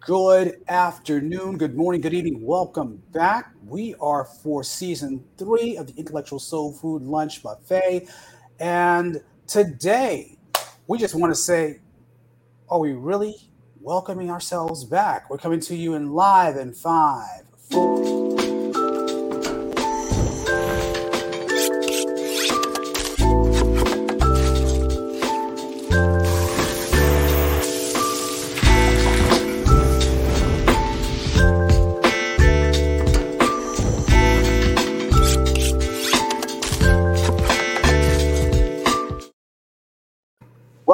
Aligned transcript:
Good 0.00 0.62
afternoon, 0.68 1.58
good 1.58 1.76
morning, 1.76 2.00
good 2.00 2.14
evening. 2.14 2.42
Welcome 2.42 3.02
back. 3.12 3.52
We 3.66 3.94
are 4.00 4.24
for 4.24 4.64
season 4.64 5.22
three 5.36 5.76
of 5.76 5.86
the 5.86 5.94
Intellectual 5.94 6.38
Soul 6.38 6.72
Food 6.72 7.02
Lunch 7.02 7.42
Buffet. 7.42 8.08
And 8.58 9.22
today, 9.46 10.38
we 10.88 10.98
just 10.98 11.14
want 11.14 11.30
to 11.30 11.38
say, 11.38 11.80
are 12.68 12.80
we 12.80 12.94
really 12.94 13.36
welcoming 13.80 14.30
ourselves 14.30 14.84
back? 14.84 15.30
We're 15.30 15.38
coming 15.38 15.60
to 15.60 15.76
you 15.76 15.94
in 15.94 16.12
live 16.12 16.56
in 16.56 16.72
five, 16.72 17.42
four, 17.70 18.25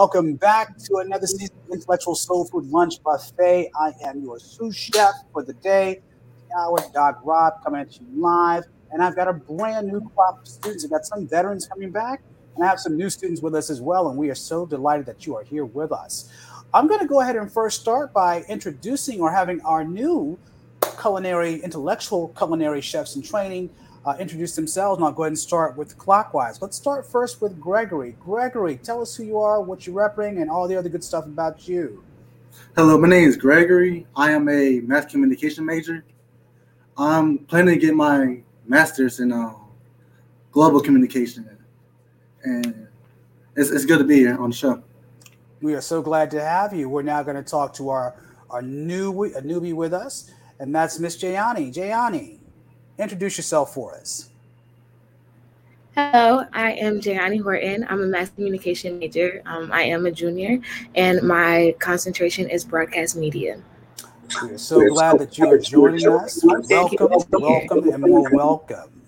Welcome 0.03 0.35
back 0.35 0.77
to 0.79 0.97
another 0.97 1.29
season 1.29 1.55
of 1.65 1.75
Intellectual 1.75 2.17
Soul 2.17 2.45
Food 2.47 2.67
Lunch 2.73 3.01
Buffet. 3.05 3.71
I 3.81 3.93
am 4.05 4.21
your 4.21 4.41
sous 4.41 4.75
chef 4.75 5.13
for 5.33 5.45
the 5.45 5.53
day, 5.53 6.03
Howard 6.53 6.93
Doc 6.93 7.21
Rob, 7.23 7.63
coming 7.63 7.83
at 7.83 8.01
you 8.01 8.07
live. 8.17 8.65
And 8.91 9.01
I've 9.01 9.15
got 9.15 9.29
a 9.29 9.33
brand 9.33 9.87
new 9.87 10.01
crop 10.13 10.41
of 10.41 10.49
students. 10.49 10.85
I've 10.85 10.91
got 10.91 11.05
some 11.05 11.29
veterans 11.29 11.69
coming 11.69 11.93
back, 11.93 12.21
and 12.57 12.65
I 12.65 12.69
have 12.69 12.81
some 12.81 12.97
new 12.97 13.09
students 13.11 13.43
with 13.43 13.55
us 13.55 13.71
as 13.71 13.81
well. 13.81 14.09
And 14.09 14.19
we 14.19 14.29
are 14.29 14.35
so 14.35 14.67
delighted 14.67 15.07
that 15.07 15.25
you 15.25 15.37
are 15.37 15.45
here 15.45 15.67
with 15.67 15.93
us. 15.93 16.33
I'm 16.75 16.89
going 16.89 16.99
to 16.99 17.07
go 17.07 17.21
ahead 17.21 17.37
and 17.37 17.51
first 17.51 17.81
start 17.81 18.13
by 18.13 18.43
introducing 18.49 19.21
or 19.21 19.31
having 19.31 19.61
our 19.61 19.85
new 19.85 20.37
culinary, 21.01 21.63
intellectual 21.63 22.35
culinary 22.37 22.81
chefs 22.81 23.15
in 23.15 23.23
training 23.23 23.71
uh, 24.05 24.17
introduce 24.19 24.57
themselves, 24.57 24.99
and 24.99 25.05
I'll 25.05 25.13
go 25.13 25.23
ahead 25.23 25.31
and 25.31 25.39
start 25.39 25.77
with 25.77 25.97
clockwise. 25.97 26.61
Let's 26.61 26.77
start 26.77 27.07
first 27.07 27.41
with 27.41 27.61
Gregory. 27.61 28.17
Gregory, 28.21 28.77
tell 28.77 29.01
us 29.01 29.15
who 29.15 29.25
you 29.25 29.39
are, 29.39 29.61
what 29.61 29.87
you're 29.87 29.97
repping, 29.97 30.41
and 30.41 30.51
all 30.51 30.67
the 30.67 30.77
other 30.77 30.89
good 30.89 31.05
stuff 31.05 31.27
about 31.27 31.69
you. 31.69 32.03
Hello, 32.75 32.99
my 32.99 33.09
name 33.09 33.29
is 33.29 33.37
Gregory. 33.37 34.07
I 34.17 34.33
am 34.33 34.49
a 34.49 34.81
mass 34.81 35.07
communication 35.07 35.65
major. 35.65 36.05
I'm 36.99 37.39
planning 37.39 37.79
to 37.79 37.81
get 37.81 37.95
my 37.95 38.43
master's 38.67 39.21
in 39.21 39.33
uh, 39.33 39.55
global 40.51 40.81
communication, 40.81 41.49
and 42.45 42.89
it's, 43.57 43.71
it's 43.71 43.85
good 43.87 43.99
to 43.99 44.05
be 44.05 44.17
here 44.17 44.37
on 44.39 44.51
the 44.51 44.57
show. 44.57 44.83
We 45.61 45.75
are 45.75 45.81
so 45.81 46.03
glad 46.03 46.31
to 46.33 46.43
have 46.43 46.75
you. 46.75 46.89
We're 46.89 47.03
now 47.03 47.23
going 47.23 47.37
to 47.37 47.43
talk 47.43 47.73
to 47.75 47.89
our 47.89 48.17
our 48.51 48.61
new 48.61 49.25
a 49.25 49.41
newbie 49.41 49.73
with 49.73 49.95
us, 49.95 50.31
and 50.59 50.75
that's 50.75 50.99
Miss 50.99 51.17
Jayani. 51.17 51.73
Jayani, 51.73 52.39
introduce 52.99 53.37
yourself 53.37 53.75
for 53.75 53.95
us. 53.95 54.31
Hello, 55.95 56.45
I 56.55 56.73
am 56.73 57.01
Jayani 57.01 57.43
Horton. 57.43 57.87
I'm 57.89 58.01
a 58.03 58.07
mass 58.07 58.31
communication 58.31 58.99
major. 58.99 59.43
Um, 59.45 59.71
I 59.71 59.83
am 59.83 60.07
a 60.07 60.11
junior, 60.11 60.59
and 60.95 61.23
my 61.23 61.75
concentration 61.81 62.49
is 62.49 62.65
broadcast 62.65 63.15
media. 63.15 63.61
We 64.43 64.53
are 64.53 64.59
so 64.59 64.89
glad 64.89 65.19
that 65.19 65.37
you 65.37 65.51
are 65.51 65.59
joining 65.59 66.09
us. 66.09 66.43
Welcome, 66.43 67.09
welcome, 67.31 67.89
and 67.91 68.03
more 68.03 68.31
welcome. 68.33 69.03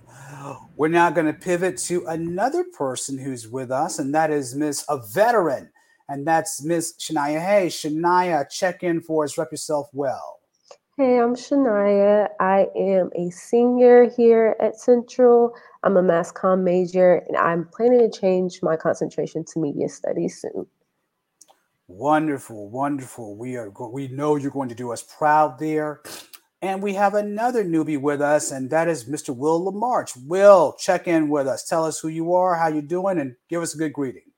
We're 0.77 0.88
now 0.88 1.08
going 1.08 1.27
to 1.27 1.32
pivot 1.32 1.78
to 1.84 2.05
another 2.06 2.64
person 2.77 3.16
who's 3.16 3.48
with 3.48 3.70
us, 3.70 3.98
and 3.98 4.14
that 4.14 4.30
is 4.30 4.55
Miss 4.55 4.84
a 4.88 4.98
veteran, 4.98 5.70
and 6.10 6.27
that's 6.27 6.62
Miss 6.62 6.94
Shania. 6.98 7.40
Hey, 7.40 7.68
Shania, 7.68 8.46
check 8.50 8.82
in 8.82 9.00
for 9.00 9.24
us. 9.24 9.38
Rep 9.38 9.52
yourself 9.52 9.88
well. 9.94 10.40
Hey, 10.97 11.19
I'm 11.19 11.34
Shania. 11.34 12.28
I 12.39 12.69
am 12.77 13.11
a 13.17 13.28
senior 13.31 14.09
here 14.09 14.55
at 14.61 14.78
Central. 14.78 15.52
I'm 15.83 15.96
a 15.96 16.02
mass 16.05 16.30
comm 16.30 16.63
major, 16.63 17.17
and 17.27 17.36
I'm 17.36 17.67
planning 17.67 17.98
to 18.08 18.20
change 18.20 18.63
my 18.63 18.77
concentration 18.77 19.45
to 19.46 19.58
media 19.58 19.89
studies 19.89 20.41
soon. 20.41 20.67
Wonderful, 21.89 22.70
wonderful. 22.70 23.36
We 23.36 23.57
are 23.57 23.70
we 23.91 24.07
know 24.07 24.36
you're 24.36 24.52
going 24.52 24.68
to 24.68 24.77
do 24.77 24.92
us 24.92 25.02
proud 25.02 25.58
there. 25.58 26.01
And 26.63 26.80
we 26.80 26.95
have 26.95 27.14
another 27.14 27.64
newbie 27.64 28.01
with 28.01 28.23
us, 28.23 28.52
and 28.52 28.70
that 28.70 28.86
is 28.86 29.07
Mr. 29.07 29.36
Will 29.36 29.61
Lamarche. 29.64 30.17
Will, 30.29 30.77
check 30.79 31.08
in 31.08 31.29
with 31.29 31.48
us. 31.48 31.64
Tell 31.64 31.85
us 31.85 31.98
who 31.98 32.07
you 32.07 32.35
are, 32.35 32.55
how 32.55 32.68
you're 32.68 32.83
doing, 32.83 33.18
and 33.18 33.35
give 33.51 33.63
us 33.63 33.74
a 33.74 33.79
good 33.79 33.92
greeting. 33.92 34.30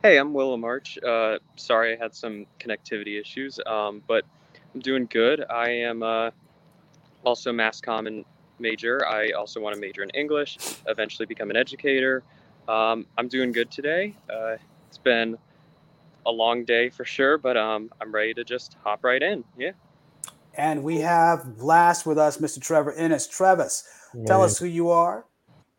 Hey, 0.00 0.16
I'm 0.16 0.32
Will 0.32 0.56
Lamarche. 0.56 0.96
Uh, 1.02 1.40
sorry, 1.56 1.92
I 1.92 1.96
had 2.00 2.14
some 2.14 2.46
connectivity 2.60 3.20
issues, 3.20 3.58
um, 3.66 4.00
but 4.06 4.24
I'm 4.72 4.80
doing 4.80 5.08
good. 5.10 5.44
I 5.50 5.70
am 5.70 6.04
uh, 6.04 6.30
also 7.24 7.52
mass 7.52 7.80
common 7.80 8.24
major. 8.60 9.04
I 9.04 9.32
also 9.32 9.60
want 9.60 9.74
to 9.74 9.80
major 9.80 10.04
in 10.04 10.10
English, 10.10 10.56
eventually 10.86 11.26
become 11.26 11.50
an 11.50 11.56
educator. 11.56 12.22
Um, 12.68 13.06
I'm 13.18 13.26
doing 13.26 13.50
good 13.50 13.72
today. 13.72 14.14
Uh, 14.32 14.58
it's 14.86 14.98
been 14.98 15.36
a 16.26 16.30
long 16.30 16.64
day 16.64 16.90
for 16.90 17.04
sure, 17.04 17.36
but 17.36 17.56
um, 17.56 17.90
I'm 18.00 18.14
ready 18.14 18.34
to 18.34 18.44
just 18.44 18.76
hop 18.84 19.02
right 19.02 19.20
in. 19.20 19.42
Yeah. 19.58 19.72
And 20.54 20.84
we 20.84 20.98
have 20.98 21.60
last 21.60 22.06
with 22.06 22.18
us 22.18 22.36
Mr. 22.36 22.62
Trevor 22.62 22.92
Ennis. 22.92 23.26
Travis, 23.26 23.82
tell 24.28 24.44
us 24.44 24.60
who 24.60 24.66
you 24.66 24.90
are, 24.90 25.24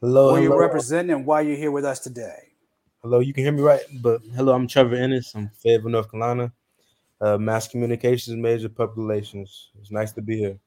hello, 0.01 0.33
where 0.33 0.41
hello. 0.41 0.55
you 0.55 0.59
represent, 0.59 1.09
and 1.09 1.25
why 1.25 1.39
you're 1.39 1.55
here 1.55 1.71
with 1.71 1.85
us 1.85 1.99
today. 1.99 2.48
Hello, 3.01 3.21
you 3.21 3.33
can 3.33 3.45
hear 3.45 3.53
me 3.53 3.61
right, 3.61 3.79
but 4.01 4.19
hello, 4.35 4.53
I'm 4.53 4.67
Trevor 4.67 4.95
Ennis. 4.95 5.33
I'm 5.33 5.49
Fayetteville, 5.63 5.91
North 5.91 6.11
Carolina. 6.11 6.51
Uh, 7.21 7.37
mass 7.37 7.65
communications 7.65 8.35
major, 8.35 8.67
public 8.67 8.97
relations. 8.97 9.69
It's 9.79 9.89
nice 9.89 10.11
to 10.11 10.21
be 10.21 10.37
here. 10.37 10.59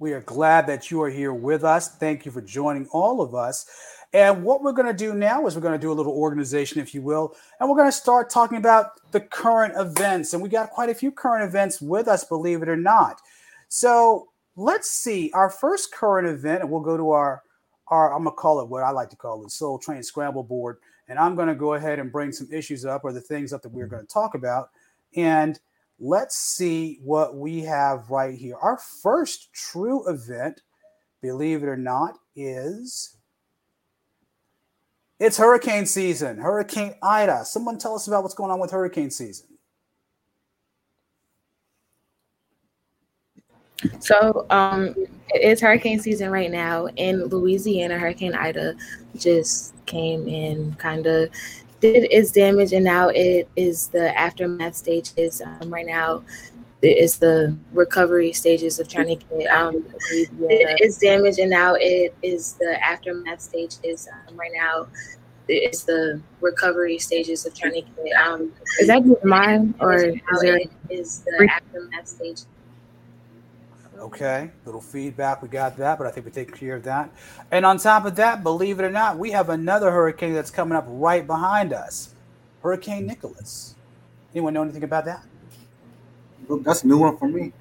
We 0.00 0.12
are 0.12 0.22
glad 0.22 0.66
that 0.66 0.90
you 0.90 1.00
are 1.02 1.08
here 1.08 1.32
with 1.32 1.62
us. 1.62 1.94
Thank 1.98 2.26
you 2.26 2.32
for 2.32 2.40
joining 2.40 2.88
all 2.88 3.20
of 3.20 3.36
us. 3.36 3.64
And 4.12 4.42
what 4.42 4.64
we're 4.64 4.72
going 4.72 4.88
to 4.88 4.92
do 4.92 5.14
now 5.14 5.46
is 5.46 5.54
we're 5.54 5.60
going 5.60 5.78
to 5.78 5.78
do 5.78 5.92
a 5.92 5.94
little 5.94 6.14
organization, 6.14 6.80
if 6.80 6.92
you 6.92 7.00
will, 7.00 7.36
and 7.60 7.70
we're 7.70 7.76
going 7.76 7.86
to 7.86 7.92
start 7.92 8.28
talking 8.28 8.58
about 8.58 9.12
the 9.12 9.20
current 9.20 9.74
events. 9.76 10.32
And 10.32 10.42
we 10.42 10.48
got 10.48 10.70
quite 10.70 10.88
a 10.88 10.94
few 10.96 11.12
current 11.12 11.44
events 11.44 11.80
with 11.80 12.08
us, 12.08 12.24
believe 12.24 12.60
it 12.62 12.68
or 12.68 12.76
not. 12.76 13.20
So 13.68 14.30
let's 14.56 14.90
see 14.90 15.30
our 15.32 15.48
first 15.48 15.94
current 15.94 16.26
event, 16.26 16.62
and 16.62 16.72
we'll 16.72 16.80
go 16.80 16.96
to 16.96 17.10
our 17.10 17.44
our 17.86 18.12
I'm 18.12 18.24
gonna 18.24 18.34
call 18.34 18.58
it 18.58 18.68
what 18.68 18.82
I 18.82 18.90
like 18.90 19.10
to 19.10 19.16
call 19.16 19.44
it 19.44 19.52
Soul 19.52 19.78
Train 19.78 20.02
Scramble 20.02 20.42
Board 20.42 20.78
and 21.08 21.18
I'm 21.18 21.36
going 21.36 21.48
to 21.48 21.54
go 21.54 21.74
ahead 21.74 21.98
and 21.98 22.10
bring 22.10 22.32
some 22.32 22.48
issues 22.52 22.84
up 22.84 23.04
or 23.04 23.12
the 23.12 23.20
things 23.20 23.52
up 23.52 23.62
that 23.62 23.72
we're 23.72 23.86
going 23.86 24.06
to 24.06 24.12
talk 24.12 24.34
about. 24.34 24.70
And 25.14 25.58
let's 25.98 26.36
see 26.36 26.98
what 27.02 27.36
we 27.36 27.60
have 27.62 28.10
right 28.10 28.34
here. 28.34 28.56
Our 28.56 28.78
first 29.02 29.52
true 29.52 30.08
event, 30.08 30.62
believe 31.22 31.62
it 31.62 31.68
or 31.68 31.76
not, 31.76 32.18
is 32.34 33.16
it's 35.18 35.38
hurricane 35.38 35.86
season, 35.86 36.36
Hurricane 36.36 36.94
Ida. 37.02 37.44
Someone 37.44 37.78
tell 37.78 37.94
us 37.94 38.06
about 38.06 38.22
what's 38.22 38.34
going 38.34 38.50
on 38.50 38.60
with 38.60 38.70
hurricane 38.70 39.10
season. 39.10 39.46
So, 44.00 44.46
um, 44.50 44.94
it 45.30 45.42
is 45.42 45.60
hurricane 45.60 46.00
season 46.00 46.30
right 46.30 46.50
now 46.50 46.86
in 46.96 47.24
Louisiana. 47.26 47.98
Hurricane 47.98 48.34
Ida 48.34 48.74
just 49.16 49.74
came 49.86 50.28
in, 50.28 50.74
kind 50.74 51.06
of 51.06 51.30
did 51.80 52.08
its 52.10 52.32
damage, 52.32 52.72
and 52.72 52.84
now 52.84 53.08
it 53.08 53.48
is 53.56 53.88
the 53.88 54.16
aftermath 54.18 54.74
stages. 54.74 55.42
Um, 55.42 55.72
right 55.72 55.86
now, 55.86 56.22
it 56.82 56.98
is 56.98 57.18
the 57.18 57.56
recovery 57.72 58.32
stages 58.32 58.78
of 58.78 58.88
trying 58.88 59.18
to 59.18 59.24
get 59.24 59.46
um, 59.46 59.84
it 60.10 60.80
is 60.80 60.98
damage, 60.98 61.38
and 61.38 61.50
now 61.50 61.74
it 61.74 62.14
is 62.22 62.54
the 62.54 62.82
aftermath 62.84 63.40
stages. 63.40 64.08
Um, 64.28 64.36
right 64.36 64.52
now, 64.54 64.86
it's 65.48 65.84
the 65.84 66.20
recovery 66.40 66.98
stages 66.98 67.46
of 67.46 67.54
trying 67.54 67.74
to 67.74 67.80
get. 67.80 68.12
Um, 68.16 68.52
is 68.80 68.88
that 68.88 69.02
mine, 69.24 69.74
or 69.80 69.94
is 69.94 70.20
there 70.40 70.60
is 70.90 71.20
the 71.20 71.48
aftermath 71.50 72.08
stage? 72.08 72.40
Okay, 73.98 74.50
little 74.64 74.80
feedback. 74.80 75.42
We 75.42 75.48
got 75.48 75.76
that, 75.78 75.98
but 75.98 76.06
I 76.06 76.10
think 76.10 76.26
we 76.26 76.32
take 76.32 76.54
care 76.54 76.76
of 76.76 76.82
that. 76.84 77.10
And 77.50 77.64
on 77.64 77.78
top 77.78 78.04
of 78.04 78.14
that, 78.16 78.42
believe 78.42 78.78
it 78.78 78.84
or 78.84 78.90
not, 78.90 79.18
we 79.18 79.30
have 79.30 79.48
another 79.48 79.90
hurricane 79.90 80.34
that's 80.34 80.50
coming 80.50 80.76
up 80.76 80.84
right 80.88 81.26
behind 81.26 81.72
us 81.72 82.14
Hurricane 82.62 83.06
Nicholas. 83.06 83.74
Anyone 84.34 84.54
know 84.54 84.62
anything 84.62 84.84
about 84.84 85.04
that? 85.06 85.22
That's 86.62 86.84
a 86.84 86.86
new 86.86 86.98
one 86.98 87.16
for 87.16 87.28
me. 87.28 87.52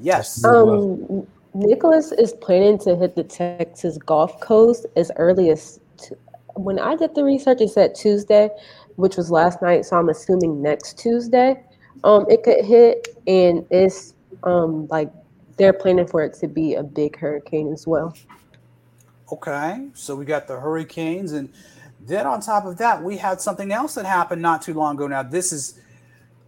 Yes. 0.00 0.44
Um, 0.44 1.26
Nicholas 1.54 2.12
is 2.12 2.34
planning 2.34 2.78
to 2.80 2.96
hit 2.96 3.14
the 3.14 3.24
Texas 3.24 3.96
Gulf 3.98 4.40
Coast 4.40 4.86
as 4.96 5.10
early 5.16 5.50
as 5.50 5.80
t- 5.96 6.14
when 6.54 6.78
I 6.78 6.96
did 6.96 7.14
the 7.14 7.24
research. 7.24 7.60
It 7.60 7.70
said 7.70 7.94
Tuesday, 7.94 8.50
which 8.96 9.16
was 9.16 9.30
last 9.30 9.62
night. 9.62 9.86
So 9.86 9.96
I'm 9.96 10.08
assuming 10.08 10.60
next 10.60 10.98
Tuesday, 10.98 11.62
um, 12.04 12.26
it 12.28 12.42
could 12.42 12.64
hit, 12.64 13.08
and 13.26 13.64
it's 13.70 14.14
um 14.42 14.86
like 14.88 15.10
they're 15.56 15.72
planning 15.72 16.06
for 16.06 16.22
it 16.22 16.34
to 16.34 16.48
be 16.48 16.74
a 16.74 16.82
big 16.82 17.18
hurricane 17.18 17.72
as 17.72 17.86
well. 17.86 18.14
Okay, 19.32 19.88
so 19.94 20.14
we 20.14 20.24
got 20.24 20.46
the 20.46 20.60
hurricanes, 20.60 21.32
and 21.32 21.52
Then 22.00 22.26
on 22.26 22.40
top 22.40 22.66
of 22.66 22.78
that, 22.78 23.02
we 23.02 23.16
had 23.16 23.40
something 23.40 23.72
else 23.72 23.94
that 23.94 24.06
happened 24.06 24.40
not 24.40 24.62
too 24.62 24.74
long 24.74 24.94
ago. 24.94 25.08
Now, 25.08 25.24
this 25.24 25.52
is, 25.52 25.80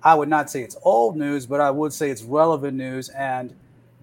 I 0.05 0.15
would 0.15 0.29
not 0.29 0.49
say 0.51 0.63
it's 0.63 0.77
old 0.83 1.17
news, 1.17 1.47
but 1.47 1.61
I 1.61 1.71
would 1.71 1.93
say 1.93 2.11
it's 2.11 2.23
relevant 2.23 2.77
news, 2.77 3.09
and 3.09 3.57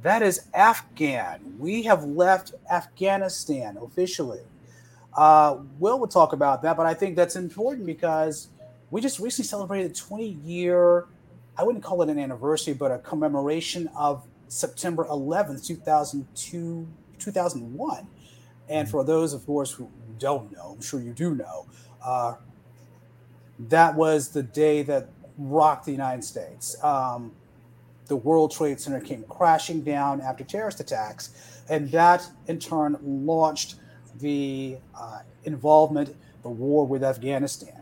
that 0.04 0.22
is 0.22 0.48
Afghan. 0.54 1.56
We 1.57 1.84
have 1.84 2.04
left 2.04 2.54
Afghanistan 2.69 3.78
officially. 3.81 4.42
Uh, 5.16 5.60
Will 5.80 5.98
will 5.98 6.07
talk 6.07 6.34
about 6.34 6.62
that, 6.63 6.75
but 6.75 6.86
I 6.86 6.94
think 6.94 7.16
that's 7.16 7.38
important 7.38 7.86
because 7.86 8.50
we 8.92 9.00
just 9.00 9.19
recently 9.19 9.48
celebrated 9.48 9.92
a 9.92 9.94
20 9.94 10.28
year, 10.44 11.06
I 11.57 11.63
wouldn't 11.63 11.86
call 11.86 12.02
it 12.02 12.10
an 12.10 12.19
anniversary, 12.19 12.74
but 12.74 12.92
a 12.92 12.98
commemoration 12.98 13.88
of 13.96 14.25
September 14.47 15.06
11th, 15.06 15.65
2002, 15.65 16.88
2001. 17.19 18.07
And 18.68 18.89
for 18.89 19.03
those, 19.03 19.33
of 19.33 19.45
course, 19.45 19.71
who 19.71 19.89
don't 20.18 20.51
know, 20.51 20.74
I'm 20.75 20.81
sure 20.81 21.00
you 21.00 21.13
do 21.13 21.36
know, 21.36 21.68
uh, 22.03 22.36
that 23.59 23.95
was 23.95 24.30
the 24.30 24.44
day 24.44 24.83
that 24.83 25.09
rocked 25.38 25.86
the 25.86 25.92
United 25.92 26.24
States. 26.24 26.81
Um, 26.83 27.31
the 28.07 28.15
World 28.15 28.51
Trade 28.51 28.80
Center 28.80 29.00
came 29.00 29.24
crashing 29.24 29.81
down 29.81 30.21
after 30.21 30.44
terrorist 30.44 30.80
attacks, 30.80 31.62
and 31.69 31.92
that 31.92 32.30
in 32.47 32.59
turn 32.59 32.97
launched 33.01 33.75
the 34.19 34.77
uh, 34.97 35.19
involvement, 35.44 36.15
the 36.44 36.50
war 36.50 36.86
with 36.86 37.03
Afghanistan. 37.03 37.81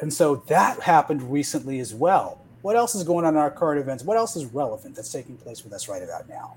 And 0.00 0.12
so 0.12 0.36
that 0.46 0.80
happened 0.80 1.22
recently 1.32 1.80
as 1.80 1.94
well. 1.94 2.43
What 2.64 2.76
else 2.76 2.94
is 2.94 3.04
going 3.04 3.26
on 3.26 3.34
in 3.34 3.38
our 3.38 3.50
current 3.50 3.78
events? 3.78 4.04
What 4.04 4.16
else 4.16 4.36
is 4.36 4.46
relevant 4.46 4.96
that's 4.96 5.12
taking 5.12 5.36
place 5.36 5.62
with 5.64 5.74
us 5.74 5.86
right 5.86 6.02
about 6.02 6.26
now? 6.30 6.54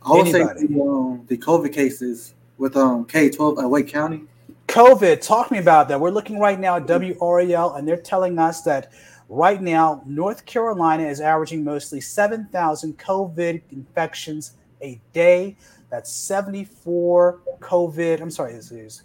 I 0.00 0.12
would 0.12 0.28
say 0.28 0.38
the, 0.42 0.80
um, 0.80 1.22
the 1.26 1.36
COVID 1.36 1.74
cases 1.74 2.32
with 2.56 2.74
um, 2.74 3.04
K12 3.04 3.62
at 3.62 3.68
Wake 3.68 3.88
County. 3.88 4.22
COVID, 4.68 5.20
talk 5.20 5.48
to 5.48 5.52
me 5.52 5.58
about 5.58 5.88
that. 5.88 6.00
We're 6.00 6.08
looking 6.08 6.38
right 6.38 6.58
now 6.58 6.76
at 6.76 6.86
WRAL, 6.86 7.76
and 7.76 7.86
they're 7.86 7.98
telling 7.98 8.38
us 8.38 8.62
that 8.62 8.90
right 9.28 9.60
now 9.60 10.02
North 10.06 10.46
Carolina 10.46 11.02
is 11.02 11.20
averaging 11.20 11.62
mostly 11.62 12.00
7,000 12.00 12.98
COVID 12.98 13.60
infections 13.72 14.52
a 14.80 14.98
day. 15.12 15.54
That's 15.90 16.10
74 16.10 17.40
COVID. 17.60 18.22
I'm 18.22 18.30
sorry, 18.30 18.54
this 18.54 18.72
is 18.72 19.02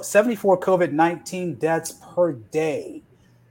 74 0.00 0.58
COVID 0.58 0.92
19 0.92 1.56
deaths 1.56 2.00
per 2.14 2.32
day. 2.32 3.02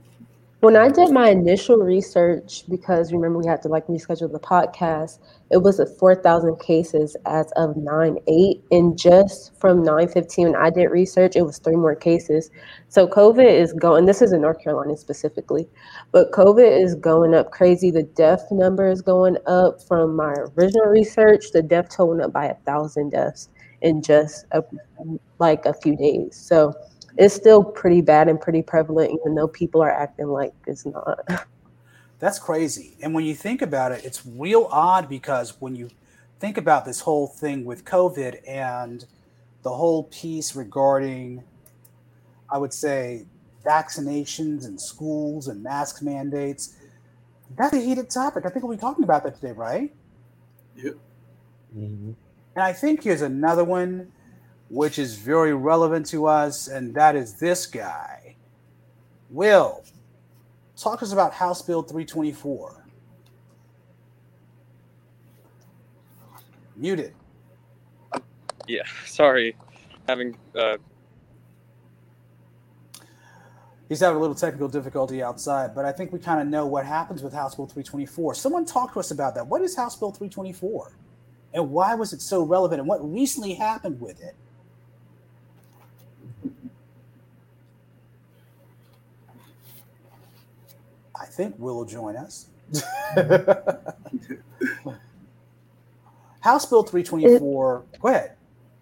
When 0.59 0.75
I 0.75 0.89
did 0.89 1.11
my 1.11 1.29
initial 1.29 1.77
research, 1.77 2.63
because 2.67 3.13
remember 3.13 3.37
we 3.37 3.45
had 3.45 3.61
to 3.61 3.67
like 3.67 3.85
reschedule 3.85 4.31
the 4.31 4.39
podcast, 4.39 5.19
it 5.51 5.57
was 5.57 5.79
at 5.79 5.95
4,000 5.99 6.59
cases 6.59 7.15
as 7.27 7.51
of 7.55 7.77
9 7.77 8.17
8. 8.27 8.63
And 8.71 8.97
just 8.97 9.55
from 9.59 9.83
9 9.83 10.07
15, 10.07 10.47
when 10.47 10.55
I 10.55 10.71
did 10.71 10.87
research, 10.87 11.35
it 11.35 11.43
was 11.43 11.59
three 11.59 11.75
more 11.75 11.93
cases. 11.93 12.49
So 12.89 13.07
COVID 13.07 13.47
is 13.47 13.71
going, 13.73 14.07
this 14.07 14.23
is 14.23 14.33
in 14.33 14.41
North 14.41 14.59
Carolina 14.59 14.97
specifically, 14.97 15.69
but 16.11 16.31
COVID 16.31 16.83
is 16.83 16.95
going 16.95 17.35
up 17.35 17.51
crazy. 17.51 17.91
The 17.91 18.01
death 18.01 18.47
number 18.49 18.89
is 18.89 19.03
going 19.03 19.37
up 19.45 19.83
from 19.83 20.15
my 20.15 20.33
original 20.57 20.87
research, 20.87 21.51
the 21.53 21.61
death 21.61 21.95
toll 21.95 22.09
went 22.09 22.21
up 22.21 22.33
by 22.33 22.45
a 22.45 22.55
thousand 22.65 23.11
deaths 23.11 23.49
in 23.83 24.01
just 24.01 24.47
a, 24.53 24.63
like 25.37 25.67
a 25.67 25.73
few 25.75 25.95
days. 25.95 26.35
So 26.35 26.73
it's 27.17 27.33
still 27.33 27.63
pretty 27.63 28.01
bad 28.01 28.27
and 28.27 28.39
pretty 28.39 28.61
prevalent, 28.61 29.11
even 29.19 29.35
though 29.35 29.47
people 29.47 29.81
are 29.81 29.91
acting 29.91 30.27
like 30.27 30.53
it's 30.65 30.85
not. 30.85 31.19
That's 32.19 32.39
crazy. 32.39 32.97
And 33.01 33.13
when 33.13 33.25
you 33.25 33.35
think 33.35 33.61
about 33.61 33.91
it, 33.91 34.03
it's 34.03 34.25
real 34.25 34.67
odd 34.71 35.07
because 35.07 35.59
when 35.61 35.75
you 35.75 35.89
think 36.39 36.57
about 36.57 36.85
this 36.85 37.01
whole 37.01 37.27
thing 37.27 37.65
with 37.65 37.85
COVID 37.85 38.39
and 38.47 39.05
the 39.63 39.69
whole 39.69 40.03
piece 40.05 40.55
regarding, 40.55 41.43
I 42.51 42.57
would 42.57 42.73
say, 42.73 43.25
vaccinations 43.65 44.65
and 44.65 44.79
schools 44.79 45.47
and 45.47 45.61
mask 45.61 46.01
mandates, 46.01 46.75
that's 47.55 47.75
a 47.75 47.79
heated 47.79 48.09
topic. 48.09 48.45
I 48.45 48.49
think 48.49 48.63
we'll 48.65 48.75
be 48.75 48.81
talking 48.81 49.03
about 49.03 49.23
that 49.23 49.35
today, 49.35 49.51
right? 49.51 49.93
Yep. 50.75 50.95
Mm-hmm. 51.77 52.11
And 52.55 52.63
I 52.63 52.73
think 52.73 53.03
here's 53.03 53.21
another 53.21 53.63
one 53.63 54.11
which 54.69 54.99
is 54.99 55.15
very 55.15 55.53
relevant 55.53 56.05
to 56.07 56.25
us, 56.25 56.67
and 56.67 56.93
that 56.93 57.15
is 57.15 57.35
this 57.35 57.65
guy. 57.65 58.35
Will, 59.29 59.83
talk 60.75 60.99
to 60.99 61.05
us 61.05 61.13
about 61.13 61.33
House 61.33 61.61
Bill 61.61 61.81
324. 61.81 62.85
Muted. 66.75 67.13
Yeah, 68.67 68.83
sorry. 69.05 69.55
Having 70.07 70.37
uh... 70.55 70.77
He's 73.89 74.01
having 74.01 74.17
a 74.17 74.19
little 74.19 74.35
technical 74.35 74.67
difficulty 74.67 75.23
outside, 75.23 75.73
but 75.73 75.85
I 75.85 75.93
think 75.93 76.11
we 76.11 76.19
kind 76.19 76.41
of 76.41 76.47
know 76.47 76.65
what 76.65 76.85
happens 76.85 77.23
with 77.23 77.31
House 77.33 77.55
Bill 77.55 77.67
324. 77.67 78.35
Someone 78.35 78.65
talk 78.65 78.93
to 78.93 78.99
us 78.99 79.11
about 79.11 79.33
that. 79.35 79.47
What 79.47 79.61
is 79.61 79.77
House 79.77 79.95
Bill 79.95 80.11
324? 80.11 80.91
And 81.53 81.71
why 81.71 81.95
was 81.95 82.11
it 82.11 82.21
so 82.21 82.43
relevant? 82.43 82.81
And 82.81 82.87
what 82.89 82.99
recently 83.09 83.53
happened 83.53 84.01
with 84.01 84.21
it? 84.21 84.35
Think 91.37 91.55
Will 91.59 91.75
will 91.75 91.85
join 91.85 92.17
us. 92.17 92.47
House 96.41 96.65
Bill 96.65 96.83
324. 96.83 97.77
It, 97.93 98.01
go 98.01 98.07
ahead. 98.09 98.33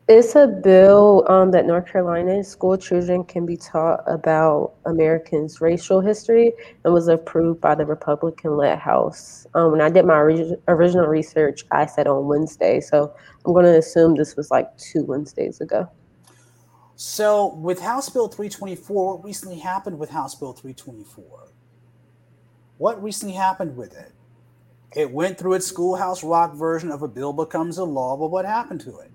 It's 0.07 0.36
a 0.36 0.46
bill 0.48 1.25
um, 1.28 1.50
that 1.52 1.66
North 1.66 1.88
Carolina 1.92 2.44
school 2.44 2.78
children 2.78 3.24
can 3.24 3.46
be 3.46 3.57
taught 3.57 4.04
about 4.06 4.74
Americans' 4.86 5.62
racial 5.62 6.00
history 6.00 6.54
and 6.84 6.94
was 6.94 7.07
approved 7.07 7.60
by 7.60 7.74
the 7.74 7.86
Republican 7.86 8.56
led 8.56 8.78
House. 8.78 9.48
Um, 9.56 9.72
when 9.72 9.81
I 9.81 9.90
did 9.90 10.06
my 10.06 10.13
orig- 10.13 10.60
original 10.68 11.08
research, 11.08 11.66
I 11.72 11.88
said 11.88 12.08
on 12.08 12.28
Wednesday. 12.28 12.80
So 12.81 13.13
I'm 13.46 13.54
going 13.54 13.66
to 13.66 13.78
assume 13.78 14.16
this 14.16 14.36
was 14.36 14.51
like 14.51 14.78
two 14.78 15.04
Wednesdays 15.04 15.60
ago. 15.60 15.90
So, 16.98 17.56
with 17.56 17.82
House 17.82 18.08
Bill 18.10 18.29
324, 18.29 19.18
what 19.18 19.25
recently 19.25 19.60
happened 19.60 20.00
with 20.00 20.12
House 20.12 20.34
Bill 20.34 20.53
324? 20.53 21.54
What 22.77 23.01
recently 23.01 23.36
happened 23.36 23.77
with 23.77 23.96
it? 23.98 24.12
It 24.96 25.12
went 25.12 25.38
through 25.38 25.53
its 25.53 25.67
schoolhouse 25.67 26.24
rock 26.24 26.53
version 26.53 26.91
of 26.91 27.01
a 27.01 27.08
bill 27.08 27.34
becomes 27.34 27.77
a 27.77 27.84
law, 27.84 28.15
but 28.17 28.27
what 28.27 28.46
happened 28.46 28.82
to 28.82 29.00
it? 29.00 29.12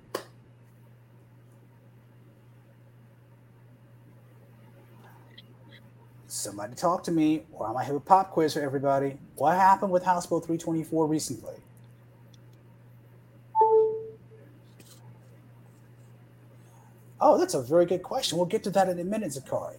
Somebody 6.26 6.74
talk 6.74 7.02
to 7.04 7.10
me, 7.10 7.42
or 7.52 7.68
I 7.68 7.72
might 7.72 7.84
have 7.84 7.96
a 7.96 8.00
pop 8.00 8.30
quiz 8.30 8.54
for 8.54 8.60
everybody. 8.60 9.18
What 9.36 9.56
happened 9.56 9.92
with 9.92 10.04
House 10.04 10.26
Bill 10.26 10.40
324 10.40 11.06
recently? 11.06 11.54
Oh, 17.20 17.36
that's 17.36 17.54
a 17.54 17.60
very 17.60 17.84
good 17.84 18.02
question. 18.02 18.38
We'll 18.38 18.46
get 18.46 18.62
to 18.64 18.70
that 18.70 18.88
in 18.88 18.98
a 18.98 19.04
minute, 19.04 19.30
Zakari. 19.30 19.76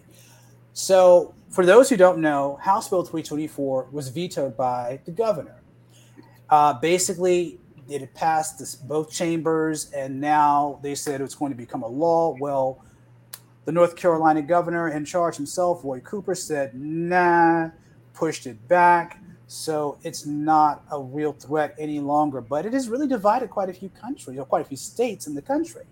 So, 0.72 1.34
for 1.50 1.66
those 1.66 1.90
who 1.90 1.96
don't 1.96 2.18
know, 2.18 2.58
House 2.62 2.88
Bill 2.88 3.02
324 3.02 3.88
was 3.92 4.08
vetoed 4.08 4.56
by 4.56 5.00
the 5.04 5.10
governor. 5.10 5.62
Uh, 6.48 6.74
basically, 6.74 7.60
it 7.88 8.00
had 8.00 8.14
passed 8.14 8.58
this, 8.58 8.74
both 8.74 9.10
chambers, 9.10 9.90
and 9.92 10.20
now 10.20 10.78
they 10.82 10.94
said 10.94 11.20
it's 11.20 11.34
going 11.34 11.52
to 11.52 11.56
become 11.56 11.82
a 11.82 11.88
law. 11.88 12.34
Well, 12.38 12.82
the 13.64 13.72
North 13.72 13.96
Carolina 13.96 14.42
governor 14.42 14.88
in 14.88 15.04
charge 15.04 15.36
himself, 15.36 15.82
Roy 15.84 16.00
Cooper, 16.00 16.34
said, 16.34 16.74
nah, 16.74 17.70
pushed 18.14 18.46
it 18.46 18.66
back. 18.68 19.22
So 19.46 19.98
it's 20.02 20.24
not 20.24 20.84
a 20.90 20.98
real 20.98 21.32
threat 21.32 21.74
any 21.78 22.00
longer. 22.00 22.40
But 22.40 22.64
it 22.64 22.72
has 22.72 22.88
really 22.88 23.06
divided 23.06 23.50
quite 23.50 23.68
a 23.68 23.74
few 23.74 23.90
countries, 23.90 24.38
or 24.38 24.44
quite 24.46 24.62
a 24.62 24.68
few 24.68 24.78
states 24.78 25.26
in 25.26 25.34
the 25.34 25.42
country, 25.42 25.84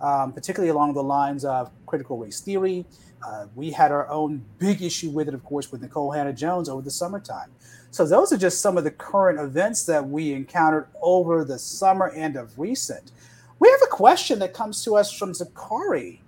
um, 0.00 0.32
particularly 0.32 0.70
along 0.70 0.94
the 0.94 1.02
lines 1.02 1.44
of 1.44 1.70
critical 1.86 2.18
race 2.18 2.40
theory, 2.40 2.86
uh, 3.26 3.46
we 3.54 3.70
had 3.70 3.90
our 3.90 4.08
own 4.08 4.44
big 4.58 4.82
issue 4.82 5.10
with 5.10 5.28
it, 5.28 5.34
of 5.34 5.44
course, 5.44 5.72
with 5.72 5.82
Nikole 5.82 6.14
Hannah-Jones 6.14 6.68
over 6.68 6.82
the 6.82 6.90
summertime. 6.90 7.50
So 7.90 8.06
those 8.06 8.32
are 8.32 8.36
just 8.36 8.60
some 8.60 8.76
of 8.76 8.84
the 8.84 8.90
current 8.90 9.40
events 9.40 9.84
that 9.86 10.06
we 10.06 10.32
encountered 10.32 10.88
over 11.02 11.44
the 11.44 11.58
summer 11.58 12.12
and 12.14 12.36
of 12.36 12.58
recent. 12.58 13.12
We 13.58 13.68
have 13.70 13.80
a 13.82 13.90
question 13.90 14.38
that 14.38 14.54
comes 14.54 14.84
to 14.84 14.96
us 14.96 15.12
from 15.12 15.32
Zakari, 15.32 16.20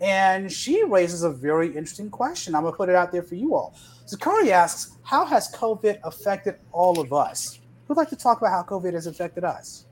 and 0.00 0.50
she 0.50 0.82
raises 0.82 1.22
a 1.22 1.30
very 1.30 1.68
interesting 1.68 2.10
question. 2.10 2.54
I'm 2.54 2.62
going 2.62 2.72
to 2.72 2.76
put 2.76 2.88
it 2.88 2.96
out 2.96 3.12
there 3.12 3.22
for 3.22 3.36
you 3.36 3.54
all. 3.54 3.74
Zakari 4.06 4.50
asks, 4.50 4.96
How 5.04 5.24
has 5.24 5.52
COVID 5.52 6.00
affected 6.02 6.56
all 6.72 6.98
of 6.98 7.12
us? 7.12 7.60
Who'd 7.86 7.96
like 7.96 8.08
to 8.08 8.16
talk 8.16 8.38
about 8.38 8.50
how 8.50 8.62
COVID 8.62 8.94
has 8.94 9.06
affected 9.06 9.44
us? 9.44 9.86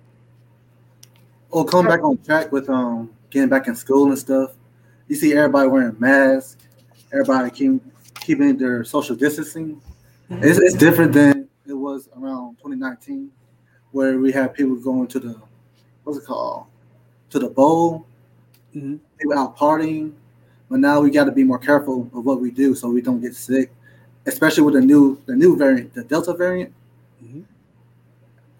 Well, 1.50 1.64
come 1.64 1.86
back 1.86 2.02
on 2.02 2.18
track 2.18 2.50
with 2.52 2.68
um 2.70 3.10
getting 3.30 3.48
back 3.48 3.68
in 3.68 3.74
school 3.74 4.08
and 4.08 4.18
stuff. 4.18 4.52
You 5.08 5.16
see 5.16 5.32
everybody 5.32 5.68
wearing 5.68 5.96
masks, 5.98 6.56
everybody 7.12 7.50
keep, 7.50 7.82
keeping 8.20 8.56
their 8.56 8.84
social 8.84 9.16
distancing. 9.16 9.80
Mm-hmm. 10.30 10.44
It's, 10.44 10.58
it's 10.58 10.74
different 10.74 11.12
than 11.12 11.48
it 11.66 11.72
was 11.72 12.08
around 12.16 12.56
2019, 12.58 13.30
where 13.92 14.18
we 14.18 14.32
had 14.32 14.54
people 14.54 14.76
going 14.76 15.06
to 15.08 15.18
the 15.18 15.40
what's 16.04 16.18
it 16.18 16.26
called 16.26 16.66
to 17.30 17.38
the 17.38 17.48
bowl, 17.48 18.06
mm-hmm. 18.74 18.96
people 19.18 19.38
out 19.38 19.56
partying. 19.56 20.12
But 20.68 20.80
now 20.80 21.00
we 21.00 21.10
got 21.10 21.24
to 21.24 21.32
be 21.32 21.42
more 21.42 21.58
careful 21.58 22.08
of 22.14 22.24
what 22.24 22.40
we 22.40 22.50
do 22.50 22.74
so 22.74 22.88
we 22.88 23.02
don't 23.02 23.20
get 23.20 23.34
sick, 23.34 23.72
especially 24.26 24.62
with 24.62 24.74
the 24.74 24.80
new 24.80 25.20
the 25.26 25.34
new 25.34 25.56
variant, 25.56 25.94
the 25.94 26.04
Delta 26.04 26.34
variant. 26.34 26.72
Mm-hmm. 27.24 27.42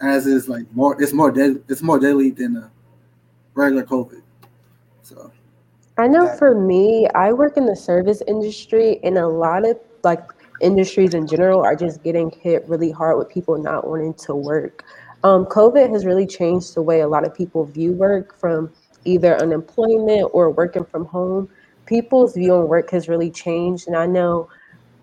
As 0.00 0.26
is 0.26 0.48
like 0.48 0.64
more, 0.74 1.00
it's 1.00 1.12
more 1.12 1.30
dead, 1.30 1.62
it's 1.68 1.82
more 1.82 2.00
deadly 2.00 2.30
than 2.30 2.68
regular 3.54 3.84
COVID. 3.84 4.22
So, 5.10 5.32
I 5.98 6.06
know 6.06 6.28
for 6.36 6.54
me, 6.54 7.08
I 7.14 7.32
work 7.32 7.56
in 7.56 7.66
the 7.66 7.74
service 7.74 8.22
industry, 8.28 9.00
and 9.02 9.18
a 9.18 9.26
lot 9.26 9.68
of 9.68 9.76
like 10.04 10.22
industries 10.60 11.14
in 11.14 11.26
general 11.26 11.62
are 11.62 11.74
just 11.74 12.02
getting 12.04 12.30
hit 12.30 12.66
really 12.68 12.92
hard 12.92 13.18
with 13.18 13.28
people 13.28 13.58
not 13.58 13.88
wanting 13.88 14.14
to 14.14 14.34
work. 14.34 14.84
Um, 15.24 15.46
COVID 15.46 15.90
has 15.90 16.06
really 16.06 16.26
changed 16.26 16.74
the 16.74 16.82
way 16.82 17.00
a 17.00 17.08
lot 17.08 17.26
of 17.26 17.34
people 17.34 17.64
view 17.64 17.92
work 17.92 18.38
from 18.38 18.72
either 19.04 19.36
unemployment 19.36 20.30
or 20.32 20.50
working 20.50 20.84
from 20.84 21.06
home. 21.06 21.48
People's 21.86 22.34
view 22.34 22.54
on 22.54 22.68
work 22.68 22.90
has 22.90 23.08
really 23.08 23.30
changed. 23.30 23.88
And 23.88 23.96
I 23.96 24.06
know 24.06 24.48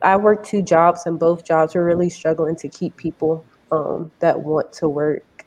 I 0.01 0.15
work 0.15 0.45
two 0.45 0.61
jobs, 0.61 1.05
and 1.05 1.19
both 1.19 1.43
jobs 1.43 1.75
are 1.75 1.83
really 1.83 2.09
struggling 2.09 2.55
to 2.57 2.69
keep 2.69 2.95
people 2.95 3.43
um, 3.71 4.09
that 4.19 4.39
want 4.39 4.71
to 4.73 4.87
work. 4.87 5.45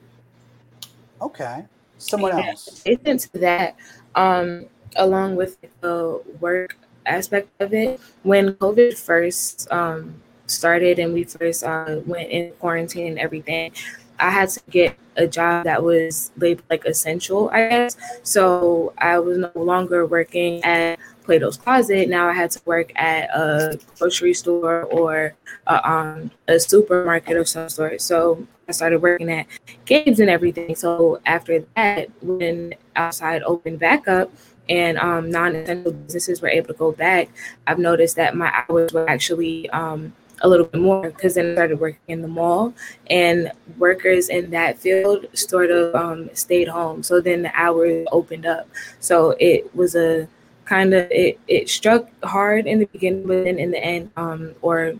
Okay. 1.22 1.64
Someone 1.98 2.32
else. 2.32 2.82
Into 2.84 3.28
that, 3.38 3.76
um, 4.14 4.66
along 4.96 5.36
with 5.36 5.58
the 5.80 6.22
work 6.40 6.76
aspect 7.06 7.48
of 7.60 7.72
it, 7.72 8.00
when 8.22 8.54
COVID 8.54 8.96
first 8.96 9.70
um, 9.72 10.14
started 10.46 10.98
and 10.98 11.12
we 11.14 11.24
first 11.24 11.64
uh, 11.64 12.00
went 12.06 12.30
in 12.30 12.52
quarantine 12.58 13.08
and 13.08 13.18
everything, 13.18 13.72
I 14.18 14.30
had 14.30 14.50
to 14.50 14.60
get 14.70 14.96
a 15.16 15.26
job 15.26 15.64
that 15.64 15.82
was 15.82 16.30
labeled 16.36 16.66
like 16.70 16.84
essential, 16.84 17.48
I 17.50 17.68
guess. 17.68 17.96
So 18.22 18.92
I 18.98 19.18
was 19.18 19.38
no 19.38 19.50
longer 19.54 20.06
working 20.06 20.62
at 20.62 20.98
Plato's 21.24 21.56
Closet. 21.56 22.08
Now 22.08 22.28
I 22.28 22.32
had 22.32 22.50
to 22.52 22.60
work 22.64 22.92
at 22.96 23.30
a 23.30 23.78
grocery 23.98 24.34
store 24.34 24.84
or 24.84 25.34
a, 25.66 25.90
um, 25.90 26.30
a 26.48 26.60
supermarket 26.60 27.36
of 27.36 27.48
some 27.48 27.68
sort. 27.68 28.00
So 28.02 28.46
I 28.70 28.72
started 28.72 29.02
working 29.02 29.30
at 29.30 29.46
Gabe's 29.84 30.20
and 30.20 30.30
everything. 30.30 30.76
So 30.76 31.20
after 31.26 31.64
that, 31.74 32.08
when 32.22 32.74
outside 32.94 33.42
opened 33.42 33.80
back 33.80 34.06
up, 34.06 34.30
and 34.68 34.96
um, 34.98 35.28
non-essential 35.28 35.90
businesses 35.90 36.40
were 36.40 36.48
able 36.48 36.68
to 36.68 36.74
go 36.74 36.92
back, 36.92 37.28
I've 37.66 37.80
noticed 37.80 38.14
that 38.14 38.36
my 38.36 38.64
hours 38.68 38.92
were 38.92 39.10
actually 39.10 39.68
um, 39.70 40.12
a 40.42 40.48
little 40.48 40.66
bit 40.66 40.80
more 40.80 41.10
because 41.10 41.34
then 41.34 41.50
I 41.50 41.54
started 41.54 41.80
working 41.80 41.98
in 42.06 42.22
the 42.22 42.28
mall 42.28 42.72
and 43.08 43.50
workers 43.78 44.28
in 44.28 44.50
that 44.50 44.78
field 44.78 45.26
sort 45.34 45.72
of 45.72 45.92
um, 45.96 46.30
stayed 46.34 46.68
home. 46.68 47.02
So 47.02 47.20
then 47.20 47.42
the 47.42 47.50
hours 47.60 48.06
opened 48.12 48.46
up. 48.46 48.68
So 49.00 49.34
it 49.40 49.74
was 49.74 49.96
a 49.96 50.28
kind 50.66 50.94
of 50.94 51.10
it, 51.10 51.40
it 51.48 51.68
struck 51.68 52.08
hard 52.24 52.68
in 52.68 52.78
the 52.78 52.86
beginning, 52.86 53.26
but 53.26 53.42
then 53.42 53.58
in 53.58 53.72
the 53.72 53.82
end, 53.82 54.12
um, 54.16 54.54
or 54.62 54.94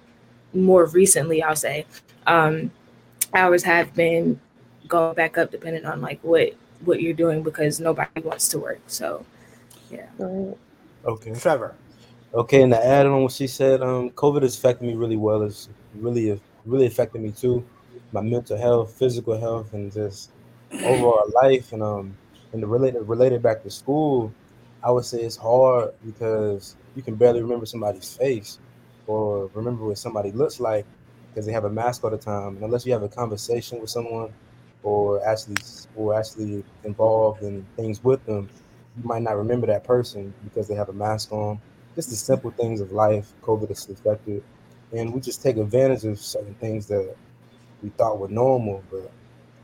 more 0.53 0.87
recently, 0.87 1.45
I'll 1.45 1.55
say, 1.55 1.87
um, 2.27 2.73
hours 3.35 3.63
have 3.63 3.95
been 3.95 4.41
going 4.89 5.15
back 5.15 5.39
up 5.39 5.51
depending 5.51 5.85
on 5.85 6.01
like 6.01 6.21
what 6.23 6.53
what 6.85 7.01
you're 7.01 7.15
doing 7.15 7.43
because 7.43 7.81
nobody 7.81 8.21
wants 8.23 8.49
to 8.49 8.59
work. 8.59 8.81
So 8.87 9.25
yeah. 9.91 10.07
Okay. 11.05 11.35
Trevor. 11.35 11.75
Okay, 12.33 12.63
and 12.63 12.73
to 12.73 12.85
add 12.87 13.07
on 13.07 13.25
what 13.25 13.33
she 13.33 13.49
said, 13.49 13.83
um, 13.83 14.11
COVID 14.11 14.43
has 14.43 14.57
affected 14.57 14.87
me 14.87 14.95
really 14.95 15.17
well. 15.17 15.43
It's 15.43 15.69
really, 15.97 16.41
really 16.65 16.87
affected 16.87 17.21
me 17.21 17.33
too. 17.33 17.65
My 18.13 18.21
mental 18.21 18.57
health, 18.57 18.93
physical 18.93 19.39
health, 19.39 19.73
and 19.73 19.93
just 19.93 20.31
overall 20.85 21.29
life. 21.43 21.73
And 21.73 21.83
um, 21.83 22.17
and 22.53 22.63
the 22.63 22.69
related 22.69 23.03
related 23.03 23.43
back 23.43 23.65
to 23.65 23.71
school, 23.71 24.33
I 24.83 24.93
would 24.93 25.05
say 25.05 25.23
it's 25.23 25.37
hard 25.37 25.93
because 26.07 26.77
you 26.95 27.03
can 27.03 27.17
barely 27.17 27.43
remember 27.43 27.67
somebody's 27.67 28.17
face 28.17 28.59
or 29.09 29.51
remember 29.55 29.85
what 29.85 29.99
somebody 29.99 30.31
looks 30.31 30.61
like 30.61 30.87
because 31.31 31.47
they 31.47 31.53
have 31.53 31.65
a 31.65 31.71
mask 31.71 32.05
all 32.05 32.11
the 32.11 32.19
time. 32.19 32.57
And 32.57 32.65
unless 32.65 32.85
you 32.85 32.93
have 32.93 33.03
a 33.03 33.09
conversation 33.09 33.81
with 33.81 33.91
someone 33.91 34.33
or 34.83 35.25
actually 35.27 35.57
or 35.97 36.19
actually 36.19 36.65
involved 36.85 37.43
in 37.43 37.67
things 37.77 38.03
with 38.03 38.25
them, 38.27 38.49
you 38.97 39.05
might 39.05 39.23
not 39.23 39.37
remember 39.37 39.67
that 39.69 39.85
person 39.85 40.35
because 40.45 40.69
they 40.69 40.75
have 40.75 40.89
a 40.89 40.93
mask 40.93 41.33
on 41.33 41.61
just 41.95 42.11
the 42.11 42.17
simple 42.17 42.51
things 42.51 42.81
of 42.81 42.93
life, 42.93 43.33
COVID 43.43 43.69
has 43.69 43.89
affected. 43.89 44.43
And 44.93 45.13
we 45.13 45.21
just 45.21 45.43
take 45.43 45.57
advantage 45.57 46.05
of 46.05 46.21
certain 46.21 46.55
things 46.55 46.87
that 46.87 47.15
we 47.83 47.91
thought 47.91 48.19
were 48.19 48.29
normal. 48.29 48.83
But 48.91 49.11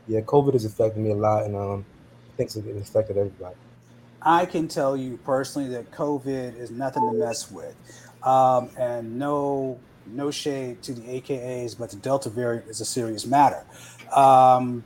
yeah, 0.06 0.20
COVID 0.20 0.52
has 0.52 0.64
affected 0.64 1.00
me 1.00 1.10
a 1.10 1.14
lot, 1.14 1.44
and 1.44 1.56
um, 1.56 1.84
I 2.32 2.36
think 2.36 2.50
affected 2.76 3.16
everybody. 3.16 3.56
I 4.22 4.46
can 4.46 4.68
tell 4.68 4.96
you 4.96 5.18
personally 5.18 5.68
that 5.70 5.90
COVID 5.90 6.58
is 6.58 6.70
nothing 6.70 7.02
to 7.10 7.16
mess 7.16 7.50
with. 7.50 7.74
Um, 8.22 8.70
and 8.76 9.18
no 9.18 9.78
no 10.08 10.30
shade 10.30 10.82
to 10.82 10.94
the 10.94 11.02
AKAs, 11.02 11.78
but 11.78 11.90
the 11.90 11.96
Delta 11.96 12.30
variant 12.30 12.68
is 12.68 12.80
a 12.80 12.84
serious 12.84 13.26
matter. 13.26 13.64
Um, 14.12 14.84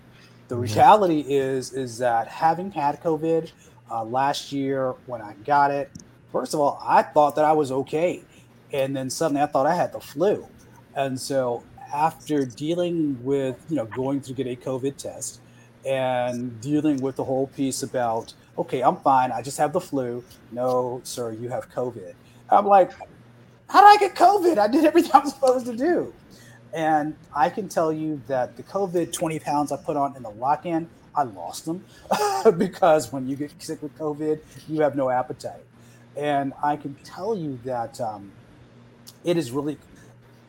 the 0.48 0.56
reality 0.56 1.20
is 1.28 1.72
is 1.72 1.98
that 1.98 2.26
having 2.28 2.70
had 2.72 3.00
COVID 3.02 3.52
uh, 3.90 4.04
last 4.04 4.52
year 4.52 4.94
when 5.06 5.22
I 5.22 5.34
got 5.44 5.70
it, 5.70 5.90
First 6.32 6.54
of 6.54 6.60
all, 6.60 6.80
I 6.84 7.02
thought 7.02 7.36
that 7.36 7.44
I 7.44 7.52
was 7.52 7.72
okay. 7.72 8.22
And 8.72 8.94
then 8.94 9.10
suddenly 9.10 9.42
I 9.42 9.46
thought 9.46 9.66
I 9.66 9.74
had 9.74 9.92
the 9.92 10.00
flu. 10.00 10.46
And 10.94 11.20
so 11.20 11.64
after 11.92 12.44
dealing 12.44 13.22
with, 13.24 13.64
you 13.68 13.76
know, 13.76 13.86
going 13.86 14.20
to 14.22 14.32
get 14.32 14.46
a 14.46 14.54
COVID 14.54 14.96
test 14.96 15.40
and 15.84 16.60
dealing 16.60 17.00
with 17.00 17.16
the 17.16 17.24
whole 17.24 17.48
piece 17.48 17.82
about, 17.82 18.32
okay, 18.56 18.80
I'm 18.82 18.96
fine. 18.96 19.32
I 19.32 19.42
just 19.42 19.58
have 19.58 19.72
the 19.72 19.80
flu. 19.80 20.22
No, 20.52 21.00
sir, 21.02 21.32
you 21.32 21.48
have 21.48 21.70
COVID. 21.70 22.14
I'm 22.48 22.66
like, 22.66 22.92
how 23.70 23.80
did 23.80 24.04
I 24.04 24.08
get 24.08 24.16
COVID? 24.16 24.58
I 24.58 24.68
did 24.68 24.84
everything 24.84 25.12
I'm 25.14 25.26
supposed 25.26 25.66
to 25.66 25.76
do. 25.76 26.12
And 26.72 27.16
I 27.34 27.50
can 27.50 27.68
tell 27.68 27.92
you 27.92 28.20
that 28.26 28.56
the 28.56 28.62
COVID 28.62 29.12
20 29.12 29.38
pounds 29.40 29.72
I 29.72 29.76
put 29.76 29.96
on 29.96 30.16
in 30.16 30.22
the 30.22 30.30
lock 30.30 30.66
in, 30.66 30.88
I 31.14 31.22
lost 31.22 31.64
them 31.64 31.84
because 32.58 33.12
when 33.12 33.28
you 33.28 33.36
get 33.36 33.52
sick 33.58 33.82
with 33.82 33.96
COVID, 33.98 34.40
you 34.68 34.80
have 34.82 34.94
no 34.94 35.10
appetite. 35.10 35.62
And 36.16 36.52
I 36.62 36.76
can 36.76 36.94
tell 37.04 37.36
you 37.36 37.58
that 37.64 38.00
um, 38.00 38.30
it 39.24 39.36
is 39.36 39.50
really, 39.50 39.78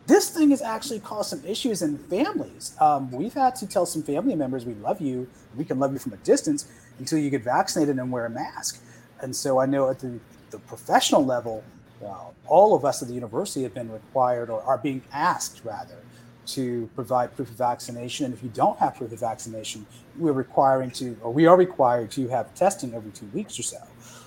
this 0.06 0.30
thing 0.30 0.52
has 0.52 0.62
actually 0.62 1.00
caused 1.00 1.30
some 1.30 1.44
issues 1.46 1.82
in 1.82 1.98
families. 1.98 2.76
Um, 2.80 3.12
we've 3.12 3.34
had 3.34 3.56
to 3.58 3.68
tell 3.68 3.86
some 3.86 4.04
family 4.04 4.36
members, 4.36 4.66
we 4.66 4.74
love 4.76 5.02
you, 5.02 5.28
we 5.56 5.66
can 5.66 5.80
love 5.80 5.94
you 5.94 6.00
from 6.00 6.14
a 6.14 6.18
distance 6.18 6.72
until 7.00 7.18
you 7.18 7.30
get 7.30 7.44
vaccinated 7.44 7.98
and 7.98 8.12
wear 8.12 8.26
a 8.26 8.30
mask. 8.30 8.84
And 9.20 9.36
so 9.36 9.60
I 9.60 9.66
know 9.66 9.90
at 9.90 10.00
the, 10.00 10.20
the 10.52 10.60
professional 10.60 11.26
level, 11.26 11.64
uh, 12.04 12.26
all 12.48 12.76
of 12.76 12.86
us 12.86 13.02
at 13.02 13.08
the 13.08 13.14
university 13.14 13.64
have 13.64 13.74
been 13.74 13.92
required 13.92 14.50
or 14.50 14.62
are 14.64 14.78
being 14.78 15.02
asked 15.12 15.62
rather 15.64 15.98
to 16.46 16.90
provide 16.96 17.36
proof 17.36 17.50
of 17.50 17.56
vaccination. 17.56 18.26
And 18.26 18.34
if 18.34 18.44
you 18.44 18.50
don't 18.50 18.78
have 18.80 18.96
proof 18.96 19.12
of 19.12 19.20
vaccination, 19.20 19.86
we're 20.18 20.34
requiring 20.34 20.92
to, 20.92 21.18
or 21.22 21.32
we 21.32 21.46
are 21.46 21.58
required 21.58 22.12
to 22.12 22.28
have 22.30 22.54
testing 22.56 22.94
every 22.94 23.12
two 23.12 23.28
weeks 23.28 23.60
or 23.60 23.64
so. 23.64 23.78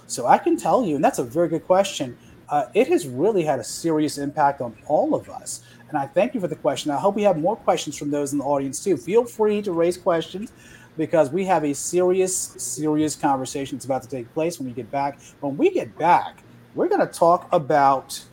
So 0.07 0.27
I 0.27 0.39
can 0.39 0.57
tell 0.57 0.85
you, 0.85 0.97
and 0.97 1.05
that's 1.05 1.19
a 1.19 1.25
very 1.25 1.49
good 1.49 1.67
question. 1.67 2.17
Uh, 2.49 2.67
it 2.75 2.89
has 2.89 3.07
really 3.07 3.43
had 3.43 3.59
a 3.59 3.65
serious 3.65 4.19
impact 4.19 4.61
on 4.61 4.77
all 4.87 5.15
of 5.15 5.29
us. 5.31 5.65
And 5.89 5.99
I 5.99 6.07
thank 6.07 6.35
you 6.35 6.41
for 6.41 6.49
the 6.49 6.57
question. 6.57 6.91
I 6.91 6.99
hope 6.99 7.15
we 7.15 7.23
have 7.23 7.39
more 7.39 7.57
questions 7.57 7.97
from 7.97 8.11
those 8.11 8.33
in 8.33 8.39
the 8.39 8.45
audience 8.45 8.83
too. 8.83 8.97
Feel 8.97 9.25
free 9.25 9.63
to 9.63 9.73
raise 9.73 9.97
questions 9.97 10.53
because 10.97 11.31
we 11.31 11.45
have 11.47 11.65
a 11.65 11.75
serious, 11.75 12.37
serious 12.37 13.17
conversation 13.17 13.77
that's 13.77 13.85
about 13.85 14.03
to 14.03 14.09
take 14.09 14.33
place 14.35 14.59
when 14.59 14.69
we 14.69 14.75
get 14.75 14.91
back. 14.91 15.19
When 15.41 15.57
we 15.57 15.71
get 15.71 15.97
back, 15.99 16.44
we're 16.75 16.89
going 16.89 17.01
to 17.01 17.13
talk 17.13 17.49
about 17.53 18.25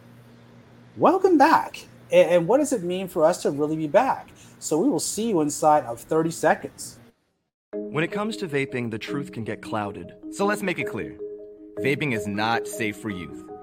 welcome 0.98 1.38
back 1.38 1.86
and, 2.12 2.30
and 2.30 2.48
what 2.48 2.58
does 2.58 2.74
it 2.74 2.84
mean 2.84 3.08
for 3.08 3.24
us 3.24 3.42
to 3.44 3.52
really 3.52 3.76
be 3.76 3.88
back. 3.88 4.30
So 4.60 4.78
we 4.78 4.90
will 4.90 5.00
see 5.00 5.30
you 5.30 5.42
inside 5.42 5.86
of 5.86 6.00
30 6.00 6.32
seconds. 6.32 7.00
When 7.74 8.04
it 8.04 8.12
comes 8.12 8.38
to 8.38 8.48
vaping, 8.48 8.92
the 8.92 9.00
truth 9.00 9.32
can 9.32 9.44
get 9.44 9.62
clouded. 9.62 10.14
So 10.32 10.46
let's 10.46 10.62
make 10.62 10.80
it 10.80 10.88
clear. 10.88 11.18
Vaping 11.80 12.14
is 12.14 12.28
not 12.28 12.68
safe 12.68 12.98
for 12.98 13.10
youth. 13.10 13.51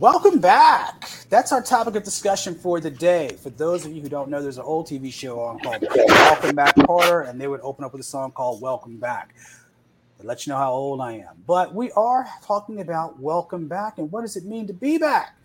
welcome 0.00 0.40
back. 0.40 1.10
That's 1.28 1.52
our 1.52 1.60
topic 1.60 1.94
of 1.94 2.02
discussion 2.02 2.54
for 2.54 2.80
the 2.80 2.90
day. 2.90 3.36
For 3.42 3.50
those 3.50 3.84
of 3.84 3.92
you 3.92 4.00
who 4.00 4.08
don't 4.08 4.30
know, 4.30 4.40
there's 4.40 4.56
an 4.56 4.64
old 4.64 4.86
TV 4.88 5.12
show 5.12 5.38
on 5.38 5.60
called 5.60 5.86
Welcome 5.94 6.56
Back 6.56 6.74
Kotter, 6.74 7.28
and 7.28 7.38
they 7.38 7.46
would 7.46 7.60
open 7.60 7.84
up 7.84 7.92
with 7.92 8.00
a 8.00 8.04
song 8.04 8.32
called 8.32 8.62
Welcome 8.62 8.96
Back. 8.96 9.34
Let 10.22 10.46
you 10.46 10.54
know 10.54 10.56
how 10.56 10.72
old 10.72 11.02
I 11.02 11.12
am. 11.12 11.36
But 11.46 11.74
we 11.74 11.92
are 11.92 12.26
talking 12.42 12.80
about 12.80 13.20
welcome 13.20 13.68
back 13.68 13.98
and 13.98 14.10
what 14.10 14.22
does 14.22 14.36
it 14.36 14.46
mean 14.46 14.66
to 14.68 14.72
be 14.72 14.96
back. 14.96 15.36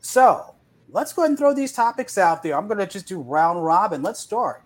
So, 0.00 0.52
let's 0.90 1.12
go 1.12 1.22
ahead 1.22 1.30
and 1.30 1.38
throw 1.38 1.54
these 1.54 1.72
topics 1.72 2.18
out 2.18 2.42
there. 2.42 2.56
I'm 2.56 2.66
going 2.66 2.78
to 2.78 2.86
just 2.88 3.06
do 3.06 3.20
round 3.20 3.64
robin. 3.64 4.02
Let's 4.02 4.18
start. 4.18 4.64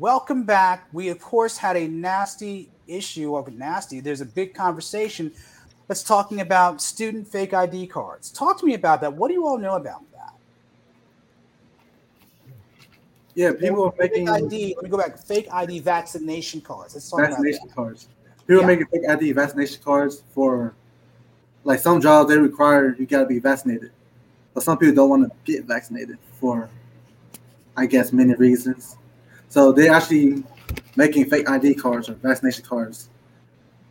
Welcome 0.00 0.42
back. 0.42 0.88
We, 0.92 1.10
of 1.10 1.20
course, 1.20 1.56
had 1.56 1.76
a 1.76 1.86
nasty 1.86 2.70
issue 2.88 3.36
of 3.36 3.52
nasty. 3.52 4.00
There's 4.00 4.20
a 4.20 4.26
big 4.26 4.52
conversation 4.52 5.32
that's 5.88 6.02
talking 6.02 6.40
about 6.40 6.82
student 6.82 7.28
fake 7.28 7.54
ID 7.54 7.86
cards. 7.86 8.30
Talk 8.30 8.58
to 8.60 8.66
me 8.66 8.74
about 8.74 9.00
that. 9.02 9.12
What 9.12 9.28
do 9.28 9.34
you 9.34 9.46
all 9.46 9.58
know 9.58 9.76
about 9.76 10.02
that? 10.12 10.32
Yeah, 13.34 13.52
people 13.52 13.84
are 13.84 13.94
making 13.98 14.26
fake 14.26 14.44
ID. 14.44 14.74
Let 14.76 14.84
me 14.84 14.90
go 14.90 14.96
back. 14.96 15.18
Fake 15.18 15.46
ID 15.52 15.80
vaccination 15.80 16.60
cards. 16.60 16.94
Let's 16.94 17.08
talk 17.10 17.20
vaccination 17.20 17.60
about 17.64 17.68
that. 17.68 17.74
cards. 17.74 18.08
People 18.46 18.60
Yeah. 18.60 18.64
are 18.64 18.66
making 18.66 18.86
fake 18.86 19.08
ID 19.08 19.32
vaccination 19.32 19.82
cards 19.82 20.22
for 20.34 20.74
like 21.64 21.80
some 21.80 22.00
jobs 22.00 22.30
they 22.30 22.38
require 22.38 22.94
you 22.98 23.06
gotta 23.06 23.26
be 23.26 23.38
vaccinated. 23.38 23.90
But 24.54 24.62
some 24.62 24.78
people 24.78 24.94
don't 24.94 25.10
want 25.10 25.24
to 25.24 25.36
get 25.44 25.64
vaccinated 25.64 26.18
for 26.40 26.68
I 27.76 27.84
guess 27.86 28.12
many 28.12 28.34
reasons. 28.34 28.96
So 29.48 29.70
they're 29.70 29.92
actually 29.92 30.42
making 30.96 31.28
fake 31.28 31.48
ID 31.48 31.74
cards 31.74 32.08
or 32.08 32.14
vaccination 32.14 32.64
cards 32.64 33.10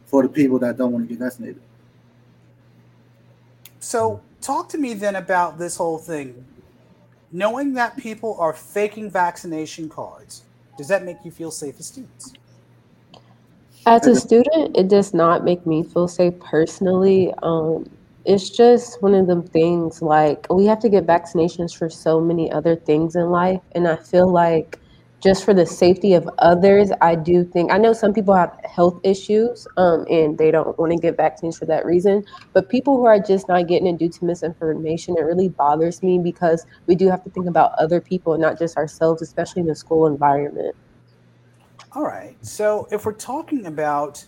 for 0.05 0.23
the 0.23 0.29
people 0.29 0.57
that 0.59 0.77
don't 0.77 0.91
want 0.91 1.07
to 1.07 1.13
get 1.13 1.19
vaccinated. 1.19 1.61
So, 3.85 4.19
talk 4.41 4.67
to 4.69 4.79
me 4.79 4.95
then 4.95 5.15
about 5.15 5.59
this 5.59 5.77
whole 5.77 5.99
thing. 5.99 6.43
Knowing 7.31 7.75
that 7.75 7.95
people 7.95 8.35
are 8.39 8.51
faking 8.51 9.11
vaccination 9.11 9.89
cards, 9.89 10.41
does 10.75 10.87
that 10.87 11.05
make 11.05 11.17
you 11.23 11.29
feel 11.29 11.51
safe 11.51 11.79
as 11.79 11.85
students? 11.85 12.33
As 13.85 14.07
a 14.07 14.15
student, 14.15 14.75
it 14.75 14.87
does 14.87 15.13
not 15.13 15.43
make 15.43 15.67
me 15.67 15.83
feel 15.83 16.07
safe 16.07 16.33
personally. 16.39 17.31
Um, 17.43 17.87
it's 18.25 18.49
just 18.49 19.03
one 19.03 19.13
of 19.13 19.27
them 19.27 19.43
things 19.43 20.01
like 20.01 20.47
we 20.49 20.65
have 20.65 20.79
to 20.79 20.89
get 20.89 21.05
vaccinations 21.05 21.77
for 21.77 21.87
so 21.87 22.19
many 22.19 22.51
other 22.51 22.75
things 22.75 23.15
in 23.15 23.29
life. 23.29 23.61
And 23.73 23.87
I 23.87 23.97
feel 23.97 24.27
like 24.27 24.79
just 25.25 25.43
for 25.43 25.55
the 25.55 25.65
safety 25.65 26.13
of 26.13 26.29
others, 26.37 26.91
I 27.01 27.15
do 27.15 27.43
think 27.43 27.71
I 27.71 27.79
know 27.79 27.93
some 27.93 28.13
people 28.13 28.35
have 28.35 28.55
health 28.63 28.99
issues 29.03 29.67
um, 29.75 30.05
and 30.07 30.37
they 30.37 30.51
don't 30.51 30.77
want 30.77 30.91
to 30.91 30.99
get 30.99 31.17
vaccines 31.17 31.57
for 31.57 31.65
that 31.65 31.83
reason. 31.83 32.23
But 32.53 32.69
people 32.69 32.95
who 32.95 33.05
are 33.05 33.19
just 33.19 33.47
not 33.47 33.67
getting 33.67 33.87
it 33.87 33.97
due 33.97 34.09
to 34.09 34.23
misinformation, 34.23 35.15
it 35.17 35.21
really 35.21 35.49
bothers 35.49 36.03
me 36.03 36.19
because 36.19 36.67
we 36.85 36.93
do 36.93 37.09
have 37.09 37.23
to 37.23 37.31
think 37.31 37.47
about 37.47 37.71
other 37.79 37.99
people 37.99 38.33
and 38.33 38.41
not 38.41 38.59
just 38.59 38.77
ourselves, 38.77 39.23
especially 39.23 39.61
in 39.61 39.67
the 39.67 39.73
school 39.73 40.05
environment. 40.05 40.75
All 41.93 42.03
right. 42.03 42.35
So, 42.45 42.87
if 42.91 43.03
we're 43.03 43.13
talking 43.13 43.65
about, 43.65 44.23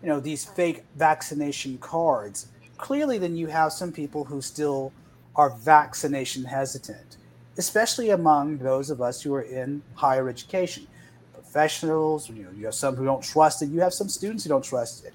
you 0.00 0.08
know, 0.08 0.20
these 0.20 0.44
fake 0.44 0.84
vaccination 0.94 1.78
cards, 1.78 2.46
clearly 2.76 3.18
then 3.18 3.34
you 3.34 3.48
have 3.48 3.72
some 3.72 3.90
people 3.90 4.26
who 4.26 4.40
still 4.40 4.92
are 5.34 5.50
vaccination 5.50 6.44
hesitant, 6.44 7.16
especially 7.60 8.08
among 8.08 8.56
those 8.56 8.88
of 8.88 9.02
us 9.02 9.20
who 9.20 9.34
are 9.34 9.42
in 9.42 9.82
higher 9.94 10.30
education. 10.30 10.86
Professionals, 11.34 12.28
you 12.30 12.42
know, 12.44 12.50
you 12.56 12.64
have 12.64 12.74
some 12.74 12.96
who 12.96 13.04
don't 13.04 13.22
trust 13.22 13.60
it, 13.62 13.68
you 13.68 13.80
have 13.80 13.92
some 13.92 14.08
students 14.08 14.44
who 14.44 14.48
don't 14.48 14.64
trust 14.64 15.04
it. 15.04 15.12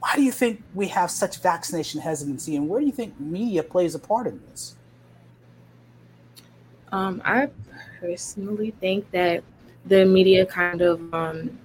Why 0.00 0.16
do 0.16 0.22
you 0.22 0.32
think 0.32 0.60
we 0.74 0.88
have 0.88 1.12
such 1.12 1.38
vaccination 1.38 2.00
hesitancy, 2.00 2.56
and 2.56 2.68
where 2.68 2.80
do 2.80 2.86
you 2.86 2.92
think 2.92 3.18
media 3.20 3.62
plays 3.62 3.94
a 3.94 4.00
part 4.00 4.26
in 4.26 4.40
this? 4.50 4.74
Um, 6.90 7.22
I 7.24 7.50
personally 8.00 8.72
think 8.80 9.08
that 9.12 9.44
the 9.86 10.04
media 10.04 10.44
kind 10.44 10.82
of, 10.82 11.14
um, 11.14 11.56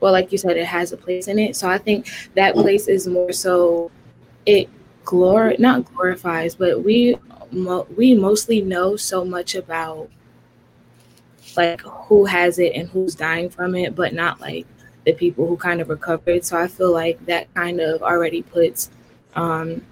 well, 0.00 0.12
like 0.12 0.30
you 0.30 0.36
said, 0.36 0.58
it 0.58 0.66
has 0.66 0.92
a 0.92 0.96
place 0.96 1.26
in 1.26 1.38
it. 1.38 1.56
So 1.56 1.70
I 1.70 1.78
think 1.78 2.10
that 2.34 2.54
place 2.54 2.86
is 2.86 3.06
more 3.06 3.32
so 3.32 3.90
it 4.44 4.68
glor 5.04 5.58
not 5.58 5.86
glorifies, 5.86 6.54
but 6.54 6.84
we 6.84 7.16
mo- 7.50 7.86
we 7.96 8.14
mostly 8.14 8.60
know 8.60 8.96
so 8.96 9.24
much 9.24 9.54
about 9.54 10.10
like 11.56 11.80
who 11.80 12.24
has 12.24 12.58
it 12.58 12.74
and 12.74 12.88
who's 12.88 13.14
dying 13.14 13.50
from 13.50 13.74
it, 13.74 13.94
but 13.94 14.12
not 14.14 14.40
like 14.40 14.66
the 15.04 15.12
people 15.12 15.46
who 15.46 15.56
kind 15.56 15.80
of 15.80 15.88
recovered. 15.88 16.44
So 16.44 16.58
I 16.58 16.68
feel 16.68 16.92
like 16.92 17.24
that 17.26 17.52
kind 17.54 17.80
of 17.80 18.02
already 18.02 18.42
puts 18.42 18.90
um, 19.34 19.82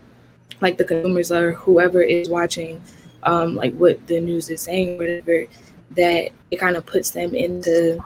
like 0.61 0.79
the 0.79 0.85
consumers 0.85 1.33
or 1.33 1.53
whoever 1.53 2.03
is 2.03 2.29
watching 2.29 2.83
um, 3.23 3.57
like 3.57 3.75
what 3.75 4.07
the 4.07 4.21
news 4.21 4.49
is 4.51 4.62
saying, 4.62 4.99
whatever, 4.99 5.47
that 5.92 6.31
it 6.51 6.57
kind 6.59 6.77
of 6.77 6.87
puts 6.87 7.11
them 7.11 7.35
into 7.35 8.03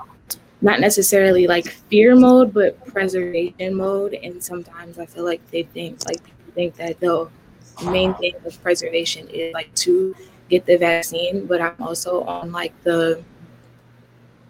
not 0.62 0.80
necessarily 0.80 1.46
like 1.46 1.68
fear 1.68 2.14
mode, 2.14 2.52
but 2.52 2.84
preservation 2.86 3.74
mode. 3.74 4.14
And 4.14 4.42
sometimes 4.42 4.98
I 4.98 5.06
feel 5.06 5.24
like 5.24 5.46
they 5.50 5.64
think 5.64 5.98
like 6.06 6.22
people 6.24 6.52
think 6.54 6.76
that 6.76 7.00
the 7.00 7.28
main 7.82 8.14
thing 8.14 8.34
of 8.44 8.62
preservation 8.62 9.28
is 9.28 9.52
like 9.54 9.74
to 9.76 10.14
get 10.48 10.66
the 10.66 10.76
vaccine, 10.76 11.46
but 11.46 11.60
I'm 11.60 11.76
also 11.80 12.22
on 12.24 12.52
like 12.52 12.74
the 12.82 13.22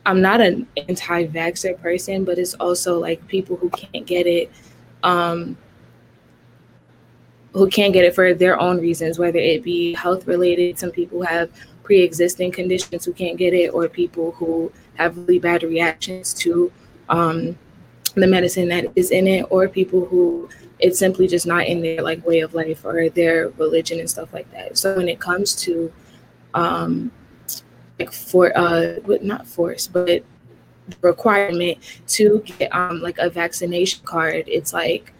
I'm 0.06 0.22
not 0.22 0.40
an 0.40 0.66
anti-vaxxer 0.88 1.80
person, 1.80 2.24
but 2.24 2.38
it's 2.38 2.54
also 2.54 2.98
like 2.98 3.26
people 3.28 3.56
who 3.56 3.68
can't 3.70 4.06
get 4.06 4.26
it, 4.26 4.50
um, 5.02 5.58
who 7.52 7.68
can't 7.68 7.92
get 7.92 8.04
it 8.04 8.14
for 8.14 8.32
their 8.32 8.58
own 8.58 8.80
reasons, 8.80 9.18
whether 9.18 9.38
it 9.38 9.62
be 9.62 9.92
health 9.94 10.26
related. 10.26 10.78
Some 10.78 10.90
people 10.90 11.22
have 11.22 11.50
pre-existing 11.82 12.50
conditions 12.50 13.04
who 13.04 13.12
can't 13.12 13.36
get 13.36 13.52
it, 13.52 13.68
or 13.68 13.88
people 13.88 14.32
who 14.32 14.72
have 14.94 15.16
really 15.16 15.38
bad 15.38 15.62
reactions 15.62 16.32
to 16.34 16.72
um, 17.10 17.58
the 18.14 18.26
medicine 18.26 18.68
that 18.68 18.86
is 18.96 19.10
in 19.10 19.26
it, 19.26 19.46
or 19.50 19.68
people 19.68 20.04
who 20.06 20.48
it's 20.78 20.98
simply 20.98 21.28
just 21.28 21.46
not 21.46 21.66
in 21.66 21.82
their 21.82 22.02
like 22.02 22.26
way 22.26 22.40
of 22.40 22.54
life 22.54 22.84
or 22.84 23.10
their 23.10 23.50
religion 23.50 24.00
and 24.00 24.08
stuff 24.08 24.32
like 24.32 24.50
that. 24.52 24.78
So 24.78 24.96
when 24.96 25.08
it 25.08 25.20
comes 25.20 25.54
to 25.56 25.92
um, 26.54 27.12
like 28.00 28.12
for 28.12 28.56
uh 28.56 28.94
not 29.22 29.46
force 29.46 29.86
but 29.86 30.06
the 30.06 30.96
requirement 31.02 31.78
to 32.08 32.42
get 32.44 32.74
um 32.74 33.00
like 33.00 33.18
a 33.18 33.28
vaccination 33.28 34.04
card 34.04 34.44
it's 34.46 34.72
like 34.72 35.12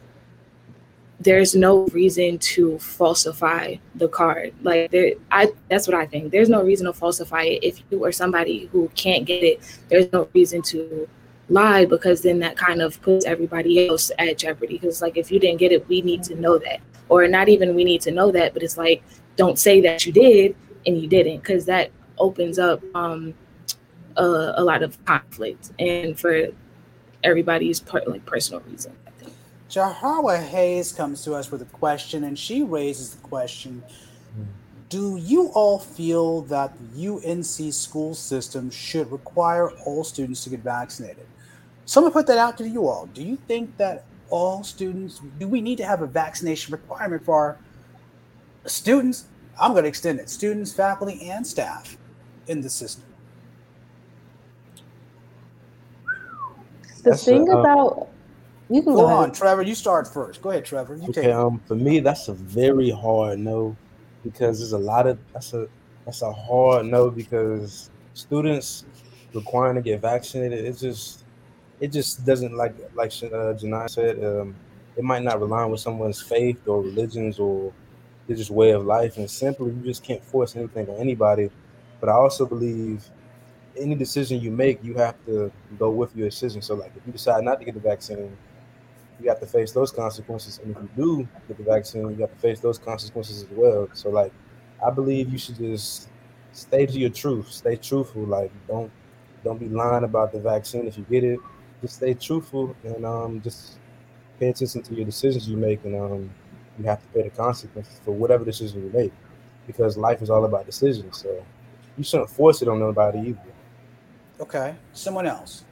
there's 1.21 1.55
no 1.55 1.85
reason 1.89 2.39
to 2.39 2.79
falsify 2.79 3.75
the 3.95 4.09
card. 4.09 4.55
Like 4.63 4.91
there 4.91 5.13
i 5.31 5.53
that's 5.69 5.87
what 5.87 5.95
i 5.95 6.07
think. 6.07 6.33
There's 6.33 6.49
no 6.49 6.63
reason 6.63 6.87
to 6.87 6.95
falsify 6.95 7.43
it. 7.43 7.63
If 7.63 7.83
you 7.91 8.03
are 8.05 8.13
somebody 8.13 8.71
who 8.73 8.91
can't 8.95 9.27
get 9.27 9.45
it 9.45 9.79
there's 9.91 10.11
no 10.13 10.29
reason 10.33 10.63
to 10.63 11.07
lie 11.51 11.85
because 11.85 12.23
then 12.23 12.39
that 12.39 12.57
kind 12.57 12.81
of 12.81 13.01
puts 13.03 13.25
everybody 13.27 13.89
else 13.89 14.11
at 14.19 14.39
jeopardy. 14.39 14.79
Because 14.79 15.03
like 15.03 15.17
if 15.17 15.31
you 15.31 15.39
didn't 15.39 15.59
get 15.59 15.73
it 15.73 15.87
we 15.89 16.01
need 16.03 16.23
to 16.25 16.35
know 16.35 16.59
that. 16.59 16.81
Or 17.09 17.27
not 17.27 17.49
even 17.49 17.75
we 17.75 17.85
need 17.85 18.01
to 18.03 18.11
know 18.11 18.31
that 18.33 18.55
but 18.55 18.63
it's 18.63 18.79
like 18.79 19.03
don't 19.37 19.59
say 19.59 19.81
that 19.81 20.07
you 20.07 20.13
did 20.13 20.57
and 20.87 21.01
you 21.01 21.09
didn't 21.09 21.39
because 21.39 21.65
that 21.67 21.91
opens 22.19 22.59
up 22.59 22.83
um 22.95 23.35
a, 24.17 24.55
a 24.57 24.65
lot 24.65 24.83
of 24.83 25.03
conflict 25.05 25.71
and 25.79 26.19
for 26.19 26.49
everybody's 27.23 27.81
part 27.81 28.09
like 28.09 28.25
personal 28.27 28.61
reason 28.63 28.95
Jahara 29.71 30.43
Hayes 30.43 30.91
comes 30.91 31.23
to 31.23 31.35
us 31.35 31.53
with 31.53 31.63
a 31.63 31.67
question, 31.67 32.25
and 32.25 32.37
she 32.37 32.65
raises 32.65 33.15
the 33.15 33.21
question 33.21 33.85
Do 34.89 35.17
you 35.17 35.47
all 35.55 35.79
feel 35.79 36.43
that 36.43 36.73
the 36.93 37.07
UNC 37.07 37.73
school 37.73 38.13
system 38.15 38.69
should 38.71 39.13
require 39.13 39.71
all 39.87 40.03
students 40.03 40.43
to 40.45 40.51
get 40.51 40.61
vaccinated? 40.61 41.25
So 41.91 41.99
I'm 41.99 42.05
going 42.05 42.13
to 42.13 42.19
put 42.21 42.29
that 42.29 42.39
out 42.39 42.57
to 42.59 42.69
you 42.69 42.87
all. 42.87 43.07
Do 43.07 43.21
you 43.21 43.35
think 43.35 43.77
that 43.79 44.05
all 44.29 44.63
students, 44.63 45.21
do 45.41 45.49
we 45.49 45.61
need 45.61 45.75
to 45.79 45.85
have 45.85 46.03
a 46.03 46.07
vaccination 46.07 46.71
requirement 46.71 47.25
for 47.25 47.35
our 47.35 47.59
students? 48.65 49.25
I'm 49.61 49.73
going 49.73 49.83
to 49.83 49.89
extend 49.89 50.21
it 50.21 50.31
students, 50.31 50.73
faculty, 50.73 51.29
and 51.29 51.45
staff 51.45 51.99
in 52.47 52.61
the 52.61 52.71
system. 52.71 53.03
The 57.03 57.11
That's 57.11 57.25
thing 57.25 57.51
uh, 57.51 57.59
about 57.59 58.09
you 58.69 58.83
can 58.83 58.95
Go 58.95 59.01
go 59.01 59.07
on. 59.07 59.33
Trevor. 59.33 59.63
You 59.63 59.75
start 59.75 60.07
first. 60.07 60.43
Go 60.43 60.51
ahead, 60.51 60.65
Trevor. 60.65 60.95
You 60.95 61.09
Okay, 61.09 61.31
it. 61.31 61.33
um, 61.33 61.61
for 61.67 61.75
me, 61.75 61.99
that's 61.99 62.29
a 62.29 62.35
very 62.35 62.91
hard 62.91 63.41
no 63.41 63.75
because 64.23 64.61
there's 64.61 64.75
a 64.75 64.79
lot 64.79 65.09
of 65.09 65.19
that's 65.33 65.55
a 65.55 65.67
that's 66.05 66.23
a 66.23 66.33
hard 66.33 66.87
no 66.87 67.11
because 67.11 67.91
students 68.15 68.85
requiring 69.35 69.75
to 69.75 69.83
get 69.83 70.01
vaccinated, 70.01 70.65
it 70.65 70.79
just 70.79 71.20
it 71.81 71.89
just 71.93 72.25
doesn't 72.27 72.55
like 72.57 72.75
like 72.95 73.11
uh, 73.23 73.55
Janai 73.61 73.91
said, 73.91 74.23
um, 74.25 74.55
it 74.97 75.05
might 75.05 75.23
not 75.23 75.41
align 75.41 75.71
with 75.71 75.81
someone's 75.81 76.21
faith 76.21 76.67
or 76.69 76.83
religions 76.83 77.39
or 77.39 77.73
their 78.27 78.37
just 78.37 78.51
way 78.51 78.71
of 78.73 78.85
life, 78.85 79.17
and 79.17 79.31
simply 79.31 79.73
you 79.73 79.83
just 79.85 80.03
can't 80.05 80.25
force 80.25 80.57
anything 80.57 80.89
on 80.89 80.97
anybody. 80.99 81.51
But 82.01 82.09
I 82.11 82.13
also 82.13 82.47
believe 82.47 83.05
any 83.77 83.95
decision 83.95 84.41
you 84.41 84.51
make, 84.51 84.83
you 84.85 84.95
have 84.97 85.17
to 85.27 85.53
go 85.79 85.91
with 85.91 86.15
your 86.17 86.29
decision. 86.29 86.63
So, 86.63 86.75
like, 86.75 86.93
if 86.97 87.07
you 87.07 87.13
decide 87.13 87.45
not 87.45 87.59
to 87.61 87.65
get 87.65 87.75
the 87.75 87.81
vaccine, 87.81 88.37
you 89.23 89.29
have 89.29 89.41
to 89.41 89.47
face 89.47 89.73
those 89.73 89.91
consequences. 89.93 90.61
And 90.63 90.75
if 90.77 90.83
you 90.83 90.89
do 90.97 91.29
get 91.49 91.59
the 91.59 91.65
vaccine, 91.65 92.03
you 92.11 92.17
have 92.21 92.31
to 92.33 92.39
face 92.41 92.61
those 92.61 92.79
consequences 92.79 93.43
as 93.43 93.49
well. 93.51 93.89
So 93.93 94.11
like 94.11 94.33
I 94.85 94.91
believe 94.91 95.31
you 95.31 95.39
should 95.39 95.57
just 95.57 96.09
stay 96.53 96.87
to 96.87 96.99
your 96.99 97.11
truth, 97.11 97.51
stay 97.51 97.77
truthful. 97.77 98.23
Like 98.23 98.51
don't 98.67 98.91
don't 99.45 99.59
be 99.59 99.69
lying 99.69 100.05
about 100.05 100.33
the 100.33 100.41
vaccine 100.41 100.87
if 100.87 100.97
you 100.97 101.05
get 101.11 101.25
it. 101.25 101.39
Just 101.81 101.97
stay 101.97 102.15
truthful 102.15 102.77
and 102.85 103.05
um 103.05 103.41
just 103.43 103.79
pay 104.39 104.49
attention 104.49 104.83
to 104.83 104.95
your 104.95 105.05
decisions 105.05 105.49
you 105.49 105.57
make 105.57 105.85
and 105.85 105.97
um 105.97 106.31
you 106.79 106.85
have 106.85 107.01
to 107.01 107.09
pay 107.09 107.23
the 107.23 107.31
consequences 107.31 108.01
for 108.05 108.13
whatever 108.13 108.45
decision 108.45 108.83
you 108.85 108.91
make. 108.91 109.13
Because 109.67 109.97
life 109.97 110.23
is 110.23 110.31
all 110.31 110.45
about 110.45 110.67
decisions. 110.67 111.19
So 111.19 111.45
you 111.97 112.05
shouldn't 112.05 112.31
force 112.31 112.63
it 112.63 112.69
on 112.69 112.79
nobody 112.79 113.21
either. 113.31 113.53
Okay. 114.41 114.75
Someone 114.93 115.27
else. 115.27 115.65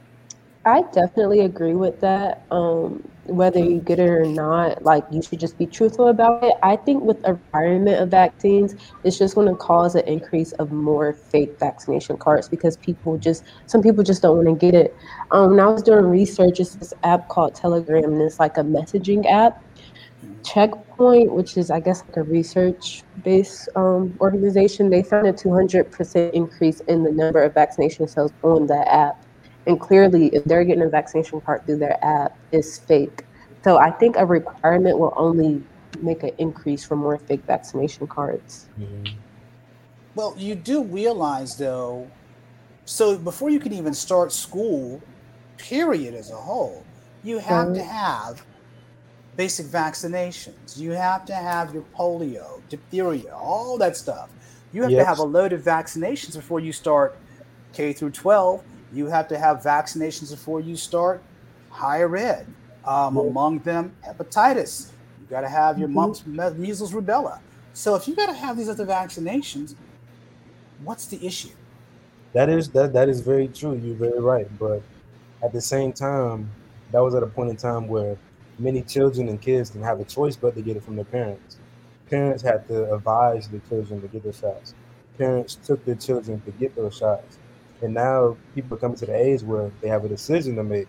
I 0.69 0.83
definitely 0.91 1.39
agree 1.39 1.73
with 1.73 1.99
that. 2.01 2.45
Um, 2.51 3.03
whether 3.25 3.59
you 3.59 3.79
get 3.79 3.99
it 3.99 4.09
or 4.09 4.25
not, 4.25 4.83
like 4.83 5.03
you 5.11 5.21
should 5.21 5.39
just 5.39 5.57
be 5.57 5.65
truthful 5.65 6.09
about 6.09 6.43
it. 6.43 6.53
I 6.61 6.75
think 6.75 7.03
with 7.03 7.17
a 7.23 7.33
requirement 7.33 7.99
of 7.99 8.09
vaccines, 8.09 8.75
it's 9.03 9.17
just 9.17 9.33
going 9.33 9.47
to 9.47 9.55
cause 9.55 9.95
an 9.95 10.07
increase 10.07 10.51
of 10.53 10.71
more 10.71 11.13
fake 11.13 11.57
vaccination 11.59 12.17
cards 12.17 12.47
because 12.47 12.77
people 12.77 13.17
just 13.17 13.43
some 13.65 13.81
people 13.81 14.03
just 14.03 14.21
don't 14.21 14.37
want 14.37 14.47
to 14.47 14.65
get 14.65 14.75
it. 14.75 14.95
Um, 15.31 15.51
when 15.51 15.59
I 15.59 15.67
was 15.67 15.81
doing 15.81 16.05
research, 16.05 16.59
it's 16.59 16.75
this 16.75 16.93
app 17.03 17.29
called 17.29 17.55
Telegram, 17.55 18.03
and 18.03 18.21
it's 18.21 18.39
like 18.39 18.57
a 18.57 18.63
messaging 18.63 19.29
app. 19.29 19.63
Checkpoint, 20.43 21.33
which 21.33 21.57
is 21.57 21.71
I 21.71 21.79
guess 21.79 22.03
like 22.05 22.17
a 22.17 22.23
research-based 22.23 23.69
um, 23.75 24.15
organization, 24.21 24.89
they 24.89 25.01
found 25.01 25.27
a 25.27 25.33
200% 25.33 26.31
increase 26.31 26.79
in 26.81 27.03
the 27.03 27.11
number 27.11 27.41
of 27.41 27.53
vaccination 27.53 28.07
cells 28.07 28.33
on 28.43 28.67
that 28.67 28.87
app. 28.87 29.25
And 29.67 29.79
clearly, 29.79 30.27
if 30.27 30.43
they're 30.45 30.63
getting 30.63 30.83
a 30.83 30.89
vaccination 30.89 31.41
card 31.41 31.65
through 31.65 31.77
their 31.77 32.03
app, 32.03 32.37
it's 32.51 32.79
fake. 32.79 33.25
So 33.63 33.77
I 33.77 33.91
think 33.91 34.15
a 34.17 34.25
requirement 34.25 34.97
will 34.97 35.13
only 35.17 35.61
make 36.01 36.23
an 36.23 36.31
increase 36.37 36.83
for 36.85 36.95
more 36.95 37.17
fake 37.17 37.43
vaccination 37.43 38.07
cards. 38.07 38.67
Mm-hmm. 38.79 39.17
Well, 40.15 40.33
you 40.37 40.55
do 40.55 40.83
realize 40.83 41.57
though, 41.57 42.09
so 42.85 43.17
before 43.17 43.49
you 43.49 43.59
can 43.59 43.73
even 43.73 43.93
start 43.93 44.31
school, 44.31 45.01
period 45.57 46.13
as 46.13 46.31
a 46.31 46.35
whole, 46.35 46.85
you 47.23 47.37
have 47.39 47.73
to 47.73 47.83
have 47.83 48.43
basic 49.35 49.67
vaccinations. 49.67 50.77
You 50.77 50.91
have 50.91 51.25
to 51.25 51.35
have 51.35 51.73
your 51.73 51.83
polio, 51.97 52.61
diphtheria, 52.69 53.33
all 53.33 53.77
that 53.77 53.95
stuff. 53.97 54.29
You 54.71 54.83
have 54.83 54.91
to 54.91 55.05
have 55.05 55.19
a 55.19 55.23
load 55.23 55.53
of 55.53 55.61
vaccinations 55.61 56.35
before 56.35 56.59
you 56.59 56.71
start 56.71 57.17
K 57.73 57.93
through 57.93 58.11
12. 58.11 58.63
You 58.93 59.07
have 59.07 59.27
to 59.29 59.37
have 59.37 59.57
vaccinations 59.61 60.31
before 60.31 60.61
you 60.61 60.75
start 60.75 61.21
higher 61.69 62.15
ed. 62.15 62.47
Um, 62.85 63.17
Among 63.17 63.59
them, 63.59 63.93
hepatitis. 64.07 64.89
You 65.21 65.27
got 65.29 65.41
to 65.41 65.49
have 65.49 65.77
your 65.77 65.89
Mhm. 65.89 65.93
mumps, 65.93 66.25
me- 66.25 66.49
measles, 66.55 66.91
rubella. 66.93 67.39
So 67.73 67.95
if 67.95 68.07
you 68.07 68.15
got 68.15 68.27
to 68.27 68.33
have 68.33 68.57
these 68.57 68.69
other 68.69 68.85
vaccinations, 68.85 69.75
what's 70.83 71.05
the 71.05 71.23
issue? 71.25 71.49
That 72.33 72.49
is 72.49 72.69
that 72.69 72.93
that 72.93 73.09
is 73.09 73.21
very 73.21 73.47
true. 73.47 73.73
You're 73.73 73.95
very 73.95 74.19
right. 74.19 74.47
But 74.59 74.81
at 75.43 75.51
the 75.51 75.61
same 75.61 75.91
time, 75.93 76.49
that 76.91 76.99
was 76.99 77.13
at 77.15 77.23
a 77.23 77.27
point 77.27 77.49
in 77.49 77.57
time 77.57 77.87
where 77.87 78.17
many 78.57 78.81
children 78.81 79.29
and 79.29 79.39
kids 79.41 79.69
didn't 79.69 79.85
have 79.85 79.99
a 79.99 80.03
choice 80.03 80.35
but 80.35 80.55
to 80.55 80.61
get 80.61 80.77
it 80.77 80.83
from 80.83 80.95
their 80.95 81.05
parents. 81.05 81.57
Parents 82.09 82.41
had 82.41 82.67
to 82.67 82.93
advise 82.93 83.47
the 83.47 83.59
children 83.69 84.01
to 84.01 84.07
get 84.07 84.23
their 84.23 84.33
shots. 84.33 84.73
Parents 85.17 85.55
took 85.55 85.83
their 85.85 85.95
children 85.95 86.41
to 86.45 86.51
get 86.51 86.75
those 86.75 86.95
shots. 86.97 87.37
And 87.81 87.93
now 87.93 88.35
people 88.55 88.75
are 88.75 88.79
coming 88.79 88.97
to 88.97 89.05
the 89.05 89.15
age 89.15 89.41
where 89.41 89.71
they 89.81 89.87
have 89.87 90.03
a 90.05 90.09
decision 90.09 90.55
to 90.57 90.63
make. 90.63 90.87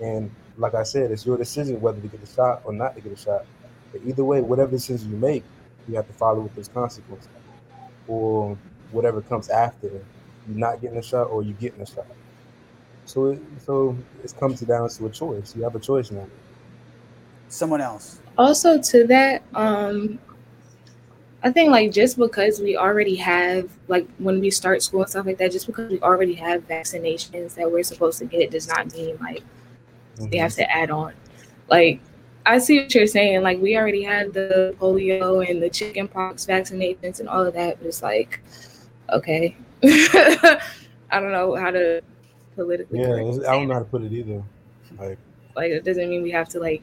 And 0.00 0.30
like 0.58 0.74
I 0.74 0.82
said, 0.82 1.10
it's 1.10 1.24
your 1.24 1.38
decision 1.38 1.80
whether 1.80 2.00
to 2.00 2.08
get 2.08 2.22
a 2.22 2.26
shot 2.26 2.62
or 2.64 2.72
not 2.72 2.94
to 2.94 3.00
get 3.00 3.12
a 3.12 3.16
shot. 3.16 3.46
But 3.92 4.02
either 4.04 4.24
way, 4.24 4.40
whatever 4.42 4.70
decision 4.70 5.10
you 5.10 5.16
make, 5.16 5.44
you 5.88 5.94
have 5.96 6.06
to 6.06 6.12
follow 6.12 6.40
with 6.40 6.54
those 6.54 6.68
consequences. 6.68 7.28
Or 8.08 8.56
whatever 8.92 9.20
comes 9.22 9.48
after 9.48 9.90
you're 10.48 10.58
not 10.58 10.80
getting 10.80 10.98
a 10.98 11.02
shot 11.02 11.24
or 11.24 11.42
you're 11.42 11.54
getting 11.54 11.80
a 11.80 11.86
shot. 11.86 12.06
So 13.04 13.26
it 13.26 13.42
so 13.64 13.96
it 14.22 14.34
comes 14.38 14.60
down 14.60 14.88
to 14.88 15.06
a 15.06 15.10
choice. 15.10 15.54
You 15.56 15.62
have 15.62 15.74
a 15.74 15.80
choice 15.80 16.10
now. 16.10 16.26
Someone 17.48 17.80
else. 17.80 18.20
also 18.38 18.80
to 18.80 19.06
that 19.06 19.42
um 19.54 20.18
i 21.42 21.50
think 21.50 21.70
like 21.70 21.92
just 21.92 22.16
because 22.18 22.60
we 22.60 22.76
already 22.76 23.16
have 23.16 23.68
like 23.88 24.08
when 24.18 24.40
we 24.40 24.50
start 24.50 24.82
school 24.82 25.02
and 25.02 25.10
stuff 25.10 25.26
like 25.26 25.38
that 25.38 25.52
just 25.52 25.66
because 25.66 25.90
we 25.90 26.00
already 26.00 26.34
have 26.34 26.66
vaccinations 26.66 27.54
that 27.54 27.70
we're 27.70 27.82
supposed 27.82 28.18
to 28.18 28.24
get 28.24 28.50
does 28.50 28.68
not 28.68 28.92
mean 28.92 29.16
like 29.20 29.42
we 30.18 30.26
mm-hmm. 30.26 30.38
have 30.38 30.54
to 30.54 30.70
add 30.70 30.90
on. 30.90 31.12
Like 31.68 32.00
i 32.46 32.58
see 32.58 32.80
what 32.80 32.94
you're 32.94 33.06
saying 33.06 33.42
like 33.42 33.60
we 33.60 33.76
already 33.76 34.02
had 34.02 34.32
the 34.32 34.74
polio 34.80 35.48
and 35.48 35.60
the 35.60 35.68
chicken 35.68 36.06
pox 36.06 36.46
vaccinations 36.46 37.18
and 37.20 37.28
all 37.28 37.44
of 37.44 37.54
that 37.54 37.78
but 37.78 37.88
it's 37.88 38.02
like 38.02 38.40
okay. 39.12 39.56
I 39.84 41.20
don't 41.20 41.32
know 41.32 41.54
how 41.54 41.70
to 41.70 42.02
politically 42.54 43.00
Yeah, 43.00 43.14
I 43.14 43.56
don't 43.56 43.68
know 43.68 43.74
how 43.74 43.80
to 43.80 43.84
put 43.84 44.02
it 44.02 44.12
either. 44.12 44.42
Like 44.98 45.18
like 45.54 45.70
it 45.70 45.84
doesn't 45.84 46.08
mean 46.08 46.22
we 46.22 46.30
have 46.30 46.48
to 46.50 46.60
like 46.60 46.82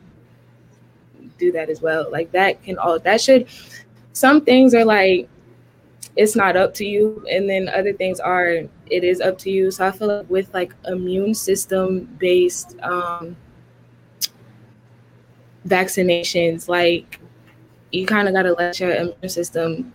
do 1.38 1.52
that 1.52 1.70
as 1.70 1.82
well. 1.82 2.10
Like 2.12 2.32
that 2.32 2.64
can 2.64 2.78
all 2.78 3.00
that 3.00 3.22
should 3.22 3.48
some 4.14 4.42
things 4.42 4.74
are 4.74 4.86
like 4.86 5.28
it's 6.16 6.36
not 6.36 6.56
up 6.56 6.74
to 6.76 6.86
you 6.86 7.26
and 7.30 7.50
then 7.50 7.68
other 7.70 7.92
things 7.94 8.20
are 8.20 8.48
it 8.86 9.04
is 9.04 9.20
up 9.20 9.38
to 9.38 9.50
you 9.50 9.72
so 9.72 9.86
i 9.86 9.92
feel 9.92 10.08
like 10.08 10.30
with 10.30 10.54
like 10.54 10.74
immune 10.86 11.34
system 11.34 12.06
based 12.20 12.76
um 12.84 13.36
vaccinations 15.68 16.68
like 16.68 17.20
you 17.92 18.06
kind 18.06 18.28
of 18.28 18.34
got 18.34 18.44
to 18.44 18.54
let 18.54 18.80
your 18.80 18.92
immune 18.92 19.30
system 19.30 19.94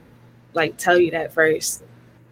like 0.55 0.77
tell 0.77 0.99
you 0.99 1.11
that 1.11 1.33
first 1.33 1.85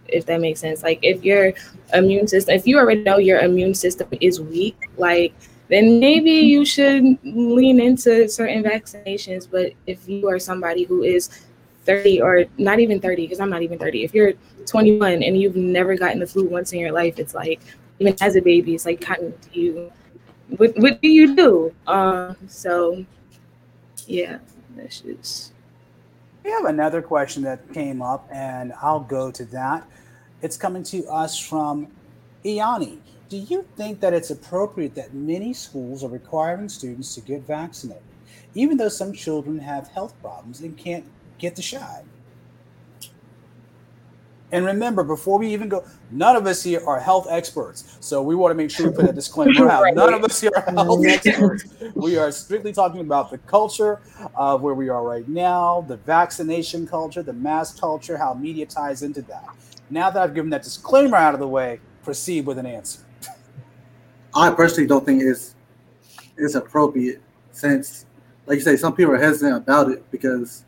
if 0.09 0.27
that 0.27 0.41
makes 0.41 0.61
sense 0.61 0.83
like 0.83 0.99
if 1.03 1.23
your 1.25 1.53
immune 1.95 2.27
system 2.27 2.55
if 2.55 2.67
you 2.67 2.79
already 2.79 3.03
know 3.03 3.19
your 3.19 3.41
immune 3.41 3.75
system 3.75 4.09
is 4.21 4.41
weak 4.41 4.77
like 4.97 5.33
then 5.69 5.99
maybe 5.99 6.31
you 6.31 6.65
should 6.65 7.19
lean 7.25 7.81
into 7.81 8.29
certain 8.29 8.63
vaccinations. 8.63 9.49
But 9.51 9.73
if 9.87 10.09
you 10.09 10.29
are 10.29 10.39
somebody 10.39 10.85
who 10.85 11.03
is 11.03 11.46
30 11.87 12.21
or 12.21 12.45
not 12.59 12.81
even 12.81 13.01
30, 13.01 13.23
because 13.23 13.41
I'm 13.41 13.51
not 13.51 13.63
even 13.63 13.79
30, 13.79 14.05
if 14.05 14.15
you're 14.15 14.35
21 14.67 15.23
and 15.23 15.41
you've 15.41 15.57
never 15.57 15.97
gotten 15.97 16.19
the 16.19 16.27
flu 16.27 16.47
once 16.47 16.73
in 16.73 16.81
your 16.81 16.93
life, 16.93 17.19
it's 17.19 17.35
like, 17.35 17.61
even 17.99 18.15
as 18.21 18.37
a 18.37 18.43
baby, 18.43 18.75
it's 18.75 18.85
like, 18.85 19.09
of, 19.09 19.41
do 19.53 19.61
you, 19.61 19.93
what, 20.57 20.77
what 20.77 21.01
do 21.01 21.09
you 21.09 21.35
do? 21.35 21.75
Um, 21.87 22.37
so, 22.49 23.05
yeah, 24.07 24.39
that's 24.77 25.01
just. 25.01 25.53
We 26.45 26.51
have 26.51 26.67
another 26.67 27.03
question 27.03 27.43
that 27.45 27.73
came 27.73 28.03
up, 28.03 28.29
and 28.31 28.73
I'll 28.81 29.01
go 29.01 29.31
to 29.31 29.45
that. 29.47 29.89
It's 30.43 30.57
coming 30.57 30.83
to 30.85 31.05
us 31.07 31.39
from 31.39 31.89
Iani. 32.45 32.99
Do 33.29 33.37
you 33.37 33.67
think 33.77 33.99
that 34.01 34.13
it's 34.13 34.31
appropriate 34.31 34.95
that 34.95 35.13
many 35.13 35.53
schools 35.53 36.05
are 36.05 36.09
requiring 36.09 36.69
students 36.69 37.15
to 37.17 37.21
get 37.21 37.43
vaccinated, 37.43 38.03
even 38.55 38.77
though 38.77 38.89
some 38.89 39.13
children 39.13 39.59
have 39.59 39.89
health 39.89 40.15
problems 40.23 40.61
and 40.61 40.77
can't 40.77 41.05
get 41.39 41.57
the 41.57 41.63
shot? 41.63 42.05
And 44.53 44.65
remember, 44.65 45.03
before 45.03 45.39
we 45.41 45.53
even 45.53 45.69
go, 45.69 45.85
none 46.13 46.37
of 46.37 46.47
us 46.47 46.63
here 46.63 46.81
are 46.87 47.01
health 47.01 47.27
experts. 47.29 47.99
So 48.01 48.23
we 48.23 48.37
want 48.37 48.53
to 48.53 48.55
make 48.55 48.71
sure 48.71 48.89
we 48.89 48.97
put 48.97 49.11
a 49.11 49.13
disclaimer 49.13 49.69
out. 49.69 49.93
None 49.95 50.15
of 50.15 50.23
us 50.23 50.41
here 50.41 50.53
are 50.55 50.73
health 50.73 51.05
experts. 51.05 51.65
We 51.97 52.17
are 52.17 52.31
strictly 52.31 52.73
talking 52.73 53.01
about 53.01 53.31
the 53.31 53.39
culture 53.39 54.01
of 54.37 54.63
where 54.63 54.75
we 54.75 54.89
are 54.89 55.03
right 55.03 55.29
now, 55.29 55.85
the 55.89 55.97
vaccination 55.97 56.87
culture, 56.87 57.25
the 57.25 57.33
mass 57.33 57.79
culture, 57.79 58.17
how 58.17 58.35
media 58.35 58.67
ties 58.67 59.03
into 59.03 59.21
that. 59.23 59.49
Now 59.91 60.11
that 60.11 60.23
I've 60.23 60.35
given 60.35 60.51
that 60.51 60.63
disclaimer 60.63 61.17
out 61.17 61.35
of 61.35 61.41
the 61.41 61.49
way, 61.49 61.81
proceed 62.05 62.47
with 62.47 62.59
an 62.59 62.67
answer. 62.67 63.01
I 64.33 64.51
personally 64.51 64.87
don't 64.87 65.05
think 65.05 65.23
it's 65.23 65.55
it's 66.37 66.55
appropriate 66.55 67.21
since, 67.53 68.05
like 68.47 68.57
you 68.57 68.63
say, 68.63 68.77
some 68.77 68.95
people 68.95 69.15
are 69.15 69.19
hesitant 69.19 69.57
about 69.57 69.91
it 69.91 70.09
because 70.11 70.66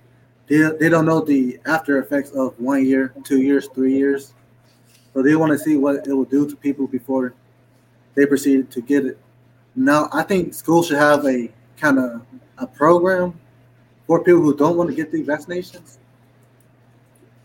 they, 0.49 0.71
they 0.79 0.89
don't 0.89 1.05
know 1.05 1.21
the 1.21 1.59
after 1.67 1.99
effects 1.99 2.31
of 2.31 2.59
one 2.59 2.85
year, 2.85 3.15
two 3.25 3.43
years, 3.43 3.69
three 3.75 3.95
years. 3.95 4.35
So 5.15 5.23
they 5.23 5.37
want 5.37 5.53
to 5.53 5.59
see 5.59 5.77
what 5.77 6.07
it 6.07 6.13
will 6.13 6.25
do 6.25 6.49
to 6.49 6.57
people 6.57 6.87
before 6.87 7.35
they 8.15 8.27
proceed 8.27 8.71
to 8.71 8.81
get 8.81 9.07
it. 9.07 9.19
Now, 9.77 10.09
I 10.13 10.23
think 10.23 10.55
schools 10.55 10.89
should 10.89 10.99
have 10.99 11.25
a 11.27 11.51
kind 11.77 11.99
of 11.99 12.23
a 12.59 12.67
program 12.67 13.39
for 14.07 14.25
people 14.25 14.43
who 14.43 14.57
don't 14.57 14.77
want 14.77 14.91
to 14.91 14.97
get 14.97 15.13
the 15.13 15.23
vaccinations, 15.23 15.99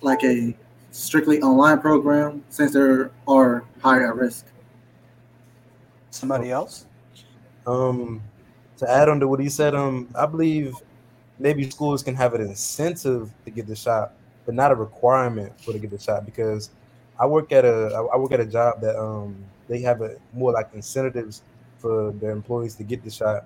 like 0.01 0.23
a 0.23 0.55
strictly 0.91 1.41
online 1.41 1.79
program, 1.79 2.43
since 2.49 2.73
they 2.73 3.05
are 3.27 3.63
higher 3.81 4.13
risk. 4.13 4.45
Somebody 6.09 6.51
else? 6.51 6.85
Um, 7.67 8.21
to 8.77 8.89
add 8.89 9.09
on 9.09 9.19
to 9.19 9.27
what 9.27 9.39
he 9.39 9.49
said, 9.49 9.75
um, 9.75 10.07
I 10.15 10.25
believe 10.25 10.73
maybe 11.43 11.69
schools 11.69 12.01
can 12.01 12.15
have 12.15 12.33
an 12.33 12.41
incentive 12.41 13.29
to 13.43 13.51
get 13.51 13.67
the 13.67 13.75
shot, 13.75 14.13
but 14.45 14.55
not 14.55 14.71
a 14.71 14.75
requirement 14.75 15.51
for 15.61 15.73
to 15.73 15.77
get 15.77 15.91
the 15.91 15.99
shot. 15.99 16.25
Because 16.25 16.71
I 17.19 17.25
work 17.25 17.51
at 17.51 17.65
a 17.65 18.07
I 18.11 18.17
work 18.17 18.31
at 18.31 18.39
a 18.39 18.45
job 18.45 18.81
that 18.81 18.97
um 18.97 19.35
they 19.67 19.81
have 19.81 20.01
a 20.01 20.15
more 20.33 20.53
like 20.53 20.69
incentives 20.73 21.43
for 21.77 22.13
their 22.13 22.31
employees 22.31 22.75
to 22.75 22.83
get 22.83 23.03
the 23.03 23.11
shot, 23.11 23.45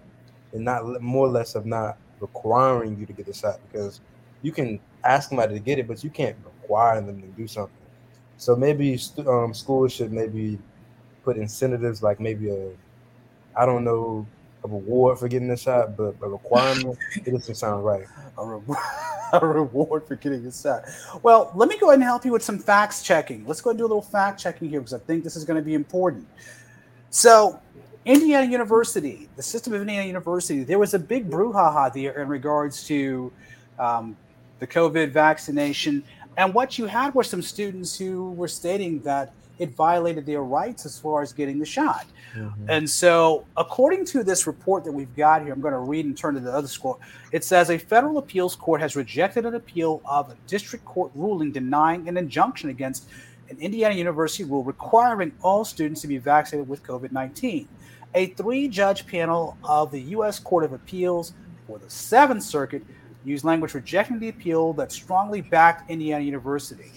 and 0.54 0.64
not 0.64 1.02
more 1.02 1.26
or 1.26 1.32
less 1.32 1.56
of 1.56 1.66
not 1.66 1.98
requiring 2.22 2.98
you 3.00 3.06
to 3.08 3.14
get 3.14 3.26
the 3.26 3.34
shot 3.34 3.60
because 3.68 4.00
you 4.44 4.52
can 4.52 4.80
ask 5.04 5.30
somebody 5.30 5.56
to 5.56 5.60
get 5.60 5.80
it, 5.80 5.88
but 5.88 6.04
you 6.04 6.12
can't 6.12 6.36
require 6.46 7.02
them 7.02 7.20
to 7.22 7.28
do 7.30 7.48
something. 7.48 7.74
So 8.38 8.56
maybe 8.56 9.00
um, 9.26 9.54
schools 9.54 9.94
should 9.94 10.12
maybe 10.12 10.60
put 11.24 11.38
incentives 11.38 12.04
like 12.04 12.20
maybe 12.20 12.52
a, 12.52 12.70
I 13.56 13.66
don't 13.66 13.84
know, 13.84 14.28
a 14.68 14.74
reward 14.74 15.20
for 15.20 15.28
getting 15.28 15.48
the 15.48 15.58
shot, 15.58 15.96
but 15.96 16.16
a 16.22 16.30
requirement 16.30 16.98
it 17.16 17.32
doesn't 17.32 17.56
sound 17.56 17.86
right. 17.86 18.06
A, 18.38 18.46
re- 18.46 18.76
a 19.34 19.46
reward 19.46 20.08
for 20.08 20.16
getting 20.16 20.46
a 20.46 20.52
shot. 20.52 20.84
Well, 21.24 21.52
let 21.56 21.70
me 21.70 21.78
go 21.78 21.88
ahead 21.88 21.96
and 21.96 22.04
help 22.04 22.26
you 22.26 22.32
with 22.32 22.44
some 22.44 22.60
facts 22.60 23.02
checking. 23.02 23.46
Let's 23.46 23.62
go 23.62 23.72
and 23.72 23.80
do 23.80 23.86
a 23.86 23.88
little 23.88 24.02
fact 24.02 24.40
checking 24.40 24.70
here 24.70 24.80
because 24.80 24.94
I 24.94 25.00
think 25.00 25.24
this 25.24 25.36
is 25.36 25.44
going 25.44 25.58
to 25.58 25.66
be 25.66 25.74
important. 25.74 26.28
So, 27.10 27.60
Indiana 28.06 28.50
University, 28.50 29.28
the 29.36 29.44
system 29.44 29.74
of 29.74 29.82
Indiana 29.82 30.06
University, 30.06 30.64
there 30.64 30.80
was 30.80 30.94
a 30.94 31.00
big 31.00 31.30
brouhaha 31.30 31.94
there 31.94 32.22
in 32.22 32.28
regards 32.28 32.86
to 32.88 33.32
um, 33.80 34.16
the 34.60 34.68
COVID 34.68 35.12
vaccination. 35.12 36.04
And 36.38 36.54
what 36.54 36.78
you 36.78 36.86
had 36.86 37.14
were 37.14 37.24
some 37.24 37.42
students 37.42 37.98
who 37.98 38.32
were 38.32 38.48
stating 38.48 39.02
that 39.02 39.34
it 39.60 39.76
violated 39.76 40.26
their 40.26 40.44
rights 40.44 40.86
as 40.86 41.00
far 41.00 41.22
as 41.22 41.34
getting 41.34 41.60
the 41.60 41.66
shot. 41.66 42.06
Mm-hmm. 42.36 42.70
And 42.70 42.90
so, 42.90 43.46
according 43.56 44.06
to 44.06 44.24
this 44.24 44.48
report 44.48 44.84
that 44.84 44.92
we've 44.92 45.14
got 45.16 45.44
here, 45.44 45.54
I'm 45.54 45.62
going 45.62 45.74
to 45.74 45.80
read 45.80 46.06
and 46.06 46.18
turn 46.18 46.36
to 46.36 46.40
the 46.40 46.52
other 46.52 46.68
scroll. 46.68 47.00
It 47.32 47.44
says 47.44 47.70
a 47.70 47.78
federal 47.78 48.18
appeals 48.18 48.56
court 48.56 48.82
has 48.82 48.96
rejected 48.96 49.46
an 49.46 49.56
appeal 49.56 50.02
of 50.06 50.30
a 50.30 50.36
district 50.48 50.86
court 50.86 51.12
ruling 51.16 51.52
denying 51.52 52.08
an 52.08 52.18
injunction 52.18 52.70
against 52.70 53.10
an 53.50 53.58
Indiana 53.60 53.96
University 53.96 54.44
rule 54.44 54.64
requiring 54.64 55.32
all 55.42 55.64
students 55.64 56.02
to 56.02 56.08
be 56.08 56.18
vaccinated 56.18 56.68
with 56.68 56.84
COVID 56.84 57.12
19. 57.12 57.68
A 58.14 58.28
three 58.28 58.68
judge 58.68 59.06
panel 59.08 59.58
of 59.64 59.92
the 59.92 60.02
U.S. 60.02 60.40
Court 60.40 60.64
of 60.64 60.74
Appeals 60.74 61.34
for 61.66 61.78
the 61.78 61.90
Seventh 61.90 62.44
Circuit 62.44 62.84
used 63.26 63.44
language 63.44 63.74
rejecting 63.74 64.20
the 64.20 64.30
appeal 64.30 64.74
that 64.74 64.92
strongly 64.92 65.42
backed 65.42 65.90
Indiana 65.90 66.24
University. 66.24 66.92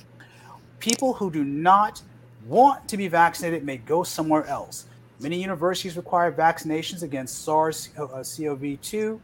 People 0.79 1.13
who 1.13 1.31
do 1.31 1.45
not 1.45 2.01
want 2.47 2.89
to 2.89 2.97
be 2.97 3.09
vaccinated 3.09 3.65
may 3.65 3.77
go 3.79 4.03
somewhere 4.03 4.47
else. 4.47 4.87
Many 5.21 5.41
universities 5.41 5.97
require 5.97 6.33
vaccinations 6.33 7.03
against 7.03 7.45
SARS 7.45 7.91
uh, 7.99 8.25
CoV 8.25 8.81
2, 8.81 9.21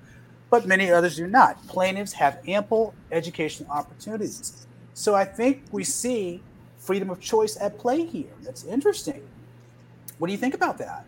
but 0.50 0.66
many 0.66 0.90
others 0.90 1.16
do 1.16 1.26
not. 1.26 1.66
Plaintiffs 1.68 2.12
have 2.12 2.40
ample 2.46 2.94
educational 3.10 3.70
opportunities. 3.70 4.66
So 4.94 5.14
I 5.14 5.24
think 5.24 5.64
we 5.72 5.84
see 5.84 6.42
freedom 6.78 7.10
of 7.10 7.20
choice 7.20 7.56
at 7.60 7.78
play 7.78 8.04
here. 8.04 8.30
That's 8.42 8.64
interesting. 8.64 9.26
What 10.18 10.28
do 10.28 10.32
you 10.32 10.38
think 10.38 10.54
about 10.54 10.78
that? 10.78 11.06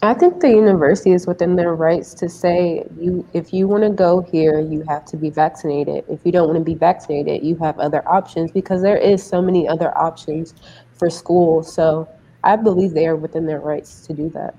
I 0.00 0.14
think 0.14 0.40
the 0.40 0.48
university 0.48 1.10
is 1.10 1.26
within 1.26 1.56
their 1.56 1.74
rights 1.74 2.14
to 2.14 2.28
say 2.28 2.86
you 3.00 3.26
if 3.32 3.52
you 3.52 3.66
want 3.66 3.82
to 3.82 3.90
go 3.90 4.20
here, 4.20 4.60
you 4.60 4.84
have 4.88 5.04
to 5.06 5.16
be 5.16 5.30
vaccinated. 5.30 6.04
If 6.08 6.20
you 6.24 6.30
don't 6.30 6.46
want 6.46 6.58
to 6.58 6.64
be 6.64 6.74
vaccinated, 6.74 7.42
you 7.42 7.56
have 7.56 7.78
other 7.80 8.06
options 8.08 8.52
because 8.52 8.80
there 8.82 8.96
is 8.96 9.22
so 9.24 9.42
many 9.42 9.66
other 9.66 9.96
options 9.98 10.54
for 10.92 11.10
school. 11.10 11.64
So 11.64 12.08
I 12.44 12.54
believe 12.54 12.94
they 12.94 13.08
are 13.08 13.16
within 13.16 13.46
their 13.46 13.58
rights 13.58 14.06
to 14.06 14.12
do 14.12 14.28
that. 14.30 14.54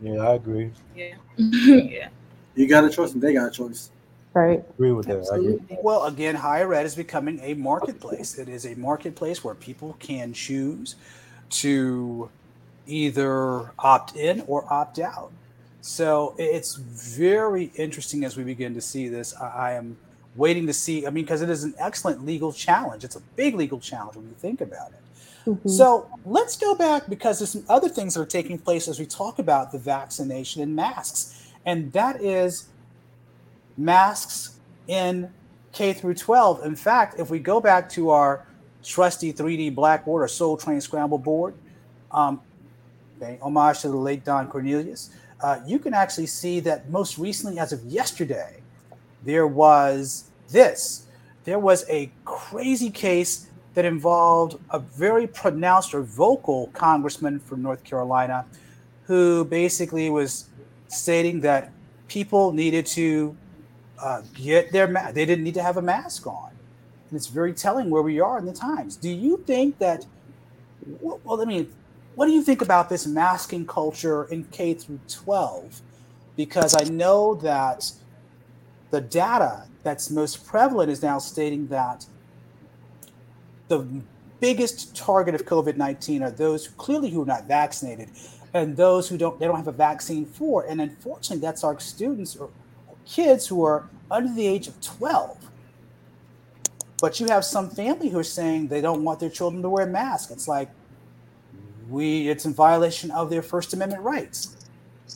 Yeah, 0.00 0.20
I 0.20 0.34
agree. 0.34 0.70
Yeah. 0.94 1.14
yeah. 1.38 2.08
You 2.54 2.68
got 2.68 2.84
a 2.84 2.90
choice 2.90 3.12
and 3.12 3.22
they 3.22 3.32
got 3.32 3.48
a 3.48 3.50
choice. 3.50 3.90
Right. 4.34 4.62
Agree 4.74 4.92
with 4.92 5.06
that. 5.06 5.26
I 5.32 5.36
agree. 5.36 5.78
Well, 5.82 6.04
again, 6.04 6.34
higher 6.34 6.74
ed 6.74 6.84
is 6.84 6.94
becoming 6.94 7.40
a 7.40 7.54
marketplace. 7.54 8.36
It 8.38 8.50
is 8.50 8.66
a 8.66 8.74
marketplace 8.74 9.42
where 9.42 9.54
people 9.54 9.96
can 10.00 10.34
choose 10.34 10.96
to 11.50 12.28
either 12.86 13.72
opt 13.78 14.16
in 14.16 14.42
or 14.46 14.70
opt 14.72 14.98
out. 14.98 15.32
So 15.80 16.34
it's 16.38 16.76
very 16.76 17.70
interesting 17.76 18.24
as 18.24 18.36
we 18.36 18.44
begin 18.44 18.74
to 18.74 18.80
see 18.80 19.08
this. 19.08 19.34
I, 19.36 19.72
am 19.72 19.98
waiting 20.34 20.66
to 20.66 20.72
see. 20.72 21.06
I 21.06 21.10
mean, 21.10 21.24
because 21.24 21.42
it 21.42 21.50
is 21.50 21.62
an 21.62 21.74
excellent 21.78 22.24
legal 22.24 22.52
challenge. 22.52 23.04
It's 23.04 23.16
a 23.16 23.20
big 23.36 23.54
legal 23.54 23.78
challenge 23.78 24.16
when 24.16 24.26
you 24.26 24.34
think 24.38 24.60
about 24.62 24.92
it. 24.92 25.50
Mm-hmm. 25.50 25.68
So 25.68 26.08
let's 26.24 26.56
go 26.56 26.74
back 26.74 27.08
because 27.08 27.38
there's 27.38 27.50
some 27.50 27.64
other 27.68 27.90
things 27.90 28.14
that 28.14 28.20
are 28.20 28.26
taking 28.26 28.58
place 28.58 28.88
as 28.88 28.98
we 28.98 29.04
talk 29.04 29.38
about 29.38 29.72
the 29.72 29.78
vaccination 29.78 30.62
and 30.62 30.74
masks, 30.74 31.50
and 31.66 31.92
that 31.92 32.22
is 32.22 32.68
masks 33.76 34.56
in 34.88 35.30
K 35.72 35.92
through 35.92 36.14
12. 36.14 36.64
In 36.64 36.76
fact, 36.76 37.20
if 37.20 37.28
we 37.28 37.38
go 37.38 37.60
back 37.60 37.88
to 37.90 38.10
our 38.10 38.46
trusty 38.82 39.32
3D 39.32 39.74
blackboard 39.74 40.22
or 40.22 40.28
Soul 40.28 40.56
Train 40.56 40.80
Scramble 40.80 41.18
board, 41.18 41.54
um, 42.10 42.40
homage 43.42 43.80
to 43.80 43.88
the 43.88 43.96
late 43.96 44.24
Don 44.24 44.48
Cornelius, 44.48 45.10
uh, 45.40 45.60
you 45.66 45.78
can 45.78 45.94
actually 45.94 46.26
see 46.26 46.60
that 46.60 46.90
most 46.90 47.18
recently, 47.18 47.58
as 47.58 47.72
of 47.72 47.84
yesterday, 47.84 48.62
there 49.24 49.46
was 49.46 50.24
this. 50.48 51.06
There 51.44 51.58
was 51.58 51.84
a 51.88 52.10
crazy 52.24 52.90
case 52.90 53.48
that 53.74 53.84
involved 53.84 54.58
a 54.70 54.78
very 54.78 55.26
pronounced 55.26 55.94
or 55.94 56.02
vocal 56.02 56.68
congressman 56.72 57.40
from 57.40 57.62
North 57.62 57.82
Carolina 57.84 58.46
who 59.06 59.44
basically 59.44 60.08
was 60.08 60.46
stating 60.88 61.40
that 61.40 61.72
people 62.08 62.52
needed 62.52 62.86
to 62.86 63.36
uh, 64.00 64.22
get 64.34 64.72
their 64.72 64.86
ma- 64.88 65.12
they 65.12 65.26
didn't 65.26 65.44
need 65.44 65.54
to 65.54 65.62
have 65.62 65.76
a 65.76 65.82
mask 65.82 66.26
on. 66.26 66.50
And 67.10 67.16
it's 67.16 67.26
very 67.26 67.52
telling 67.52 67.90
where 67.90 68.02
we 68.02 68.20
are 68.20 68.38
in 68.38 68.46
the 68.46 68.52
times. 68.52 68.96
Do 68.96 69.10
you 69.10 69.42
think 69.46 69.78
that 69.78 70.06
well 71.00 71.40
i 71.40 71.44
mean 71.44 71.72
what 72.14 72.26
do 72.26 72.32
you 72.32 72.42
think 72.42 72.62
about 72.62 72.88
this 72.88 73.06
masking 73.06 73.66
culture 73.66 74.24
in 74.24 74.44
K 74.44 74.74
through 74.74 75.00
12? 75.08 75.82
Because 76.36 76.74
I 76.74 76.84
know 76.90 77.34
that 77.36 77.92
the 78.90 79.00
data 79.00 79.64
that's 79.82 80.10
most 80.10 80.46
prevalent 80.46 80.90
is 80.90 81.02
now 81.02 81.18
stating 81.18 81.66
that 81.68 82.06
the 83.68 83.86
biggest 84.40 84.96
target 84.96 85.34
of 85.34 85.44
COVID-19 85.46 86.22
are 86.22 86.30
those 86.30 86.68
clearly 86.68 87.10
who 87.10 87.22
are 87.22 87.26
not 87.26 87.46
vaccinated 87.46 88.10
and 88.52 88.76
those 88.76 89.08
who 89.08 89.18
don't 89.18 89.38
they 89.40 89.46
don't 89.46 89.56
have 89.56 89.68
a 89.68 89.72
vaccine 89.72 90.24
for. 90.24 90.64
And 90.64 90.80
unfortunately, 90.80 91.40
that's 91.40 91.64
our 91.64 91.78
students 91.80 92.36
or 92.36 92.50
kids 93.04 93.46
who 93.46 93.64
are 93.64 93.88
under 94.10 94.32
the 94.32 94.46
age 94.46 94.68
of 94.68 94.80
12. 94.80 95.38
But 97.00 97.18
you 97.20 97.26
have 97.26 97.44
some 97.44 97.68
family 97.68 98.08
who 98.08 98.18
are 98.18 98.24
saying 98.24 98.68
they 98.68 98.80
don't 98.80 99.02
want 99.02 99.20
their 99.20 99.30
children 99.30 99.62
to 99.62 99.68
wear 99.68 99.86
masks. 99.86 100.30
It's 100.30 100.48
like 100.48 100.70
we 101.88 102.28
it's 102.28 102.44
in 102.44 102.54
violation 102.54 103.10
of 103.10 103.30
their 103.30 103.42
First 103.42 103.72
Amendment 103.74 104.02
rights. 104.02 104.56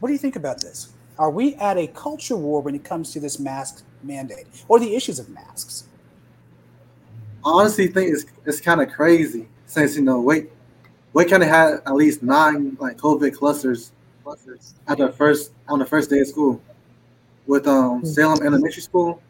What 0.00 0.08
do 0.08 0.12
you 0.12 0.18
think 0.18 0.36
about 0.36 0.60
this? 0.60 0.92
Are 1.18 1.30
we 1.30 1.54
at 1.56 1.76
a 1.76 1.86
culture 1.88 2.36
war 2.36 2.60
when 2.60 2.74
it 2.74 2.84
comes 2.84 3.12
to 3.12 3.20
this 3.20 3.38
mask 3.38 3.84
mandate 4.02 4.46
or 4.68 4.78
the 4.78 4.94
issues 4.94 5.18
of 5.18 5.28
masks? 5.28 5.88
I 7.44 7.50
honestly 7.50 7.86
think 7.88 8.12
it's 8.12 8.24
it's 8.44 8.60
kind 8.60 8.80
of 8.80 8.90
crazy 8.90 9.48
since 9.66 9.96
you 9.96 10.02
know 10.02 10.20
Wake 10.20 10.50
Wake 11.12 11.30
kind 11.30 11.42
of 11.42 11.48
had 11.48 11.80
at 11.86 11.94
least 11.94 12.22
nine 12.22 12.76
like 12.80 12.96
COVID 12.98 13.34
clusters 13.34 13.92
clusters 14.22 14.74
at 14.86 14.98
the 14.98 15.10
first 15.12 15.52
on 15.68 15.78
the 15.78 15.86
first 15.86 16.10
day 16.10 16.20
of 16.20 16.28
school, 16.28 16.60
with 17.46 17.66
um 17.66 18.00
hmm. 18.00 18.06
Salem 18.06 18.46
Elementary 18.46 18.82
School 18.82 19.22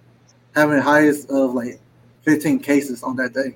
having 0.55 0.77
the 0.77 0.83
highest 0.83 1.31
of 1.31 1.55
like 1.55 1.81
15 2.23 2.59
cases 2.61 3.03
on 3.03 3.17
that 3.17 3.33
day. 3.33 3.55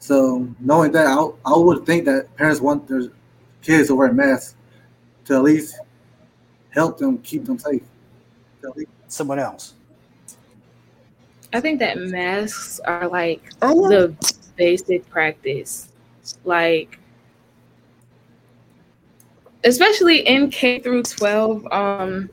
So 0.00 0.48
knowing 0.58 0.92
that, 0.92 1.06
I, 1.06 1.28
I 1.44 1.56
would 1.56 1.84
think 1.84 2.06
that 2.06 2.34
parents 2.36 2.60
want 2.60 2.88
their 2.88 3.02
kids 3.62 3.88
to 3.88 3.94
wear 3.94 4.12
masks 4.12 4.56
to 5.26 5.36
at 5.36 5.42
least 5.42 5.78
help 6.70 6.98
them 6.98 7.18
keep 7.18 7.44
them 7.44 7.58
safe. 7.58 7.82
Someone 9.08 9.38
else. 9.38 9.74
I 11.52 11.60
think 11.60 11.78
that 11.80 11.98
masks 11.98 12.80
are 12.80 13.08
like 13.08 13.50
the 13.60 14.14
basic 14.56 15.08
practice. 15.10 15.88
Like 16.44 16.98
especially 19.64 20.20
in 20.26 20.50
K 20.50 20.78
through 20.78 21.02
12 21.02 21.66
um 21.72 22.30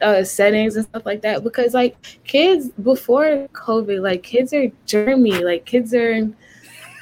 uh 0.00 0.24
settings 0.24 0.76
and 0.76 0.86
stuff 0.86 1.04
like 1.04 1.20
that 1.20 1.44
because 1.44 1.74
like 1.74 2.00
kids 2.24 2.70
before 2.82 3.46
COVID 3.52 4.00
like 4.00 4.22
kids 4.22 4.54
are 4.54 4.68
germy 4.86 5.42
like 5.42 5.66
kids 5.66 5.92
are 5.92 6.26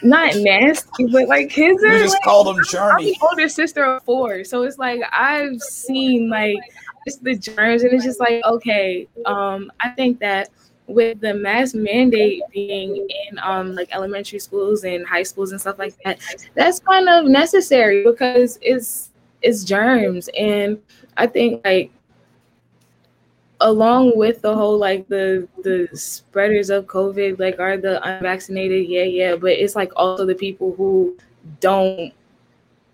not 0.05 0.37
nasty, 0.37 1.07
but 1.11 1.29
like 1.29 1.51
kids 1.51 1.83
are. 1.83 1.99
just 1.99 2.15
like, 2.15 2.23
call 2.23 2.45
them 2.45 2.63
journey. 2.65 3.19
older 3.23 3.49
sister 3.49 3.85
of 3.85 4.03
four, 4.05 4.45
so 4.45 4.63
it's 4.63 4.79
like 4.79 5.01
I've 5.13 5.61
seen 5.61 6.29
like 6.29 6.59
just 7.07 7.25
the 7.25 7.35
germs, 7.35 7.83
and 7.83 7.93
it's 7.93 8.05
just 8.05 8.21
like 8.21 8.45
okay. 8.45 9.09
Um, 9.27 9.73
I 9.81 9.91
think 9.91 10.21
that 10.21 10.51
with 10.87 11.21
the 11.21 11.33
mask 11.33 11.75
mandate 11.75 12.43
being 12.53 13.09
in 13.31 13.39
um 13.39 13.75
like 13.75 13.89
elementary 13.95 14.39
schools 14.39 14.85
and 14.85 15.07
high 15.07 15.23
schools 15.23 15.53
and 15.53 15.61
stuff 15.61 15.79
like 15.79 15.95
that, 16.05 16.21
that's 16.55 16.81
kind 16.81 17.09
of 17.09 17.25
necessary 17.25 18.05
because 18.05 18.59
it's 18.61 19.11
it's 19.41 19.65
germs, 19.65 20.29
and 20.39 20.79
I 21.17 21.27
think 21.27 21.65
like 21.65 21.91
along 23.65 24.13
with 24.15 24.43
the 24.43 24.55
whole 24.55 24.79
like 24.79 25.09
the 25.09 25.49
the 25.63 25.89
spreaders 25.95 26.71
of 26.71 26.87
COVID, 26.87 27.39
like 27.41 27.59
are 27.59 27.77
the 27.79 28.01
unvaccinated, 28.07 28.87
yeah, 28.87 29.05
yeah, 29.05 29.37
but 29.37 29.53
it's 29.53 29.75
like 29.75 29.91
also 29.97 30.25
the 30.25 30.35
people 30.35 30.75
who 30.77 31.17
don't 31.61 32.13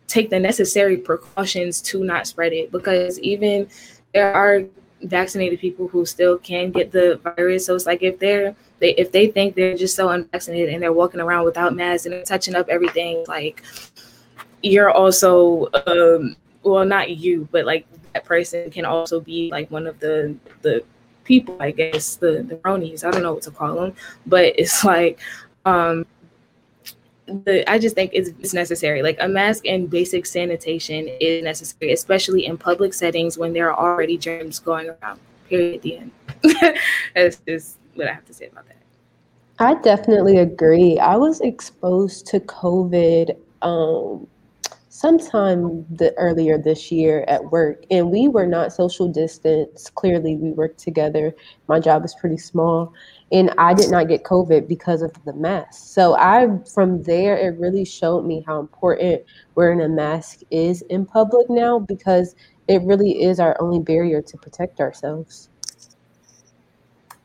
take 0.06 0.30
the 0.30 0.38
necessary 0.38 0.96
precautions 0.96 1.80
to 1.82 2.02
not 2.04 2.26
spread 2.26 2.52
it 2.52 2.72
because 2.72 3.18
even 3.20 3.68
there 4.14 4.32
are 4.32 4.62
vaccinated 5.02 5.58
people 5.60 5.88
who 5.88 6.06
still 6.06 6.38
can 6.38 6.70
get 6.70 6.92
the 6.92 7.20
virus. 7.36 7.66
So 7.66 7.74
it's 7.74 7.86
like 7.86 8.02
if 8.02 8.18
they're 8.18 8.54
they 8.78 8.94
if 8.94 9.10
they 9.10 9.26
think 9.26 9.56
they're 9.56 9.76
just 9.76 9.96
so 9.96 10.08
unvaccinated 10.08 10.72
and 10.72 10.82
they're 10.82 10.92
walking 10.92 11.20
around 11.20 11.44
without 11.44 11.74
masks 11.74 12.06
and 12.06 12.24
touching 12.24 12.54
up 12.54 12.68
everything, 12.68 13.24
like 13.26 13.62
you're 14.62 14.90
also 14.90 15.68
um 15.86 16.36
well 16.62 16.84
not 16.84 17.10
you, 17.10 17.48
but 17.50 17.64
like 17.64 17.86
that 18.12 18.24
person 18.24 18.70
can 18.70 18.84
also 18.84 19.20
be 19.20 19.50
like 19.50 19.70
one 19.70 19.86
of 19.86 19.98
the 20.00 20.34
the 20.62 20.84
people, 21.24 21.56
I 21.60 21.70
guess, 21.70 22.16
the 22.16 22.42
the 22.42 22.56
bronies. 22.56 23.04
I 23.04 23.10
don't 23.10 23.22
know 23.22 23.34
what 23.34 23.42
to 23.42 23.50
call 23.50 23.74
them, 23.76 23.94
but 24.26 24.54
it's 24.58 24.84
like 24.84 25.18
um 25.64 26.06
the 27.26 27.68
I 27.70 27.78
just 27.78 27.94
think 27.94 28.10
it's, 28.14 28.30
it's 28.40 28.54
necessary. 28.54 29.02
Like 29.02 29.18
a 29.20 29.28
mask 29.28 29.66
and 29.66 29.88
basic 29.88 30.26
sanitation 30.26 31.08
is 31.20 31.42
necessary, 31.42 31.92
especially 31.92 32.46
in 32.46 32.58
public 32.58 32.94
settings 32.94 33.38
when 33.38 33.52
there 33.52 33.72
are 33.72 33.78
already 33.78 34.18
germs 34.18 34.58
going 34.58 34.90
around. 34.90 35.20
Period. 35.48 35.76
At 35.76 35.82
the 35.82 35.96
end. 35.96 36.12
That's 37.14 37.36
just 37.46 37.78
what 37.94 38.06
I 38.06 38.12
have 38.12 38.24
to 38.26 38.34
say 38.34 38.46
about 38.46 38.66
that. 38.68 38.76
I 39.58 39.74
definitely 39.82 40.38
agree. 40.38 40.98
I 40.98 41.16
was 41.16 41.40
exposed 41.40 42.26
to 42.28 42.40
COVID 42.40 43.36
um, 43.62 44.26
sometime 45.00 45.86
the 45.88 46.12
earlier 46.18 46.58
this 46.58 46.92
year 46.92 47.24
at 47.26 47.42
work, 47.50 47.86
and 47.90 48.10
we 48.10 48.28
were 48.28 48.46
not 48.46 48.70
social 48.70 49.08
distance. 49.08 49.88
Clearly, 49.94 50.36
we 50.36 50.50
worked 50.50 50.78
together. 50.78 51.34
My 51.68 51.80
job 51.80 52.04
is 52.04 52.14
pretty 52.20 52.36
small, 52.36 52.92
and 53.32 53.50
I 53.56 53.72
did 53.72 53.90
not 53.90 54.08
get 54.08 54.24
COVID 54.24 54.68
because 54.68 55.00
of 55.00 55.12
the 55.24 55.32
mask. 55.32 55.72
So 55.72 56.18
I, 56.18 56.48
from 56.74 57.02
there, 57.04 57.38
it 57.38 57.58
really 57.58 57.86
showed 57.86 58.26
me 58.26 58.44
how 58.46 58.60
important 58.60 59.22
wearing 59.54 59.80
a 59.80 59.88
mask 59.88 60.40
is 60.50 60.82
in 60.82 61.06
public 61.06 61.48
now 61.48 61.78
because 61.78 62.36
it 62.68 62.82
really 62.82 63.22
is 63.22 63.40
our 63.40 63.56
only 63.58 63.80
barrier 63.80 64.20
to 64.20 64.36
protect 64.36 64.80
ourselves. 64.80 65.48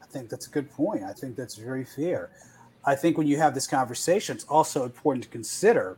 I 0.02 0.06
think 0.06 0.30
that's 0.30 0.48
a 0.48 0.50
good 0.50 0.72
point. 0.72 1.04
I 1.04 1.12
think 1.12 1.36
that's 1.36 1.56
very 1.56 1.84
fair. 1.84 2.30
I 2.86 2.96
think 2.96 3.18
when 3.18 3.28
you 3.28 3.36
have 3.36 3.54
this 3.54 3.68
conversation, 3.68 4.38
it's 4.38 4.46
also 4.46 4.86
important 4.86 5.26
to 5.26 5.30
consider, 5.30 5.98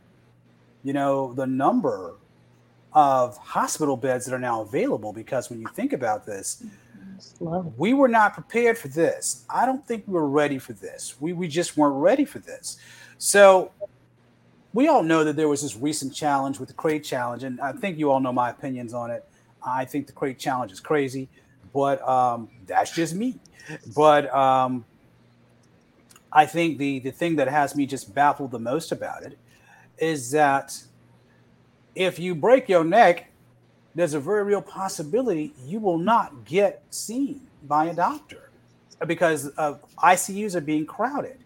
you 0.82 0.92
know, 0.92 1.32
the 1.34 1.46
number 1.46 2.14
of 2.92 3.36
hospital 3.36 3.96
beds 3.96 4.26
that 4.26 4.34
are 4.34 4.38
now 4.38 4.62
available 4.62 5.12
because 5.12 5.50
when 5.50 5.60
you 5.60 5.66
think 5.74 5.92
about 5.92 6.24
this, 6.24 6.64
we 7.76 7.94
were 7.94 8.08
not 8.08 8.34
prepared 8.34 8.78
for 8.78 8.88
this. 8.88 9.44
I 9.50 9.66
don't 9.66 9.86
think 9.86 10.04
we 10.06 10.14
were 10.14 10.28
ready 10.28 10.58
for 10.58 10.72
this. 10.72 11.16
We, 11.20 11.32
we 11.32 11.48
just 11.48 11.76
weren't 11.76 11.96
ready 11.96 12.24
for 12.24 12.38
this. 12.38 12.78
So 13.18 13.72
we 14.72 14.88
all 14.88 15.02
know 15.02 15.24
that 15.24 15.36
there 15.36 15.48
was 15.48 15.62
this 15.62 15.76
recent 15.76 16.14
challenge 16.14 16.58
with 16.58 16.68
the 16.68 16.74
crate 16.74 17.04
challenge, 17.04 17.42
and 17.42 17.60
I 17.60 17.72
think 17.72 17.98
you 17.98 18.10
all 18.10 18.20
know 18.20 18.32
my 18.32 18.50
opinions 18.50 18.94
on 18.94 19.10
it. 19.10 19.24
I 19.62 19.84
think 19.84 20.06
the 20.06 20.12
crate 20.12 20.38
challenge 20.38 20.72
is 20.72 20.80
crazy, 20.80 21.28
but 21.74 22.06
um, 22.08 22.48
that's 22.66 22.94
just 22.94 23.14
me. 23.14 23.38
But 23.96 24.32
um, 24.34 24.84
I 26.32 26.46
think 26.46 26.78
the 26.78 27.00
the 27.00 27.10
thing 27.10 27.36
that 27.36 27.48
has 27.48 27.74
me 27.74 27.86
just 27.86 28.14
baffled 28.14 28.50
the 28.52 28.58
most 28.58 28.92
about 28.92 29.24
it 29.24 29.38
is 29.98 30.30
that 30.32 30.82
if 31.94 32.18
you 32.18 32.34
break 32.34 32.68
your 32.68 32.84
neck, 32.84 33.30
there's 33.94 34.14
a 34.14 34.20
very 34.20 34.44
real 34.44 34.62
possibility 34.62 35.52
you 35.64 35.80
will 35.80 35.98
not 35.98 36.44
get 36.44 36.82
seen 36.90 37.48
by 37.64 37.86
a 37.86 37.94
doctor 37.94 38.50
because 39.06 39.50
uh, 39.56 39.74
ICUs 39.98 40.54
are 40.54 40.60
being 40.60 40.86
crowded. 40.86 41.38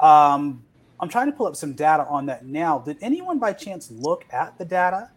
Um, 0.00 0.64
I'm 1.00 1.08
trying 1.08 1.26
to 1.26 1.32
pull 1.32 1.46
up 1.46 1.56
some 1.56 1.72
data 1.72 2.04
on 2.06 2.26
that 2.26 2.46
now. 2.46 2.78
Did 2.78 2.98
anyone 3.00 3.38
by 3.38 3.52
chance 3.52 3.90
look 3.90 4.24
at 4.30 4.58
the 4.58 4.64
data? 4.64 5.10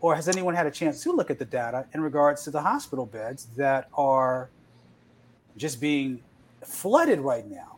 Or 0.00 0.14
has 0.14 0.28
anyone 0.28 0.54
had 0.54 0.66
a 0.66 0.70
chance 0.70 1.02
to 1.02 1.12
look 1.12 1.30
at 1.30 1.38
the 1.38 1.44
data 1.44 1.86
in 1.92 2.00
regards 2.00 2.42
to 2.44 2.50
the 2.50 2.60
hospital 2.60 3.04
beds 3.04 3.48
that 3.56 3.88
are 3.94 4.48
just 5.56 5.80
being 5.80 6.22
flooded 6.64 7.20
right 7.20 7.48
now? 7.48 7.76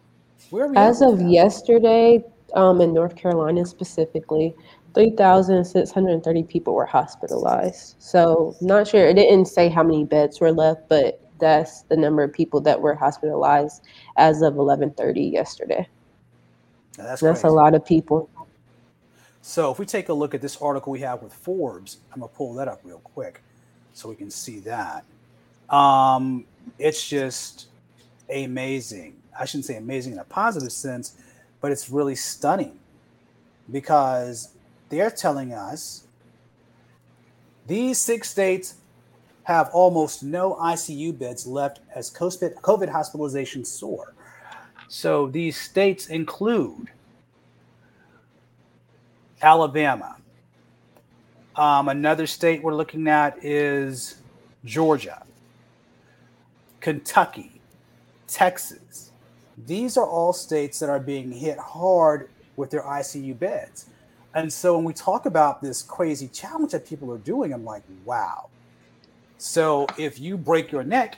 Where 0.51 0.67
are 0.67 0.69
we 0.69 0.77
As 0.77 1.03
of 1.03 1.21
yesterday, 1.21 2.25
um, 2.55 2.81
in 2.81 2.93
North 2.93 3.17
Carolina 3.17 3.65
specifically, 3.65 4.55
3,630 4.95 6.43
people 6.45 6.75
were 6.75 6.87
hospitalized. 6.87 7.97
So, 7.99 8.55
not 8.61 8.87
sure. 8.87 9.07
It 9.09 9.15
didn't 9.15 9.47
say 9.47 9.69
how 9.69 9.83
many 9.83 10.05
beds 10.05 10.41
were 10.41 10.53
left, 10.53 10.89
but 10.89 11.21
that's 11.39 11.83
the 11.83 11.97
number 11.97 12.23
of 12.23 12.33
people 12.33 12.61
that 12.61 12.81
were 12.81 12.95
hospitalized 12.95 13.85
as 14.17 14.43
of 14.43 14.55
11:30 14.55 15.33
yesterday. 15.33 15.89
Now, 16.99 17.05
that's 17.05 17.23
That's 17.23 17.45
a 17.45 17.49
lot 17.49 17.75
of 17.75 17.85
people. 17.85 18.29
So 19.41 19.73
if 19.73 19.79
we 19.79 19.87
take 19.87 20.09
a 20.09 20.13
look 20.13 20.35
at 20.35 20.41
this 20.41 20.57
article 20.59 20.93
we 20.93 21.01
have 21.01 21.21
with 21.23 21.33
Forbes, 21.33 21.99
I'm 22.13 22.21
gonna 22.21 22.31
pull 22.33 22.55
that 22.55 22.69
up 22.69 22.81
real 22.85 23.01
quick 23.01 23.43
so 23.93 24.09
we 24.09 24.15
can 24.15 24.31
see 24.31 24.61
that. 24.61 25.05
Um, 25.69 26.45
it's 26.79 27.09
just 27.09 27.67
amazing. 28.33 29.17
I 29.39 29.45
shouldn't 29.47 29.65
say 29.65 29.77
amazing 29.77 30.13
in 30.13 30.19
a 30.21 30.25
positive 30.25 30.71
sense, 30.71 31.15
but 31.63 31.73
it's 31.73 31.89
really 31.89 32.15
stunning 32.15 32.79
because 33.71 34.51
they're 34.91 35.11
telling 35.11 35.55
us 35.55 36.05
these 37.67 37.99
six 37.99 38.29
states 38.29 38.75
have 39.45 39.71
almost 39.73 40.23
no 40.23 40.55
ICU 40.57 41.19
beds 41.19 41.47
left 41.47 41.81
as 41.95 42.11
COVID 42.11 42.93
hospitalizations 42.93 43.67
soar. 43.67 44.13
So 44.89 45.29
these 45.29 45.57
states 45.57 46.09
include 46.09 46.91
Alabama. 49.41 50.17
Um, 51.57 51.89
another 51.89 52.27
state 52.27 52.63
we're 52.63 52.75
looking 52.75 53.09
at 53.09 53.43
is 53.45 54.17
Georgia, 54.65 55.23
Kentucky, 56.81 57.61
Texas. 58.27 59.12
These 59.67 59.97
are 59.97 60.07
all 60.07 60.33
states 60.33 60.79
that 60.81 60.89
are 60.89 61.01
being 61.01 61.31
hit 61.31 61.59
hard 61.59 62.31
with 62.57 62.71
their 62.71 62.83
ICU 62.83 63.39
beds. 63.39 63.87
And 64.35 64.51
so 64.53 64.75
when 64.77 64.85
we 64.85 64.93
talk 64.93 65.27
about 65.27 65.61
this 65.63 65.83
crazy 65.83 66.29
challenge 66.29 66.73
that 66.73 66.87
people 66.87 67.13
are 67.13 67.19
doing, 67.19 67.53
I'm 67.53 67.65
like, 67.65 67.83
wow. 68.05 68.49
So 69.39 69.87
if 69.99 70.19
you 70.19 70.39
break 70.39 70.73
your 70.73 70.85
neck, 70.85 71.17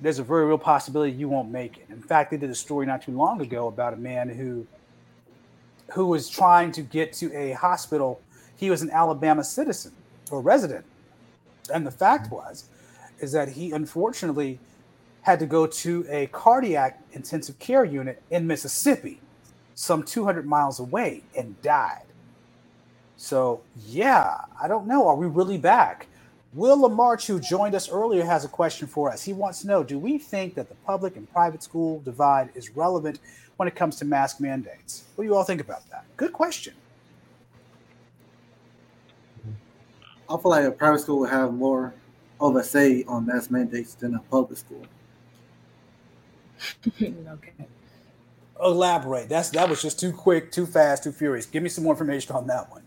there's 0.00 0.18
a 0.18 0.22
very 0.22 0.44
real 0.46 0.58
possibility 0.58 1.12
you 1.12 1.28
won't 1.28 1.50
make 1.50 1.78
it. 1.78 1.86
In 1.88 2.02
fact, 2.02 2.30
they 2.30 2.36
did 2.36 2.50
a 2.50 2.54
story 2.54 2.86
not 2.86 3.02
too 3.02 3.12
long 3.12 3.40
ago 3.40 3.68
about 3.68 3.94
a 3.94 3.96
man 3.96 4.28
who 4.28 4.66
who 5.92 6.06
was 6.06 6.28
trying 6.28 6.72
to 6.72 6.82
get 6.82 7.12
to 7.12 7.32
a 7.34 7.52
hospital. 7.52 8.20
He 8.56 8.70
was 8.70 8.82
an 8.82 8.90
Alabama 8.90 9.44
citizen 9.44 9.92
or 10.30 10.40
resident. 10.40 10.84
And 11.72 11.86
the 11.86 11.90
fact 11.90 12.26
mm-hmm. 12.26 12.36
was 12.36 12.68
is 13.20 13.32
that 13.32 13.48
he 13.48 13.72
unfortunately 13.72 14.58
had 15.24 15.38
to 15.38 15.46
go 15.46 15.66
to 15.66 16.06
a 16.10 16.26
cardiac 16.26 17.00
intensive 17.12 17.58
care 17.58 17.82
unit 17.82 18.22
in 18.30 18.46
Mississippi, 18.46 19.18
some 19.74 20.02
200 20.02 20.44
miles 20.44 20.80
away, 20.80 21.22
and 21.34 21.60
died. 21.62 22.04
So, 23.16 23.62
yeah, 23.86 24.36
I 24.62 24.68
don't 24.68 24.86
know. 24.86 25.08
Are 25.08 25.16
we 25.16 25.26
really 25.26 25.56
back? 25.56 26.08
Will 26.52 26.76
Lamarche, 26.76 27.26
who 27.26 27.40
joined 27.40 27.74
us 27.74 27.88
earlier, 27.88 28.22
has 28.22 28.44
a 28.44 28.48
question 28.48 28.86
for 28.86 29.10
us. 29.10 29.22
He 29.22 29.32
wants 29.32 29.62
to 29.62 29.66
know 29.66 29.82
Do 29.82 29.98
we 29.98 30.18
think 30.18 30.54
that 30.56 30.68
the 30.68 30.74
public 30.86 31.16
and 31.16 31.30
private 31.32 31.62
school 31.62 32.00
divide 32.00 32.50
is 32.54 32.76
relevant 32.76 33.18
when 33.56 33.66
it 33.66 33.74
comes 33.74 33.96
to 33.96 34.04
mask 34.04 34.40
mandates? 34.40 35.04
What 35.14 35.24
do 35.24 35.30
you 35.30 35.34
all 35.34 35.44
think 35.44 35.62
about 35.62 35.88
that? 35.88 36.04
Good 36.18 36.34
question. 36.34 36.74
I 40.28 40.36
feel 40.36 40.50
like 40.50 40.66
a 40.66 40.70
private 40.70 41.00
school 41.00 41.20
would 41.20 41.30
have 41.30 41.54
more 41.54 41.94
of 42.38 42.56
a 42.56 42.62
say 42.62 43.04
on 43.08 43.24
mask 43.24 43.50
mandates 43.50 43.94
than 43.94 44.14
a 44.16 44.20
public 44.30 44.58
school. 44.58 44.84
okay. 47.02 47.52
Elaborate. 48.62 49.28
That's 49.28 49.50
that 49.50 49.68
was 49.68 49.82
just 49.82 49.98
too 49.98 50.12
quick, 50.12 50.52
too 50.52 50.66
fast, 50.66 51.04
too 51.04 51.12
furious. 51.12 51.46
Give 51.46 51.62
me 51.62 51.68
some 51.68 51.84
more 51.84 51.92
information 51.92 52.34
on 52.34 52.46
that 52.46 52.70
one. 52.70 52.82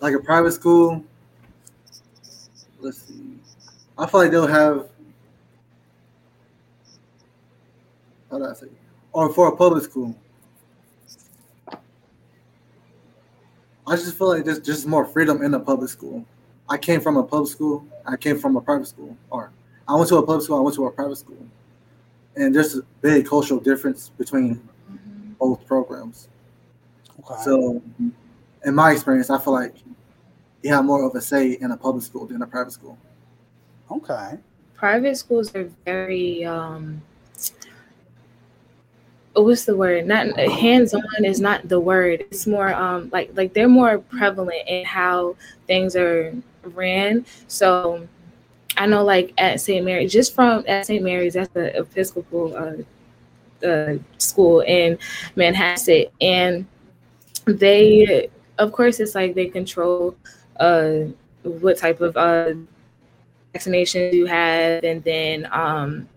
Like 0.00 0.14
a 0.14 0.18
private 0.18 0.52
school, 0.52 1.04
let's 2.80 3.02
see. 3.02 3.38
I 3.96 4.06
feel 4.06 4.20
like 4.20 4.30
they'll 4.30 4.46
have. 4.46 4.88
How 8.30 8.38
do 8.38 8.46
I 8.46 8.54
say? 8.54 8.66
Or 9.12 9.32
for 9.32 9.48
a 9.48 9.56
public 9.56 9.84
school. 9.84 10.16
I 13.86 13.96
just 13.96 14.16
feel 14.16 14.28
like 14.28 14.44
there's 14.44 14.60
just 14.60 14.86
more 14.86 15.04
freedom 15.04 15.42
in 15.42 15.52
a 15.54 15.60
public 15.60 15.90
school. 15.90 16.24
I 16.68 16.78
came 16.78 17.00
from 17.00 17.16
a 17.16 17.22
public 17.22 17.50
school. 17.50 17.84
I 18.06 18.16
came 18.16 18.38
from 18.38 18.56
a 18.56 18.60
private 18.60 18.86
school. 18.86 19.16
Or 19.28 19.50
I 19.86 19.94
went 19.96 20.08
to 20.08 20.16
a 20.16 20.22
public 20.22 20.44
school. 20.44 20.58
I 20.58 20.60
went 20.60 20.76
to 20.76 20.86
a 20.86 20.90
private 20.90 21.16
school. 21.16 21.36
And 22.36 22.54
there's 22.54 22.76
a 22.76 22.82
big 23.00 23.26
cultural 23.26 23.60
difference 23.60 24.10
between 24.10 24.60
both 25.38 25.66
programs. 25.66 26.28
Okay. 27.20 27.42
So, 27.44 27.82
in 28.64 28.74
my 28.74 28.92
experience, 28.92 29.28
I 29.28 29.38
feel 29.38 29.52
like 29.52 29.74
you 30.62 30.72
have 30.72 30.84
more 30.84 31.04
of 31.04 31.14
a 31.14 31.20
say 31.20 31.52
in 31.52 31.72
a 31.72 31.76
public 31.76 32.04
school 32.04 32.26
than 32.26 32.42
a 32.42 32.46
private 32.46 32.72
school. 32.72 32.96
Okay. 33.90 34.38
Private 34.74 35.16
schools 35.16 35.54
are 35.54 35.68
very 35.84 36.44
um 36.44 37.02
what's 39.34 39.64
the 39.64 39.76
word? 39.76 40.06
Not 40.06 40.38
hands 40.38 40.94
on 40.94 41.24
is 41.24 41.40
not 41.40 41.68
the 41.68 41.80
word. 41.80 42.24
It's 42.30 42.46
more 42.46 42.72
um 42.74 43.10
like 43.12 43.30
like 43.34 43.52
they're 43.54 43.68
more 43.68 43.98
prevalent 43.98 44.68
in 44.68 44.84
how 44.84 45.36
things 45.66 45.96
are 45.96 46.34
ran. 46.62 47.24
So 47.48 48.06
I 48.76 48.86
know 48.86 49.04
like 49.04 49.32
at 49.38 49.60
St. 49.60 49.84
Mary, 49.84 50.06
just 50.06 50.34
from 50.34 50.64
at 50.66 50.86
St. 50.86 51.02
Mary's, 51.02 51.34
that's 51.34 51.52
the 51.52 51.76
Episcopal 51.78 52.56
uh, 52.56 53.66
uh, 53.66 53.98
school 54.18 54.60
in 54.60 54.98
Manhasset, 55.36 56.10
and 56.20 56.66
they, 57.44 58.28
of 58.58 58.72
course, 58.72 59.00
it's 59.00 59.14
like 59.14 59.34
they 59.34 59.46
control 59.46 60.16
uh, 60.58 60.92
what 61.42 61.78
type 61.78 62.00
of 62.00 62.16
uh, 62.16 62.54
vaccinations 63.54 64.12
you 64.12 64.26
have, 64.26 64.84
and 64.84 65.02
then 65.04 65.48
um, 65.52 66.08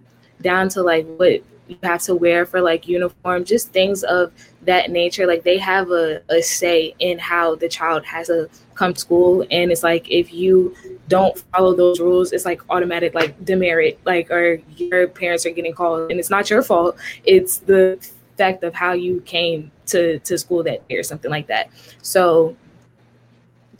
down 0.41 0.70
to 0.70 0.82
like 0.82 1.06
what 1.18 1.41
you 1.68 1.78
have 1.84 2.01
to 2.03 2.16
wear 2.16 2.45
for 2.45 2.62
like 2.62 2.88
uniform, 2.88 3.43
just 3.43 3.72
things 3.72 4.03
of 4.03 4.32
that 4.62 4.91
nature. 4.91 5.26
Like 5.26 5.43
they 5.43 5.58
have 5.58 5.89
a, 5.91 6.22
a 6.30 6.41
say 6.41 6.95
in 6.99 7.18
how 7.20 7.56
the 7.56 7.68
child 7.68 8.06
has 8.06 8.28
to 8.28 8.49
come 8.76 8.93
to 8.93 8.99
school. 8.99 9.45
And 9.51 9.71
it's 9.71 9.84
like 9.84 10.09
if 10.09 10.34
you 10.34 10.76
don't 11.07 11.38
follow 11.53 11.76
those 11.76 11.99
rules, 11.99 12.32
it's 12.32 12.45
like 12.45 12.61
automatic 12.69 13.13
like 13.13 13.43
demerit, 13.43 13.99
like 14.05 14.30
or 14.32 14.61
your 14.78 15.07
parents 15.07 15.45
are 15.45 15.51
getting 15.51 15.73
called. 15.73 16.11
And 16.11 16.19
it's 16.19 16.30
not 16.30 16.49
your 16.49 16.61
fault. 16.61 16.97
It's 17.23 17.57
the 17.57 17.97
fact 18.38 18.63
of 18.63 18.73
how 18.73 18.93
you 18.93 19.21
came 19.21 19.71
to, 19.88 20.19
to 20.19 20.38
school 20.38 20.63
that 20.63 20.88
day 20.88 20.95
or 20.95 21.03
something 21.03 21.32
like 21.32 21.47
that. 21.47 21.69
So 22.01 22.55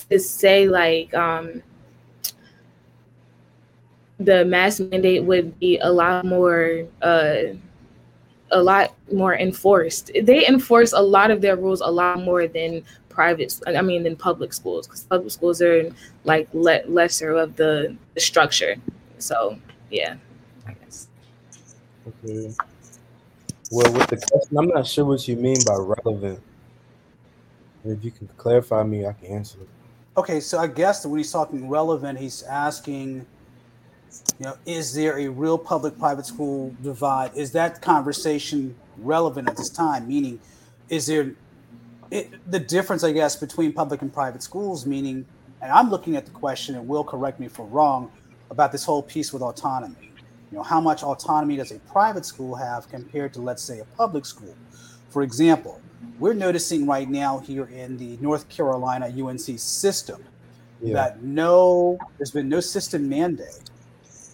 to 0.09 0.19
say 0.19 0.67
like 0.67 1.13
um 1.13 1.61
the 4.19 4.45
mask 4.45 4.81
mandate 4.91 5.23
would 5.23 5.59
be 5.59 5.77
a 5.79 5.91
lot 5.91 6.25
more 6.25 6.85
uh 7.01 7.55
a 8.51 8.61
lot 8.61 8.93
more 9.11 9.35
enforced. 9.35 10.11
They 10.21 10.47
enforce 10.47 10.93
a 10.93 11.01
lot 11.01 11.31
of 11.31 11.41
their 11.41 11.55
rules 11.55 11.81
a 11.81 11.87
lot 11.87 12.19
more 12.19 12.47
than 12.47 12.83
private. 13.16 13.57
I 13.66 13.82
mean, 13.82 14.03
than 14.03 14.16
public 14.16 14.53
schools 14.53 14.86
because 14.86 15.03
public 15.03 15.32
schools 15.32 15.61
are 15.61 15.89
like 16.26 16.47
le- 16.53 16.86
lesser 16.88 17.32
of 17.32 17.55
the, 17.55 17.95
the 18.13 18.20
structure. 18.20 18.76
So 19.18 19.57
yeah, 19.89 20.16
I 20.68 20.74
guess. 20.74 21.07
Okay. 22.07 22.53
Well, 23.72 23.91
with 23.93 24.07
the 24.07 24.18
question, 24.18 24.57
I'm 24.57 24.68
not 24.68 24.86
sure 24.86 25.05
what 25.05 25.28
you 25.28 25.38
mean 25.38 25.57
by 25.66 25.76
relevant. 25.76 26.39
If 27.84 28.03
you 28.03 28.11
can 28.11 28.28
clarify 28.38 28.84
me, 28.84 29.05
I 29.05 29.13
can 29.13 29.28
answer 29.28 29.59
it. 29.61 29.70
Okay, 30.18 30.39
so 30.39 30.59
I 30.59 30.68
guess 30.68 31.05
when 31.05 31.18
he's 31.18 31.32
talking 31.32 31.70
relevant, 31.70 32.20
he's 32.20 32.43
asking 32.43 33.26
you 34.39 34.45
know, 34.45 34.57
is 34.66 34.93
there 34.93 35.18
a 35.20 35.28
real 35.28 35.57
public 35.57 35.97
private 35.97 36.26
school 36.26 36.74
divide? 36.82 37.32
Is 37.36 37.51
that 37.51 37.82
conversation 37.82 38.76
relevant 38.97 39.49
at 39.49 39.57
this 39.57 39.70
time? 39.70 40.07
Meaning, 40.07 40.39
is 40.89 41.07
there 41.07 41.36
it, 42.12 42.51
the 42.51 42.60
difference, 42.60 43.03
I 43.03 43.12
guess, 43.12 43.36
between 43.36 43.74
public 43.74 44.01
and 44.01 44.14
private 44.14 44.43
schools? 44.43 44.86
Meaning, 44.86 45.26
and 45.62 45.72
I'm 45.72 45.89
looking 45.89 46.16
at 46.16 46.26
the 46.26 46.32
question, 46.32 46.76
and 46.76 46.88
will 46.88 47.03
correct 47.03 47.39
me 47.39 47.47
if 47.47 47.60
I'm 47.60 47.70
wrong, 47.70 48.12
about 48.49 48.72
this 48.72 48.84
whole 48.84 49.01
piece 49.01 49.34
with 49.34 49.41
autonomy. 49.41 50.12
You 50.51 50.58
know, 50.58 50.64
how 50.64 50.80
much 50.80 51.03
autonomy 51.03 51.58
does 51.58 51.72
a 51.72 51.80
private 51.80 52.26
school 52.26 52.56
have 52.56 52.88
compared 52.89 53.34
to, 53.34 53.41
let's 53.41 53.64
say, 53.64 53.80
a 53.80 53.86
public 53.97 54.26
school? 54.26 54.56
For 55.10 55.24
example, 55.24 55.82
we're 56.20 56.34
noticing 56.34 56.86
right 56.86 57.10
now 57.10 57.39
here 57.39 57.66
in 57.66 57.97
the 57.97 58.18
North 58.22 58.47
Carolina 58.49 59.08
UNC 59.08 59.60
system 59.60 60.24
yeah. 60.82 60.93
that 60.93 61.24
no, 61.24 61.97
there's 62.18 62.32
been 62.32 62.49
no 62.49 62.60
system 62.60 63.10
mandate 63.10 63.70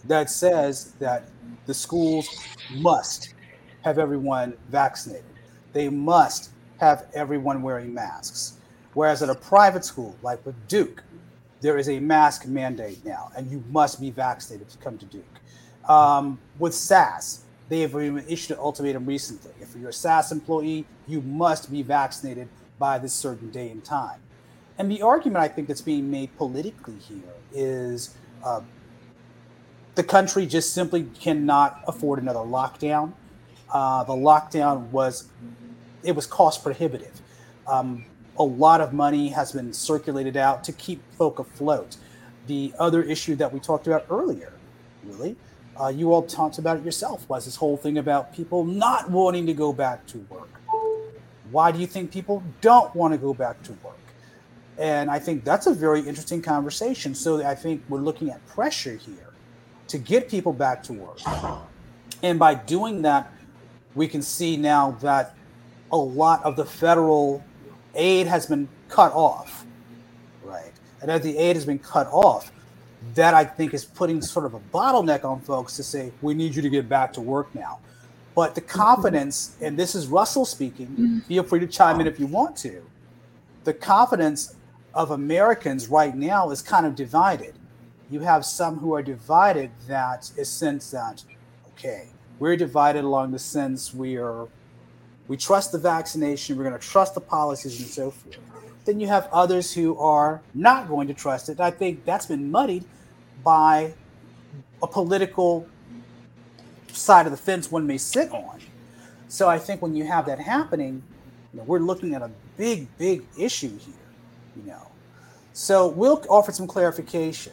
that 0.04 0.30
says 0.30 0.92
that 0.98 1.24
the 1.66 1.74
schools 1.74 2.28
must 2.72 3.34
have 3.82 3.98
everyone 3.98 4.54
vaccinated. 4.68 5.24
They 5.72 5.88
must 5.88 6.50
have 6.82 7.06
everyone 7.14 7.62
wearing 7.62 7.94
masks. 7.94 8.54
Whereas 8.94 9.22
at 9.22 9.30
a 9.30 9.36
private 9.36 9.84
school, 9.84 10.16
like 10.20 10.44
with 10.44 10.56
Duke, 10.66 11.04
there 11.60 11.78
is 11.78 11.88
a 11.88 12.00
mask 12.00 12.44
mandate 12.46 13.04
now, 13.04 13.30
and 13.36 13.48
you 13.48 13.62
must 13.70 14.00
be 14.00 14.10
vaccinated 14.10 14.68
to 14.68 14.78
come 14.78 14.98
to 14.98 15.06
Duke. 15.06 15.38
Um, 15.88 16.40
with 16.58 16.74
SAS, 16.74 17.44
they 17.68 17.80
have 17.82 17.94
issued 18.28 18.56
an 18.56 18.62
ultimatum 18.62 19.06
recently. 19.06 19.52
If 19.60 19.76
you're 19.76 19.90
a 19.90 19.92
SAS 19.92 20.32
employee, 20.32 20.84
you 21.06 21.20
must 21.20 21.70
be 21.70 21.82
vaccinated 21.82 22.48
by 22.80 22.98
this 22.98 23.14
certain 23.14 23.50
day 23.50 23.70
and 23.70 23.84
time. 23.84 24.18
And 24.76 24.90
the 24.90 25.02
argument 25.02 25.44
I 25.44 25.48
think 25.48 25.68
that's 25.68 25.80
being 25.80 26.10
made 26.10 26.36
politically 26.36 26.98
here 26.98 27.32
is 27.52 28.16
uh, 28.42 28.60
the 29.94 30.02
country 30.02 30.46
just 30.46 30.74
simply 30.74 31.04
cannot 31.20 31.84
afford 31.86 32.18
another 32.18 32.40
lockdown. 32.40 33.12
Uh, 33.72 34.02
the 34.02 34.14
lockdown 34.14 34.88
was 34.88 35.28
it 36.02 36.12
was 36.12 36.26
cost 36.26 36.62
prohibitive. 36.62 37.20
Um, 37.66 38.04
a 38.38 38.42
lot 38.42 38.80
of 38.80 38.92
money 38.92 39.28
has 39.28 39.52
been 39.52 39.72
circulated 39.72 40.36
out 40.36 40.64
to 40.64 40.72
keep 40.72 41.02
folk 41.12 41.38
afloat. 41.38 41.96
The 42.46 42.72
other 42.78 43.02
issue 43.02 43.36
that 43.36 43.52
we 43.52 43.60
talked 43.60 43.86
about 43.86 44.06
earlier, 44.10 44.52
really, 45.04 45.36
uh, 45.80 45.88
you 45.88 46.12
all 46.12 46.22
talked 46.22 46.58
about 46.58 46.76
it 46.78 46.84
yourself, 46.84 47.28
was 47.28 47.44
this 47.44 47.56
whole 47.56 47.76
thing 47.76 47.98
about 47.98 48.34
people 48.34 48.64
not 48.64 49.10
wanting 49.10 49.46
to 49.46 49.54
go 49.54 49.72
back 49.72 50.06
to 50.06 50.18
work. 50.28 50.48
Why 51.50 51.70
do 51.70 51.78
you 51.78 51.86
think 51.86 52.10
people 52.10 52.42
don't 52.60 52.94
want 52.94 53.12
to 53.12 53.18
go 53.18 53.34
back 53.34 53.62
to 53.64 53.72
work? 53.84 53.98
And 54.78 55.10
I 55.10 55.18
think 55.18 55.44
that's 55.44 55.66
a 55.66 55.74
very 55.74 56.00
interesting 56.00 56.40
conversation. 56.40 57.14
So 57.14 57.46
I 57.46 57.54
think 57.54 57.82
we're 57.88 58.00
looking 58.00 58.30
at 58.30 58.44
pressure 58.46 58.96
here 58.96 59.28
to 59.88 59.98
get 59.98 60.28
people 60.28 60.52
back 60.52 60.82
to 60.84 60.94
work. 60.94 61.20
And 62.22 62.38
by 62.38 62.54
doing 62.54 63.02
that, 63.02 63.30
we 63.94 64.08
can 64.08 64.22
see 64.22 64.56
now 64.56 64.92
that 65.02 65.36
a 65.92 65.96
lot 65.96 66.42
of 66.44 66.56
the 66.56 66.64
federal 66.64 67.44
aid 67.94 68.26
has 68.26 68.46
been 68.46 68.68
cut 68.88 69.12
off, 69.12 69.64
right? 70.42 70.72
And 71.00 71.10
as 71.10 71.22
the 71.22 71.36
aid 71.36 71.56
has 71.56 71.66
been 71.66 71.78
cut 71.78 72.06
off, 72.08 72.52
that 73.14 73.34
I 73.34 73.44
think 73.44 73.74
is 73.74 73.84
putting 73.84 74.22
sort 74.22 74.46
of 74.46 74.54
a 74.54 74.60
bottleneck 74.72 75.24
on 75.24 75.40
folks 75.40 75.76
to 75.76 75.82
say, 75.82 76.12
we 76.22 76.34
need 76.34 76.54
you 76.54 76.62
to 76.62 76.70
get 76.70 76.88
back 76.88 77.12
to 77.14 77.20
work 77.20 77.54
now. 77.54 77.80
But 78.34 78.54
the 78.54 78.60
confidence, 78.60 79.56
and 79.60 79.78
this 79.78 79.94
is 79.94 80.06
Russell 80.06 80.46
speaking, 80.46 80.86
mm-hmm. 80.86 81.18
feel 81.20 81.42
free 81.42 81.60
to 81.60 81.66
chime 81.66 82.00
in 82.00 82.06
if 82.06 82.18
you 82.18 82.26
want 82.26 82.56
to. 82.58 82.82
The 83.64 83.74
confidence 83.74 84.54
of 84.94 85.10
Americans 85.10 85.88
right 85.88 86.14
now 86.14 86.50
is 86.50 86.62
kind 86.62 86.86
of 86.86 86.94
divided 86.94 87.54
you 88.12 88.20
have 88.20 88.44
some 88.44 88.76
who 88.78 88.94
are 88.94 89.02
divided 89.02 89.70
that 89.88 90.30
is 90.36 90.48
sense 90.48 90.90
that 90.90 91.24
okay 91.68 92.08
we're 92.38 92.56
divided 92.56 93.04
along 93.04 93.30
the 93.30 93.38
sense 93.38 93.94
we 93.94 94.16
are 94.16 94.46
we 95.28 95.36
trust 95.36 95.72
the 95.72 95.78
vaccination. 95.78 96.56
We're 96.56 96.64
going 96.64 96.78
to 96.78 96.86
trust 96.86 97.14
the 97.14 97.20
policies 97.20 97.80
and 97.80 97.88
so 97.88 98.10
forth. 98.10 98.38
Then 98.84 98.98
you 98.98 99.06
have 99.06 99.28
others 99.32 99.72
who 99.72 99.96
are 99.98 100.42
not 100.54 100.88
going 100.88 101.06
to 101.08 101.14
trust 101.14 101.48
it. 101.48 101.60
I 101.60 101.70
think 101.70 102.04
that's 102.04 102.26
been 102.26 102.50
muddied 102.50 102.84
by 103.44 103.94
a 104.82 104.86
political 104.86 105.66
side 106.88 107.26
of 107.26 107.32
the 107.32 107.38
fence 107.38 107.70
one 107.70 107.86
may 107.86 107.98
sit 107.98 108.30
on. 108.32 108.60
So 109.28 109.48
i 109.48 109.58
think 109.58 109.80
when 109.80 109.96
you 109.96 110.04
have 110.04 110.26
that 110.26 110.38
happening 110.38 111.02
you 111.52 111.58
know, 111.58 111.64
we're 111.64 111.78
looking 111.78 112.14
at 112.14 112.20
a 112.20 112.30
big 112.58 112.86
big 112.98 113.22
issue 113.38 113.78
here 113.78 114.02
you 114.56 114.62
know. 114.64 114.88
So 115.52 115.88
we'll 115.88 116.24
offer 116.28 116.52
some 116.52 116.66
clarification. 116.66 117.52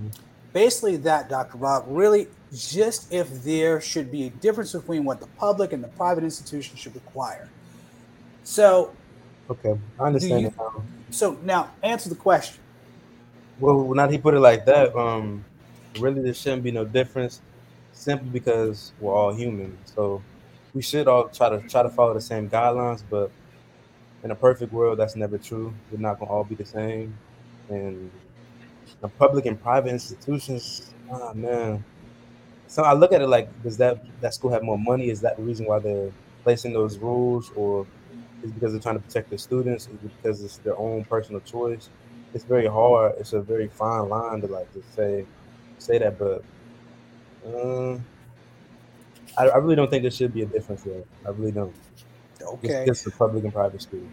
Mm-hmm. 0.00 0.08
Basically, 0.52 0.96
that, 0.98 1.28
Dr. 1.28 1.58
Rob, 1.58 1.84
really 1.86 2.26
just 2.52 3.12
if 3.12 3.42
there 3.44 3.80
should 3.80 4.10
be 4.10 4.26
a 4.26 4.30
difference 4.30 4.72
between 4.72 5.04
what 5.04 5.20
the 5.20 5.26
public 5.38 5.72
and 5.72 5.82
the 5.82 5.88
private 5.88 6.24
institution 6.24 6.76
should 6.76 6.94
require. 6.94 7.48
So, 8.44 8.94
okay, 9.50 9.78
I 9.98 10.06
understand 10.06 10.42
you, 10.42 10.54
now. 10.56 10.82
So 11.10 11.38
now, 11.42 11.70
answer 11.82 12.08
the 12.08 12.14
question. 12.14 12.62
Well, 13.60 13.92
now 13.94 14.08
he 14.08 14.18
put 14.18 14.34
it 14.34 14.40
like 14.40 14.64
that, 14.66 14.94
um, 14.96 15.44
really 15.98 16.22
there 16.22 16.34
shouldn't 16.34 16.62
be 16.62 16.70
no 16.70 16.84
difference, 16.84 17.40
simply 17.92 18.28
because 18.30 18.92
we're 19.00 19.12
all 19.12 19.34
human. 19.34 19.76
So 19.84 20.22
we 20.74 20.82
should 20.82 21.08
all 21.08 21.28
try 21.28 21.48
to 21.50 21.60
try 21.68 21.82
to 21.82 21.90
follow 21.90 22.14
the 22.14 22.20
same 22.20 22.48
guidelines, 22.48 23.02
but 23.10 23.30
in 24.22 24.30
a 24.30 24.34
perfect 24.34 24.72
world, 24.72 24.98
that's 24.98 25.16
never 25.16 25.38
true. 25.38 25.74
We're 25.90 25.98
not 25.98 26.18
gonna 26.18 26.30
all 26.30 26.44
be 26.44 26.54
the 26.54 26.64
same, 26.64 27.16
and 27.68 28.10
the 29.00 29.08
public 29.08 29.46
and 29.46 29.60
private 29.60 29.90
institutions, 29.90 30.94
oh 31.10 31.34
man. 31.34 31.84
So 32.68 32.82
I 32.82 32.92
look 32.92 33.12
at 33.12 33.22
it 33.22 33.28
like, 33.28 33.48
does 33.62 33.78
that 33.78 34.04
that 34.20 34.34
school 34.34 34.50
have 34.50 34.62
more 34.62 34.78
money? 34.78 35.10
Is 35.10 35.20
that 35.22 35.36
the 35.36 35.42
reason 35.42 35.66
why 35.66 35.78
they're 35.78 36.12
placing 36.44 36.72
those 36.72 36.98
rules, 36.98 37.50
or 37.56 37.86
is 38.42 38.52
because 38.52 38.72
they're 38.72 38.80
trying 38.80 38.96
to 38.96 39.02
protect 39.02 39.30
their 39.30 39.38
students? 39.38 39.86
Is 39.86 39.94
it 39.94 40.22
because 40.22 40.44
it's 40.44 40.58
their 40.58 40.78
own 40.78 41.04
personal 41.04 41.40
choice? 41.40 41.88
It's 42.34 42.44
very 42.44 42.66
hard. 42.66 43.14
It's 43.18 43.32
a 43.32 43.40
very 43.40 43.68
fine 43.68 44.08
line 44.08 44.42
to 44.42 44.46
like 44.46 44.72
to 44.74 44.82
say 44.94 45.24
say 45.78 45.98
that, 45.98 46.18
but 46.18 46.44
um, 47.46 48.04
I, 49.36 49.48
I 49.48 49.56
really 49.58 49.76
don't 49.76 49.90
think 49.90 50.02
there 50.02 50.10
should 50.10 50.34
be 50.34 50.42
a 50.42 50.46
difference 50.46 50.82
there. 50.82 51.02
I 51.24 51.30
really 51.30 51.52
don't. 51.52 51.74
Okay. 52.40 52.68
It's 52.68 52.86
just 52.86 53.04
the 53.04 53.10
public 53.12 53.44
and 53.44 53.52
private 53.52 53.82
school. 53.82 54.06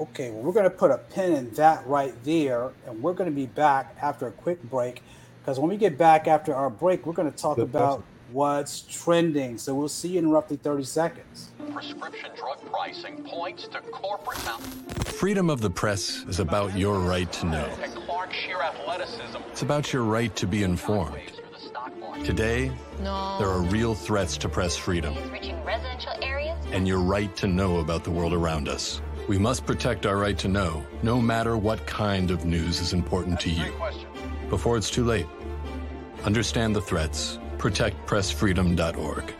Okay, 0.00 0.30
well, 0.30 0.42
we're 0.42 0.52
going 0.52 0.64
to 0.64 0.70
put 0.70 0.90
a 0.90 0.98
pin 0.98 1.32
in 1.34 1.50
that 1.52 1.86
right 1.86 2.14
there, 2.24 2.72
and 2.86 3.00
we're 3.00 3.12
going 3.12 3.30
to 3.30 3.34
be 3.34 3.46
back 3.46 3.96
after 4.02 4.26
a 4.26 4.32
quick 4.32 4.60
break. 4.64 5.02
Because 5.44 5.60
when 5.60 5.68
we 5.68 5.76
get 5.76 5.98
back 5.98 6.26
after 6.26 6.54
our 6.54 6.70
break, 6.70 7.04
we're 7.04 7.12
going 7.12 7.30
to 7.30 7.36
talk 7.36 7.56
Good 7.56 7.64
about 7.64 7.96
question. 7.96 8.04
what's 8.32 8.80
trending. 8.80 9.58
So 9.58 9.74
we'll 9.74 9.88
see 9.88 10.08
you 10.08 10.20
in 10.20 10.30
roughly 10.30 10.56
30 10.56 10.84
seconds. 10.84 11.50
Prescription 11.70 12.30
drug 12.34 12.64
pricing 12.72 13.22
points 13.24 13.68
to 13.68 13.80
corporate 13.80 14.38
Freedom 15.04 15.50
of 15.50 15.60
the 15.60 15.68
press 15.68 16.24
is 16.28 16.40
about 16.40 16.74
your 16.78 16.98
right 16.98 17.30
to 17.32 17.46
know. 17.46 17.68
Clark 18.06 18.32
sheer 18.32 18.62
athleticism. 18.62 19.36
It's 19.50 19.60
about 19.60 19.92
your 19.92 20.04
right 20.04 20.34
to 20.34 20.46
be 20.46 20.62
informed. 20.62 21.20
Today, 22.24 22.72
there 23.00 23.48
are 23.48 23.60
real 23.60 23.94
threats 23.94 24.38
to 24.38 24.48
press 24.48 24.78
freedom 24.78 25.14
residential 25.62 26.12
areas. 26.22 26.56
and 26.72 26.88
your 26.88 27.00
right 27.00 27.34
to 27.36 27.46
know 27.46 27.80
about 27.80 28.02
the 28.02 28.10
world 28.10 28.32
around 28.32 28.68
us. 28.68 29.02
We 29.28 29.38
must 29.38 29.66
protect 29.66 30.06
our 30.06 30.16
right 30.16 30.38
to 30.38 30.48
know, 30.48 30.86
no 31.02 31.20
matter 31.20 31.58
what 31.58 31.86
kind 31.86 32.30
of 32.30 32.44
news 32.46 32.80
is 32.80 32.92
important 32.94 33.40
to 33.40 33.50
you. 33.50 33.72
Before 34.50 34.76
it's 34.76 34.90
too 34.90 35.04
late, 35.04 35.26
understand 36.24 36.76
the 36.76 36.80
threats. 36.80 37.38
ProtectPressFreedom.org. 37.58 39.34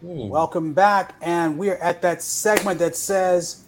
Welcome 0.00 0.72
back. 0.72 1.14
And 1.20 1.58
we're 1.58 1.76
at 1.76 2.00
that 2.02 2.22
segment 2.22 2.78
that 2.78 2.96
says, 2.96 3.64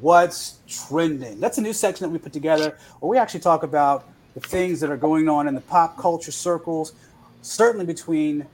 What's 0.00 0.58
trending? 0.68 1.38
That's 1.38 1.58
a 1.58 1.62
new 1.62 1.72
section 1.72 2.04
that 2.04 2.10
we 2.10 2.18
put 2.18 2.32
together 2.32 2.76
where 2.98 3.08
we 3.08 3.16
actually 3.16 3.40
talk 3.40 3.62
about 3.62 4.08
the 4.34 4.40
things 4.40 4.80
that 4.80 4.90
are 4.90 4.96
going 4.96 5.28
on 5.28 5.46
in 5.46 5.54
the 5.54 5.60
pop 5.60 5.96
culture 5.96 6.32
circles, 6.32 6.92
certainly 7.40 7.86
between 7.86 8.46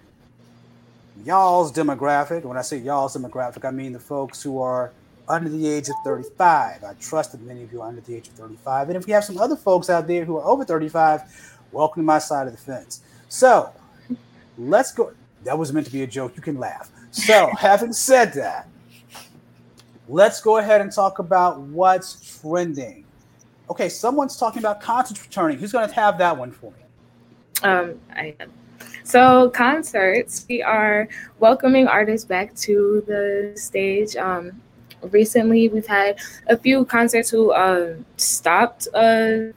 y'all's 1.25 1.73
demographic. 1.73 2.45
When 2.45 2.59
I 2.59 2.63
say 2.63 2.77
y'all's 2.77 3.17
demographic, 3.17 3.65
I 3.65 3.71
mean 3.71 3.95
the 3.95 3.99
folks 3.99 4.43
who 4.43 4.61
are 4.61 4.93
under 5.29 5.49
the 5.49 5.69
age 5.69 5.89
of 5.89 5.95
35. 6.05 6.85
I 6.85 6.95
trust 6.95 7.33
that 7.33 7.43
many 7.43 7.63
of 7.63 7.73
you 7.73 7.83
are 7.83 7.89
under 7.89 8.01
the 8.01 8.17
age 8.17 8.29
of 8.29 8.35
35. 8.35 8.89
And 8.89 8.97
if 8.97 9.07
we 9.07 9.13
have 9.13 9.25
some 9.25 9.39
other 9.39 9.57
folks 9.57 9.91
out 9.91 10.07
there 10.07 10.25
who 10.25 10.39
are 10.39 10.45
over 10.45 10.65
35, 10.65 11.59
welcome 11.73 12.03
to 12.03 12.07
my 12.07 12.19
side 12.19 12.47
of 12.47 12.53
the 12.53 12.59
fence. 12.59 13.03
So 13.29 13.73
let's 14.57 14.93
go. 14.93 15.13
That 15.45 15.59
was 15.59 15.73
meant 15.73 15.87
to 15.87 15.93
be 15.93 16.03
a 16.03 16.07
joke. 16.07 16.33
You 16.37 16.43
can 16.43 16.59
laugh. 16.59 16.91
So, 17.11 17.51
having 17.59 17.93
said 17.93 18.33
that, 18.35 18.69
let's 20.09 20.41
go 20.41 20.59
ahead 20.59 20.81
and 20.81 20.91
talk 20.91 21.19
about 21.19 21.61
what's 21.61 22.41
trending. 22.41 23.05
Okay, 23.71 23.89
someone's 23.89 24.37
talking 24.37 24.61
about 24.61 24.81
concerts 24.81 25.23
returning. 25.23 25.59
Who's 25.59 25.73
going 25.73 25.87
to 25.89 25.95
have 25.95 26.19
that 26.19 26.37
one 26.37 26.51
for 26.51 26.73
me? 26.73 26.79
Um, 27.63 28.01
I 28.15 28.35
am. 28.41 28.51
So 29.05 29.51
concerts, 29.51 30.47
we 30.49 30.63
are 30.63 31.09
welcoming 31.39 31.87
artists 31.87 32.27
back 32.27 32.55
to 32.57 33.03
the 33.07 33.53
stage. 33.57 34.17
Um, 34.17 34.61
recently, 35.03 35.69
we've 35.69 35.87
had 35.87 36.19
a 36.47 36.57
few 36.57 36.85
concerts 36.85 37.31
who 37.31 37.53
um, 37.53 38.05
stopped 38.17 38.89
uh, 38.95 39.53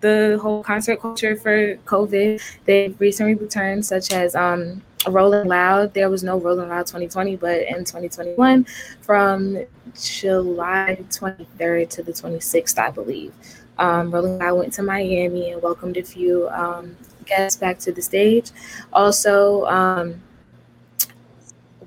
the 0.00 0.38
whole 0.40 0.62
concert 0.62 1.00
culture 1.00 1.36
for 1.36 1.76
COVID. 1.76 2.42
They've 2.64 2.98
recently 3.00 3.34
returned, 3.34 3.84
such 3.84 4.12
as 4.12 4.34
um, 4.34 4.82
Rolling 5.08 5.48
Loud. 5.48 5.94
There 5.94 6.10
was 6.10 6.22
no 6.22 6.38
Rolling 6.38 6.68
Loud 6.68 6.86
2020, 6.86 7.36
but 7.36 7.62
in 7.62 7.78
2021, 7.78 8.66
from 9.00 9.58
July 10.00 10.98
23rd 11.10 11.88
to 11.90 12.02
the 12.02 12.12
26th, 12.12 12.78
I 12.78 12.90
believe. 12.90 13.32
Um, 13.78 14.10
Rolling 14.10 14.38
Loud 14.38 14.58
went 14.58 14.72
to 14.74 14.82
Miami 14.82 15.52
and 15.52 15.62
welcomed 15.62 15.96
a 15.96 16.02
few 16.02 16.48
um, 16.50 16.96
guests 17.24 17.58
back 17.58 17.78
to 17.80 17.92
the 17.92 18.02
stage. 18.02 18.50
Also, 18.92 19.64
um, 19.66 20.22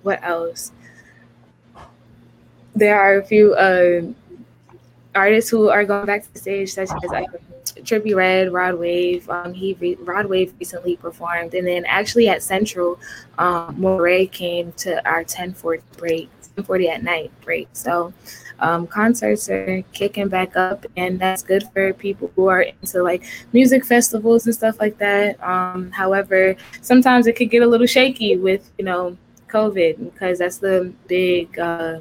what 0.02 0.24
else? 0.24 0.72
There 2.76 3.00
are 3.00 3.20
a 3.20 3.24
few 3.24 3.54
uh, 3.54 4.02
artists 5.16 5.50
who 5.50 5.70
are 5.70 5.86
going 5.86 6.06
back 6.06 6.24
to 6.24 6.34
the 6.34 6.40
stage, 6.40 6.74
such 6.74 6.90
as 7.04 7.12
uh, 7.12 7.24
Trippie 7.82 8.16
Redd, 8.16 8.52
Rod 8.52 8.76
Wave. 8.76 9.30
Um, 9.30 9.54
he 9.54 9.76
re- 9.80 9.96
Rod 9.96 10.26
Wave 10.26 10.54
recently 10.60 10.98
performed, 10.98 11.54
and 11.54 11.68
then 11.68 11.86
actually 11.86 12.30
at 12.30 12.44
Central, 12.44 13.00
um, 13.38 13.76
Morray 13.78 14.32
came 14.32 14.72
to 14.74 15.06
our 15.08 15.20
1040 15.20 15.84
break, 15.98 16.30
1040 16.56 16.90
at 16.90 17.04
night 17.04 17.32
break. 17.42 17.68
So 17.74 18.14
um, 18.60 18.88
concerts 18.88 19.50
are 19.50 19.84
kicking 19.94 20.30
back 20.30 20.56
up, 20.56 20.86
and 20.98 21.20
that's 21.20 21.44
good 21.44 21.64
for 21.74 21.94
people 21.94 22.32
who 22.36 22.48
are 22.48 22.62
into 22.62 23.04
like 23.04 23.24
music 23.52 23.86
festivals 23.86 24.46
and 24.46 24.56
stuff 24.56 24.80
like 24.80 24.98
that. 25.00 25.42
Um, 25.44 25.92
however, 25.92 26.56
sometimes 26.82 27.28
it 27.28 27.36
could 27.36 27.50
get 27.50 27.64
a 27.64 27.68
little 27.68 27.88
shaky 27.88 28.38
with 28.38 28.72
you 28.78 28.86
know 28.86 29.18
COVID 29.50 30.14
because 30.14 30.40
that's 30.40 30.58
the 30.58 30.92
big. 31.08 31.58
Uh, 31.60 32.00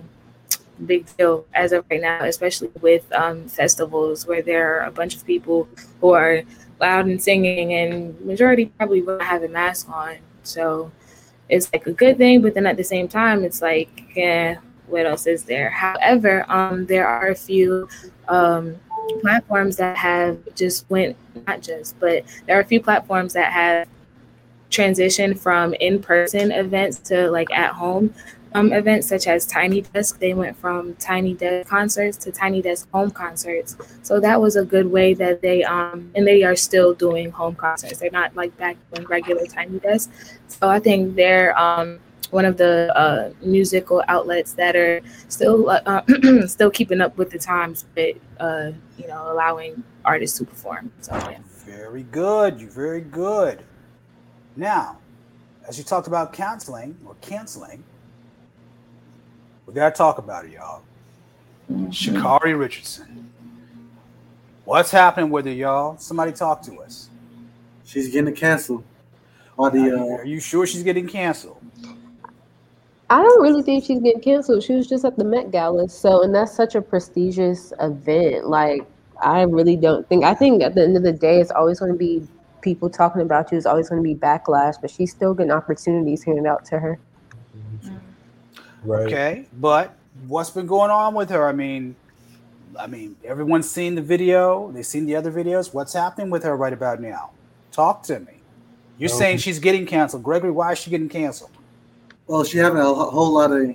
big 0.86 1.06
deal 1.16 1.46
as 1.54 1.72
of 1.72 1.84
right 1.90 2.00
now, 2.00 2.24
especially 2.24 2.70
with 2.80 3.10
um, 3.12 3.48
festivals 3.48 4.26
where 4.26 4.42
there 4.42 4.80
are 4.80 4.86
a 4.86 4.90
bunch 4.90 5.16
of 5.16 5.26
people 5.26 5.68
who 6.00 6.10
are 6.10 6.42
loud 6.80 7.06
and 7.06 7.22
singing, 7.22 7.72
and 7.74 8.20
majority 8.20 8.66
probably 8.66 9.02
won't 9.02 9.22
have 9.22 9.42
a 9.42 9.48
mask 9.48 9.88
on. 9.88 10.16
So 10.42 10.90
it's 11.48 11.72
like 11.72 11.86
a 11.86 11.92
good 11.92 12.18
thing, 12.18 12.42
but 12.42 12.54
then 12.54 12.66
at 12.66 12.76
the 12.76 12.84
same 12.84 13.08
time, 13.08 13.44
it's 13.44 13.62
like, 13.62 14.04
yeah, 14.16 14.56
what 14.86 15.06
else 15.06 15.26
is 15.26 15.44
there? 15.44 15.70
However, 15.70 16.44
um, 16.50 16.86
there 16.86 17.06
are 17.06 17.28
a 17.28 17.34
few 17.34 17.88
um, 18.28 18.76
platforms 19.20 19.76
that 19.76 19.96
have 19.96 20.38
just 20.54 20.88
went 20.90 21.16
not 21.46 21.62
just, 21.62 21.98
but 22.00 22.24
there 22.46 22.56
are 22.56 22.60
a 22.60 22.64
few 22.64 22.80
platforms 22.80 23.32
that 23.32 23.52
have 23.52 23.88
transitioned 24.70 25.38
from 25.38 25.74
in-person 25.74 26.50
events 26.50 26.98
to 26.98 27.30
like 27.30 27.50
at 27.52 27.72
home 27.72 28.12
um, 28.54 28.72
events 28.72 29.08
such 29.08 29.26
as 29.26 29.46
Tiny 29.46 29.82
Desk. 29.82 30.18
They 30.18 30.34
went 30.34 30.56
from 30.56 30.94
Tiny 30.96 31.34
Desk 31.34 31.68
concerts 31.68 32.16
to 32.18 32.32
Tiny 32.32 32.62
Desk 32.62 32.90
home 32.90 33.10
concerts. 33.10 33.76
So 34.02 34.20
that 34.20 34.40
was 34.40 34.56
a 34.56 34.64
good 34.64 34.86
way 34.86 35.14
that 35.14 35.42
they 35.42 35.64
um 35.64 36.10
and 36.14 36.26
they 36.26 36.42
are 36.42 36.56
still 36.56 36.94
doing 36.94 37.30
home 37.30 37.54
concerts. 37.54 37.98
They're 37.98 38.10
not 38.10 38.34
like 38.36 38.56
back 38.56 38.76
in 38.96 39.04
regular 39.06 39.46
Tiny 39.46 39.78
Desk. 39.78 40.10
So 40.48 40.68
I 40.68 40.78
think 40.78 41.16
they're 41.16 41.58
um 41.58 42.00
one 42.30 42.46
of 42.46 42.56
the 42.56 42.90
uh, 42.96 43.30
musical 43.42 44.02
outlets 44.08 44.54
that 44.54 44.74
are 44.74 45.02
still 45.28 45.68
uh, 45.68 46.02
still 46.46 46.70
keeping 46.70 47.00
up 47.00 47.16
with 47.18 47.30
the 47.30 47.38
times, 47.38 47.84
but 47.94 48.14
uh, 48.40 48.72
you 48.96 49.06
know 49.06 49.30
allowing 49.30 49.84
artists 50.04 50.38
to 50.38 50.44
perform. 50.44 50.90
So 51.00 51.14
yeah. 51.14 51.38
Very 51.64 52.02
good. 52.04 52.60
You're 52.60 52.70
very 52.70 53.02
good. 53.02 53.62
Now, 54.56 54.98
as 55.68 55.78
you 55.78 55.84
talked 55.84 56.08
about 56.08 56.32
canceling 56.32 56.98
or 57.06 57.14
canceling, 57.20 57.84
we 59.66 59.74
gotta 59.74 59.94
talk 59.94 60.18
about 60.18 60.44
it, 60.44 60.52
y'all. 60.52 60.82
Sha'Carri 61.70 62.58
Richardson. 62.58 63.30
What's 64.64 64.90
happening 64.90 65.30
with 65.30 65.46
her, 65.46 65.52
y'all? 65.52 65.96
Somebody 65.98 66.32
talk 66.32 66.62
to 66.62 66.80
us. 66.80 67.08
She's 67.84 68.08
getting 68.08 68.34
canceled. 68.34 68.84
Or 69.56 69.70
the 69.70 69.96
uh, 69.96 70.16
Are 70.18 70.24
you 70.24 70.40
sure 70.40 70.66
she's 70.66 70.82
getting 70.82 71.06
canceled? 71.06 71.58
I 73.10 73.22
don't 73.22 73.42
really 73.42 73.62
think 73.62 73.84
she's 73.84 74.00
getting 74.00 74.22
canceled. 74.22 74.62
She 74.62 74.72
was 74.72 74.86
just 74.88 75.04
at 75.04 75.18
the 75.18 75.24
Met 75.24 75.50
Gala, 75.50 75.88
so 75.88 76.22
and 76.22 76.34
that's 76.34 76.54
such 76.54 76.74
a 76.74 76.80
prestigious 76.80 77.72
event. 77.78 78.48
Like 78.48 78.86
I 79.22 79.42
really 79.42 79.76
don't 79.76 80.08
think. 80.08 80.24
I 80.24 80.34
think 80.34 80.62
at 80.62 80.74
the 80.74 80.82
end 80.82 80.96
of 80.96 81.02
the 81.02 81.12
day, 81.12 81.40
it's 81.40 81.50
always 81.50 81.78
going 81.78 81.92
to 81.92 81.98
be 81.98 82.26
people 82.62 82.88
talking 82.88 83.20
about 83.20 83.52
you. 83.52 83.58
It's 83.58 83.66
always 83.66 83.88
going 83.90 84.02
to 84.02 84.08
be 84.08 84.14
backlash, 84.14 84.76
but 84.80 84.90
she's 84.90 85.10
still 85.10 85.34
getting 85.34 85.52
opportunities 85.52 86.22
handed 86.22 86.46
out 86.46 86.64
to 86.66 86.78
her. 86.78 86.98
Right. 88.84 89.06
Okay, 89.06 89.46
but 89.60 89.96
what's 90.26 90.50
been 90.50 90.66
going 90.66 90.90
on 90.90 91.14
with 91.14 91.30
her? 91.30 91.46
I 91.46 91.52
mean, 91.52 91.94
I 92.78 92.86
mean, 92.86 93.16
everyone's 93.24 93.70
seen 93.70 93.94
the 93.94 94.02
video. 94.02 94.70
They've 94.72 94.86
seen 94.86 95.06
the 95.06 95.16
other 95.16 95.30
videos. 95.30 95.72
What's 95.72 95.92
happening 95.92 96.30
with 96.30 96.42
her 96.42 96.56
right 96.56 96.72
about 96.72 97.00
now? 97.00 97.30
Talk 97.70 98.02
to 98.04 98.20
me. 98.20 98.40
You're 98.98 99.08
saying 99.08 99.38
she's 99.38 99.58
getting 99.58 99.86
canceled, 99.86 100.22
Gregory. 100.22 100.50
Why 100.50 100.72
is 100.72 100.78
she 100.78 100.90
getting 100.90 101.08
canceled? 101.08 101.50
well, 102.26 102.44
she 102.44 102.58
having 102.58 102.80
a 102.80 102.94
whole 102.94 103.32
lot 103.32 103.52
of 103.52 103.74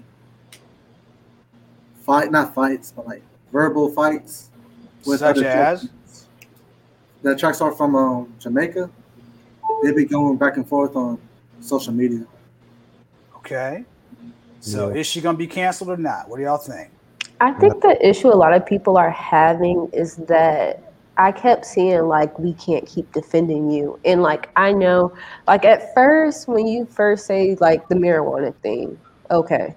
fight, 2.01 2.31
not 2.31 2.55
fights, 2.55 2.91
but 2.95 3.05
like 3.05 3.21
verbal 3.51 3.89
fights 3.91 4.49
with 5.05 5.19
Such 5.19 5.37
other 5.37 5.47
as? 5.47 5.89
That 7.23 7.37
tracks 7.37 7.61
are 7.61 7.71
from 7.71 7.95
um, 7.95 8.33
Jamaica. 8.39 8.89
They 9.83 9.91
be 9.91 10.05
going 10.05 10.37
back 10.37 10.57
and 10.57 10.67
forth 10.67 10.95
on 10.95 11.19
social 11.61 11.93
media. 11.93 12.25
Okay. 13.35 13.85
So 14.59 14.89
Yeah. 14.89 14.99
is 14.99 15.07
she 15.07 15.21
gonna 15.21 15.37
be 15.37 15.47
canceled 15.47 15.89
or 15.89 15.97
not? 15.97 16.29
What 16.29 16.37
do 16.37 16.43
y'all 16.43 16.57
think? 16.57 16.89
I 17.39 17.51
think 17.53 17.81
the 17.81 17.97
issue 18.07 18.29
a 18.29 18.35
lot 18.35 18.53
of 18.53 18.65
people 18.65 18.97
are 18.97 19.11
having 19.11 19.89
is 19.93 20.15
that 20.27 20.83
I 21.17 21.31
kept 21.31 21.65
seeing 21.65 22.07
like 22.07 22.37
we 22.39 22.53
can't 22.53 22.85
keep 22.85 23.11
defending 23.11 23.69
you. 23.69 23.99
And 24.05 24.21
like 24.21 24.49
I 24.55 24.71
know 24.71 25.13
like 25.47 25.65
at 25.65 25.93
first 25.93 26.47
when 26.47 26.67
you 26.67 26.85
first 26.85 27.25
say 27.25 27.55
like 27.59 27.87
the 27.89 27.95
marijuana 27.95 28.55
thing, 28.61 28.97
okay. 29.31 29.75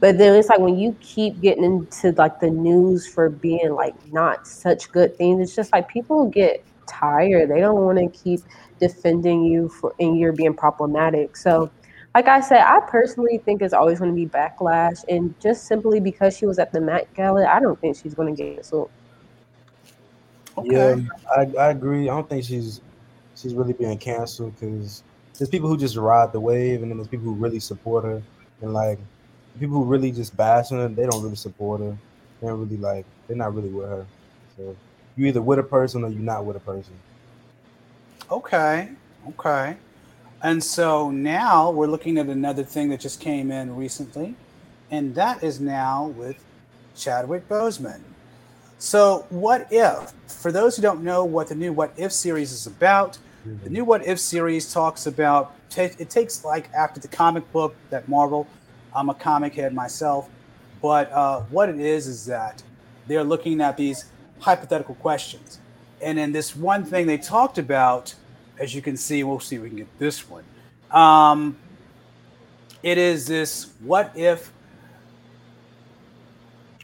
But 0.00 0.18
then 0.18 0.34
it's 0.34 0.48
like 0.48 0.60
when 0.60 0.78
you 0.78 0.96
keep 1.00 1.40
getting 1.40 1.64
into 1.64 2.12
like 2.16 2.40
the 2.40 2.50
news 2.50 3.06
for 3.06 3.28
being 3.28 3.72
like 3.72 3.94
not 4.12 4.46
such 4.46 4.90
good 4.92 5.16
things, 5.16 5.42
it's 5.42 5.56
just 5.56 5.72
like 5.72 5.88
people 5.88 6.28
get 6.28 6.64
tired. 6.88 7.50
They 7.50 7.60
don't 7.60 7.84
want 7.84 7.98
to 7.98 8.08
keep 8.18 8.40
defending 8.80 9.44
you 9.44 9.68
for 9.68 9.94
and 9.98 10.18
you're 10.18 10.32
being 10.32 10.54
problematic. 10.54 11.36
So 11.36 11.70
like 12.14 12.26
I 12.28 12.40
said, 12.40 12.62
I 12.62 12.80
personally 12.80 13.38
think 13.38 13.62
it's 13.62 13.74
always 13.74 13.98
going 13.98 14.10
to 14.10 14.16
be 14.16 14.26
backlash, 14.26 15.04
and 15.08 15.38
just 15.40 15.66
simply 15.66 16.00
because 16.00 16.36
she 16.36 16.46
was 16.46 16.58
at 16.58 16.72
the 16.72 16.80
Met 16.80 17.12
Gala, 17.14 17.46
I 17.46 17.60
don't 17.60 17.78
think 17.80 17.96
she's 17.96 18.14
going 18.14 18.34
to 18.34 18.42
get 18.42 18.56
canceled. 18.56 18.90
Okay. 20.56 20.70
Yeah, 20.72 20.96
I, 21.36 21.66
I 21.66 21.70
agree. 21.70 22.08
I 22.08 22.14
don't 22.14 22.28
think 22.28 22.44
she's 22.44 22.80
she's 23.36 23.54
really 23.54 23.72
being 23.72 23.96
canceled 23.98 24.58
because 24.58 25.04
there's 25.36 25.48
people 25.48 25.68
who 25.68 25.76
just 25.76 25.96
ride 25.96 26.32
the 26.32 26.40
wave, 26.40 26.82
and 26.82 26.90
then 26.90 26.98
there's 26.98 27.08
people 27.08 27.26
who 27.26 27.34
really 27.34 27.60
support 27.60 28.04
her, 28.04 28.22
and 28.62 28.72
like 28.72 28.98
people 29.60 29.76
who 29.76 29.84
really 29.84 30.10
just 30.10 30.36
bash 30.36 30.70
her, 30.70 30.88
they 30.88 31.06
don't 31.06 31.22
really 31.22 31.36
support 31.36 31.80
her. 31.80 31.96
they're 32.40 32.50
not 32.50 32.58
really 32.58 32.76
like. 32.76 33.04
They're 33.26 33.36
not 33.36 33.54
really 33.54 33.68
with 33.68 33.88
her. 33.88 34.06
So 34.56 34.76
you 35.16 35.26
either 35.26 35.42
with 35.42 35.58
a 35.58 35.62
person 35.62 36.04
or 36.04 36.08
you're 36.08 36.20
not 36.20 36.44
with 36.44 36.56
a 36.56 36.60
person. 36.60 36.94
Okay. 38.30 38.88
Okay. 39.28 39.76
And 40.42 40.62
so 40.62 41.10
now 41.10 41.70
we're 41.70 41.88
looking 41.88 42.18
at 42.18 42.26
another 42.26 42.62
thing 42.62 42.90
that 42.90 43.00
just 43.00 43.20
came 43.20 43.50
in 43.50 43.74
recently, 43.74 44.36
and 44.90 45.14
that 45.16 45.42
is 45.42 45.60
now 45.60 46.06
with 46.06 46.44
Chadwick 46.96 47.48
Boseman. 47.48 48.00
So, 48.78 49.26
what 49.30 49.66
if, 49.72 50.12
for 50.28 50.52
those 50.52 50.76
who 50.76 50.82
don't 50.82 51.02
know 51.02 51.24
what 51.24 51.48
the 51.48 51.56
new 51.56 51.72
What 51.72 51.92
If 51.96 52.12
series 52.12 52.52
is 52.52 52.68
about, 52.68 53.18
the 53.64 53.70
new 53.70 53.84
What 53.84 54.06
If 54.06 54.20
series 54.20 54.72
talks 54.72 55.06
about, 55.06 55.54
it 55.76 56.10
takes 56.10 56.44
like 56.44 56.72
after 56.72 57.00
the 57.00 57.08
comic 57.08 57.50
book 57.52 57.74
that 57.90 58.08
Marvel, 58.08 58.46
I'm 58.94 59.08
a 59.08 59.14
comic 59.14 59.54
head 59.54 59.74
myself, 59.74 60.28
but 60.80 61.10
uh, 61.10 61.40
what 61.50 61.68
it 61.68 61.80
is 61.80 62.06
is 62.06 62.26
that 62.26 62.62
they're 63.08 63.24
looking 63.24 63.60
at 63.60 63.76
these 63.76 64.04
hypothetical 64.38 64.94
questions. 64.96 65.58
And 66.00 66.18
in 66.18 66.30
this 66.30 66.54
one 66.54 66.84
thing 66.84 67.06
they 67.06 67.18
talked 67.18 67.58
about, 67.58 68.14
as 68.58 68.74
you 68.74 68.82
can 68.82 68.96
see, 68.96 69.24
we'll 69.24 69.40
see 69.40 69.56
if 69.56 69.62
we 69.62 69.68
can 69.68 69.78
get 69.78 69.98
this 69.98 70.28
one. 70.28 70.44
Um, 70.90 71.56
it 72.82 72.98
is 72.98 73.26
this 73.26 73.72
what 73.80 74.12
if, 74.16 74.52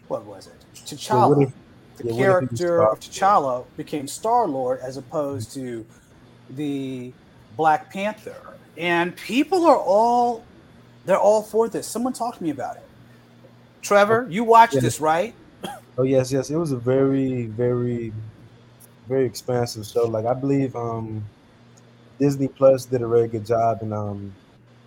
what 0.09 0.25
was 0.25 0.47
it? 0.47 0.55
T'Challa, 0.75 1.53
the 1.97 2.05
yeah, 2.05 2.11
what 2.11 2.11
if 2.11 2.11
he 2.11 2.17
character 2.17 2.83
of 2.83 3.01
T'Challa 3.01 3.65
became 3.77 4.07
Star 4.07 4.47
Lord 4.47 4.81
as 4.81 4.97
opposed 4.97 5.53
to 5.55 5.87
the 6.51 7.13
Black 7.57 7.93
Panther. 7.93 8.37
And 8.77 9.17
people 9.17 9.65
are 9.67 9.79
all, 9.79 10.45
they're 11.07 11.19
all 11.19 11.43
for 11.43 11.69
this. 11.69 11.87
Someone 11.87 12.13
talked 12.13 12.39
to 12.39 12.45
me 12.45 12.51
about 12.51 12.77
it. 12.77 12.83
Trevor, 13.83 14.27
you 14.31 14.45
watched 14.45 14.81
this, 14.81 15.01
right? 15.01 15.35
Oh 15.97 16.03
yes, 16.03 16.33
yes. 16.33 16.51
It 16.51 16.57
was 16.57 16.73
a 16.73 16.77
very, 16.77 17.47
very, 17.47 18.13
very 19.09 19.25
expansive 19.27 19.87
show. 19.87 20.07
Like 20.07 20.27
I 20.27 20.35
believe 20.35 20.75
um 20.75 21.25
Disney 22.25 22.49
Plus 22.49 22.87
did 22.87 23.03
a 23.03 23.07
very 23.09 23.29
good 23.29 23.45
job, 23.45 23.83
and 23.83 23.93
um 23.93 24.35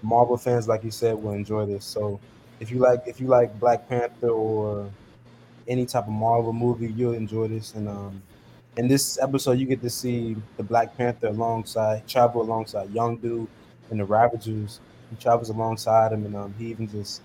Marvel 0.02 0.38
fans, 0.38 0.68
like 0.68 0.84
you 0.84 0.90
said, 0.90 1.14
will 1.22 1.34
enjoy 1.34 1.68
this. 1.68 1.86
So 1.86 2.20
if 2.60 2.72
you 2.72 2.80
like, 2.80 3.02
if 3.06 3.22
you 3.22 3.28
like 3.28 3.60
Black 3.60 3.88
Panther 3.88 4.30
or 4.30 4.90
any 5.68 5.86
type 5.86 6.06
of 6.06 6.14
Marvel 6.28 6.52
movie, 6.54 6.92
you'll 6.92 7.14
enjoy 7.14 7.48
this. 7.48 7.76
And 7.76 7.88
um 7.88 8.22
in 8.78 8.88
this 8.88 9.20
episode, 9.22 9.60
you 9.60 9.68
get 9.68 9.82
to 9.84 9.90
see 9.90 10.36
the 10.58 10.64
Black 10.64 10.98
Panther 10.98 11.28
alongside 11.28 12.08
travel 12.08 12.42
alongside 12.42 12.90
Yondu 12.90 13.48
and 13.92 14.00
the 14.00 14.06
Ravagers. 14.06 14.80
He 15.12 15.16
travels 15.18 15.50
alongside 15.50 16.14
him, 16.14 16.26
and 16.26 16.36
um 16.36 16.56
he 16.58 16.66
even 16.72 16.88
just 16.90 17.22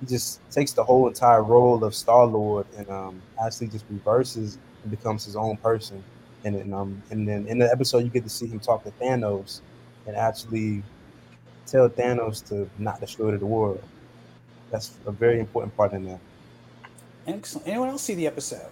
he 0.00 0.06
just 0.06 0.40
takes 0.50 0.72
the 0.72 0.82
whole 0.82 1.06
entire 1.06 1.44
role 1.44 1.84
of 1.84 1.94
Star 1.94 2.26
Lord 2.26 2.66
and 2.76 2.88
um, 2.90 3.22
actually 3.44 3.68
just 3.68 3.84
reverses 3.90 4.58
and 4.82 4.90
becomes 4.90 5.24
his 5.24 5.36
own 5.36 5.56
person. 5.58 6.02
And 6.46 6.54
then, 6.54 6.72
um, 6.72 7.02
and 7.10 7.26
then 7.26 7.48
in 7.48 7.58
the 7.58 7.68
episode, 7.68 8.04
you 8.04 8.08
get 8.08 8.22
to 8.22 8.28
see 8.30 8.46
him 8.46 8.60
talk 8.60 8.84
to 8.84 8.92
Thanos 8.92 9.62
and 10.06 10.14
actually 10.14 10.84
tell 11.66 11.88
Thanos 11.88 12.46
to 12.50 12.70
not 12.78 13.00
destroy 13.00 13.36
the 13.36 13.44
world. 13.44 13.82
That's 14.70 14.92
a 15.06 15.10
very 15.10 15.40
important 15.40 15.76
part 15.76 15.92
in 15.92 16.04
there. 16.04 16.20
Excellent. 17.26 17.66
Anyone 17.66 17.88
else 17.88 18.02
see 18.02 18.14
the 18.14 18.28
episode? 18.28 18.70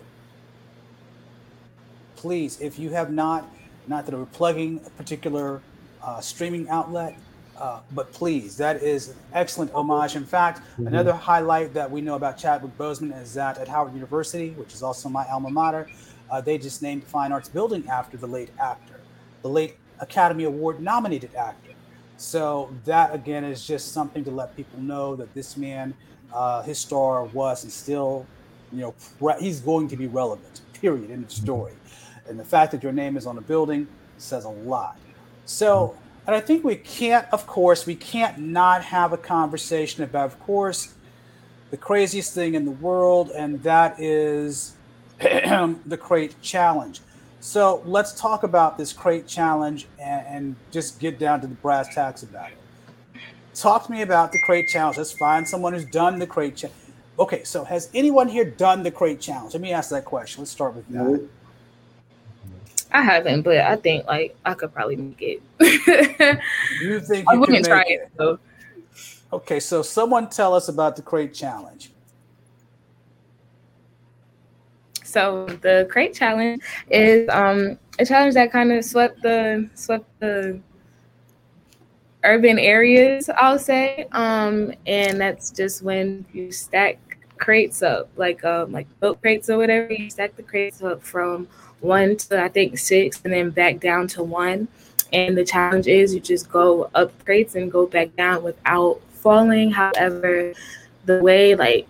Please, 2.15 2.61
if 2.61 2.79
you 2.79 2.91
have 2.91 3.13
not, 3.13 3.45
not 3.89 4.07
that 4.07 4.15
we're 4.15 4.25
plugging 4.27 4.81
a 4.87 4.91
particular 4.91 5.61
uh, 6.01 6.21
streaming 6.21 6.69
outlet, 6.69 7.19
uh, 7.59 7.81
but 7.93 8.13
please, 8.13 8.57
that 8.59 8.83
is 8.85 9.09
an 9.09 9.17
excellent 9.33 9.73
homage. 9.75 10.15
In 10.15 10.25
fact, 10.25 10.61
Mhm. 10.79 10.87
another 10.87 11.13
highlight 11.13 11.75
that 11.75 11.91
we 11.91 12.01
know 12.01 12.15
about 12.15 12.39
Chadwick 12.39 12.77
Boseman 12.79 13.21
is 13.21 13.35
that 13.35 13.59
at 13.59 13.67
Howard 13.67 13.95
University, 13.95 14.51
which 14.51 14.75
is 14.75 14.83
also 14.83 15.09
my 15.09 15.27
alma 15.29 15.51
mater, 15.51 15.89
uh, 16.31 16.41
they 16.41 16.59
just 16.59 16.83
named 16.83 17.03
the 17.03 17.07
Fine 17.07 17.33
Arts 17.33 17.49
Building 17.49 17.87
after 17.89 18.17
the 18.17 18.27
late 18.27 18.51
actor, 18.61 19.01
the 19.43 19.49
late 19.49 19.77
Academy 20.01 20.45
Award 20.45 20.81
nominated 20.81 21.35
actor. 21.35 21.73
So 22.17 22.71
that 22.85 23.15
again 23.15 23.45
is 23.45 23.67
just 23.67 23.93
something 23.93 24.25
to 24.25 24.31
let 24.31 24.57
people 24.57 24.81
know 24.81 25.17
that 25.17 25.33
this 25.35 25.57
man, 25.57 25.95
uh, 26.33 26.63
his 26.63 26.79
star 26.79 27.25
was 27.25 27.65
and 27.65 27.73
still, 27.73 28.27
you 28.73 28.81
know, 28.81 28.95
pre- 29.19 29.41
he's 29.41 29.61
going 29.61 29.89
to 29.89 29.97
be 29.97 30.07
relevant. 30.07 30.61
Period. 30.73 31.11
In 31.11 31.25
the 31.25 31.31
story, 31.31 31.73
and 32.29 32.39
the 32.39 32.45
fact 32.45 32.73
that 32.73 32.83
your 32.83 32.93
name 32.93 33.17
is 33.17 33.27
on 33.27 33.39
a 33.39 33.41
building 33.41 33.87
says 34.19 34.45
a 34.45 34.51
lot. 34.51 34.99
So, 35.47 35.97
and 36.27 36.37
I 36.37 36.41
think 36.41 36.63
we 36.63 36.77
can't, 36.77 37.27
of 37.33 37.47
course, 37.47 37.87
we 37.87 37.95
can't 37.95 38.39
not 38.39 38.85
have 38.85 39.13
a 39.13 39.17
conversation 39.17 40.05
about, 40.05 40.27
of 40.27 40.41
course, 40.41 40.95
the 41.71 41.77
craziest 41.79 42.35
thing 42.35 42.55
in 42.55 42.65
the 42.65 42.71
world, 42.71 43.31
and 43.31 43.63
that 43.63 43.99
is 43.99 44.74
the 45.87 45.99
crate 46.01 46.35
challenge. 46.43 47.01
So 47.41 47.83
let's 47.85 48.19
talk 48.19 48.43
about 48.43 48.79
this 48.79 48.93
crate 48.93 49.27
challenge 49.27 49.87
and, 49.99 50.27
and 50.27 50.57
just 50.71 50.99
get 50.99 51.19
down 51.19 51.41
to 51.43 51.47
the 51.47 51.55
brass 51.55 51.95
tacks 51.95 52.23
about 52.23 52.51
it. 52.51 52.57
Talk 53.55 53.87
to 53.87 53.93
me 53.93 54.03
about 54.03 54.33
the 54.33 54.41
crate 54.45 54.69
challenge. 54.69 54.97
Let's 54.97 55.13
find 55.13 55.47
someone 55.47 55.75
who's 55.75 55.85
done 55.85 56.19
the 56.19 56.27
crate 56.27 56.57
challenge. 56.57 56.79
Okay, 57.19 57.45
so 57.45 57.63
has 57.63 57.91
anyone 57.95 58.29
here 58.29 58.45
done 58.45 58.83
the 58.83 58.91
crate 58.91 59.21
challenge? 59.21 59.55
Let 59.55 59.61
me 59.61 59.73
ask 59.73 59.91
that 59.91 60.05
question. 60.05 60.41
Let's 60.41 60.51
start 60.51 60.75
with 60.75 60.89
that. 60.89 61.29
I 62.91 63.03
haven't, 63.03 63.43
but 63.43 63.59
I 63.59 63.77
think 63.77 64.07
like 64.07 64.37
I 64.45 64.55
could 64.55 64.73
probably 64.73 64.97
make 64.97 65.21
it. 65.21 65.43
You 66.81 67.01
think 67.01 67.29
I 67.29 67.35
you 67.35 67.41
can 67.41 67.41
wouldn't 67.41 67.65
try 67.67 67.79
make 67.79 67.91
it 67.91 68.11
though. 68.17 68.39
Okay, 69.33 69.61
so 69.61 69.83
someone 69.83 70.31
tell 70.31 70.55
us 70.55 70.69
about 70.69 70.97
the 70.97 71.03
crate 71.03 71.35
challenge. 71.35 71.91
So 75.15 75.47
the 75.63 75.87
crate 75.91 76.13
challenge 76.13 76.61
is 76.91 77.29
um 77.29 77.79
a 78.01 78.05
challenge 78.05 78.35
that 78.35 78.51
kind 78.51 78.73
of 78.73 78.85
swept 78.85 79.23
the 79.23 79.71
swept 79.77 80.07
the 80.19 80.59
urban 82.25 82.59
areas, 82.59 83.31
I'll 83.37 83.61
say. 83.61 84.09
Um 84.11 84.73
and 84.87 85.21
that's 85.21 85.53
just 85.53 85.83
when 85.83 86.25
you 86.33 86.51
stack 86.51 86.99
crates 87.37 87.81
up, 87.81 88.09
like 88.17 88.45
um 88.45 88.73
like 88.73 88.89
boat 88.99 89.23
crates 89.23 89.49
or 89.49 89.57
whatever, 89.57 89.93
you 89.93 90.11
stack 90.11 90.35
the 90.35 90.43
crates 90.43 90.83
up 90.83 91.01
from 91.01 91.47
one 91.79 92.17
to 92.17 92.43
I 92.43 92.49
think 92.49 92.77
six 92.77 93.21
and 93.23 93.33
then 93.33 93.51
back 93.51 93.79
down 93.79 94.09
to 94.09 94.25
one. 94.25 94.67
And 95.13 95.39
the 95.39 95.45
challenge 95.45 95.87
is 95.87 96.13
you 96.13 96.19
just 96.19 96.51
go 96.51 96.91
up 96.97 97.13
crates 97.25 97.55
and 97.55 97.71
go 97.71 97.87
back 97.87 98.17
down 98.17 98.43
without 98.43 99.01
falling. 99.13 99.71
However, 99.71 100.55
the 101.05 101.23
way 101.23 101.55
like 101.55 101.87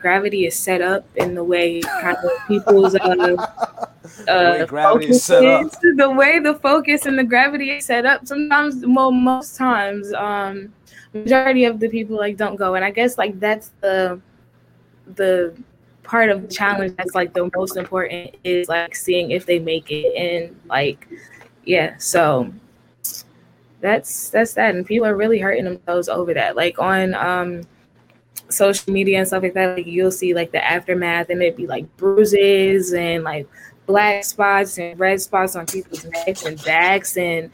gravity 0.00 0.46
is 0.46 0.58
set 0.58 0.80
up 0.80 1.04
and 1.16 1.36
the 1.36 1.44
way 1.44 1.80
kind 1.80 2.16
of 2.16 2.30
people's 2.48 2.94
uh, 2.94 2.98
uh, 4.28 4.66
focus 4.66 5.30
is, 5.30 5.78
the 5.96 6.12
way 6.16 6.38
the 6.38 6.54
focus 6.54 7.06
and 7.06 7.18
the 7.18 7.24
gravity 7.24 7.70
is 7.70 7.86
set 7.86 8.06
up. 8.06 8.26
Sometimes, 8.26 8.84
well, 8.86 9.12
most 9.12 9.56
times, 9.56 10.12
um, 10.14 10.72
majority 11.12 11.64
of 11.64 11.80
the 11.80 11.88
people 11.88 12.16
like 12.16 12.36
don't 12.36 12.56
go, 12.56 12.74
and 12.74 12.84
I 12.84 12.90
guess 12.90 13.18
like 13.18 13.38
that's 13.38 13.72
the 13.80 14.20
the 15.14 15.54
part 16.02 16.30
of 16.30 16.42
the 16.42 16.48
challenge 16.48 16.96
that's 16.96 17.14
like 17.14 17.32
the 17.34 17.50
most 17.54 17.76
important 17.76 18.34
is 18.42 18.68
like 18.68 18.96
seeing 18.96 19.30
if 19.30 19.46
they 19.46 19.58
make 19.58 19.90
it 19.90 20.12
and 20.16 20.58
like 20.68 21.06
yeah 21.64 21.94
so 21.98 22.50
that's 23.80 24.30
that's 24.30 24.54
that. 24.54 24.74
And 24.74 24.86
people 24.86 25.06
are 25.06 25.16
really 25.16 25.38
hurting 25.38 25.64
themselves 25.64 26.08
over 26.08 26.34
that. 26.34 26.56
Like 26.56 26.78
on 26.78 27.14
um 27.14 27.62
social 28.50 28.92
media 28.92 29.18
and 29.18 29.26
stuff 29.26 29.42
like 29.42 29.54
that 29.54 29.76
like 29.76 29.86
you'll 29.86 30.10
see 30.10 30.34
like 30.34 30.52
the 30.52 30.64
aftermath 30.64 31.30
and 31.30 31.42
it'd 31.42 31.56
be 31.56 31.66
like 31.66 31.84
bruises 31.96 32.92
and 32.92 33.24
like 33.24 33.48
black 33.86 34.24
spots 34.24 34.78
and 34.78 34.98
red 34.98 35.20
spots 35.20 35.56
on 35.56 35.66
people's 35.66 36.04
necks 36.04 36.44
and 36.44 36.62
backs 36.64 37.16
and 37.16 37.50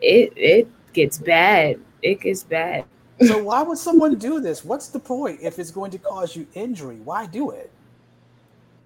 it 0.00 0.32
it 0.36 0.68
gets 0.92 1.18
bad 1.18 1.78
it 2.02 2.20
gets 2.20 2.42
bad 2.42 2.84
So 3.26 3.42
why 3.42 3.60
would 3.62 3.76
someone 3.76 4.14
do 4.14 4.40
this? 4.40 4.64
What's 4.64 4.88
the 4.88 4.98
point 4.98 5.40
if 5.42 5.58
it's 5.58 5.70
going 5.70 5.90
to 5.90 5.98
cause 5.98 6.34
you 6.34 6.46
injury? 6.54 6.96
Why 7.04 7.26
do 7.26 7.50
it? 7.50 7.70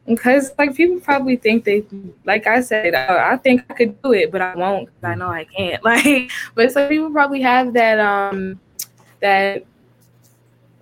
because 0.07 0.53
like 0.59 0.75
people 0.75 1.01
probably 1.01 1.37
think 1.37 1.65
they 1.65 1.85
like 2.25 2.47
i 2.47 2.61
said 2.61 2.95
uh, 2.95 3.27
i 3.31 3.37
think 3.37 3.65
i 3.71 3.75
could 3.75 4.01
do 4.03 4.13
it 4.13 4.31
but 4.31 4.41
i 4.43 4.55
won't. 4.55 4.89
i 5.03 5.15
know 5.15 5.29
i 5.29 5.45
can't 5.45 5.83
like 5.91 6.31
but 6.55 6.71
some 6.71 6.89
people 6.89 7.11
probably 7.11 7.41
have 7.41 7.73
that 7.73 7.99
um 7.99 8.61
that 9.21 9.65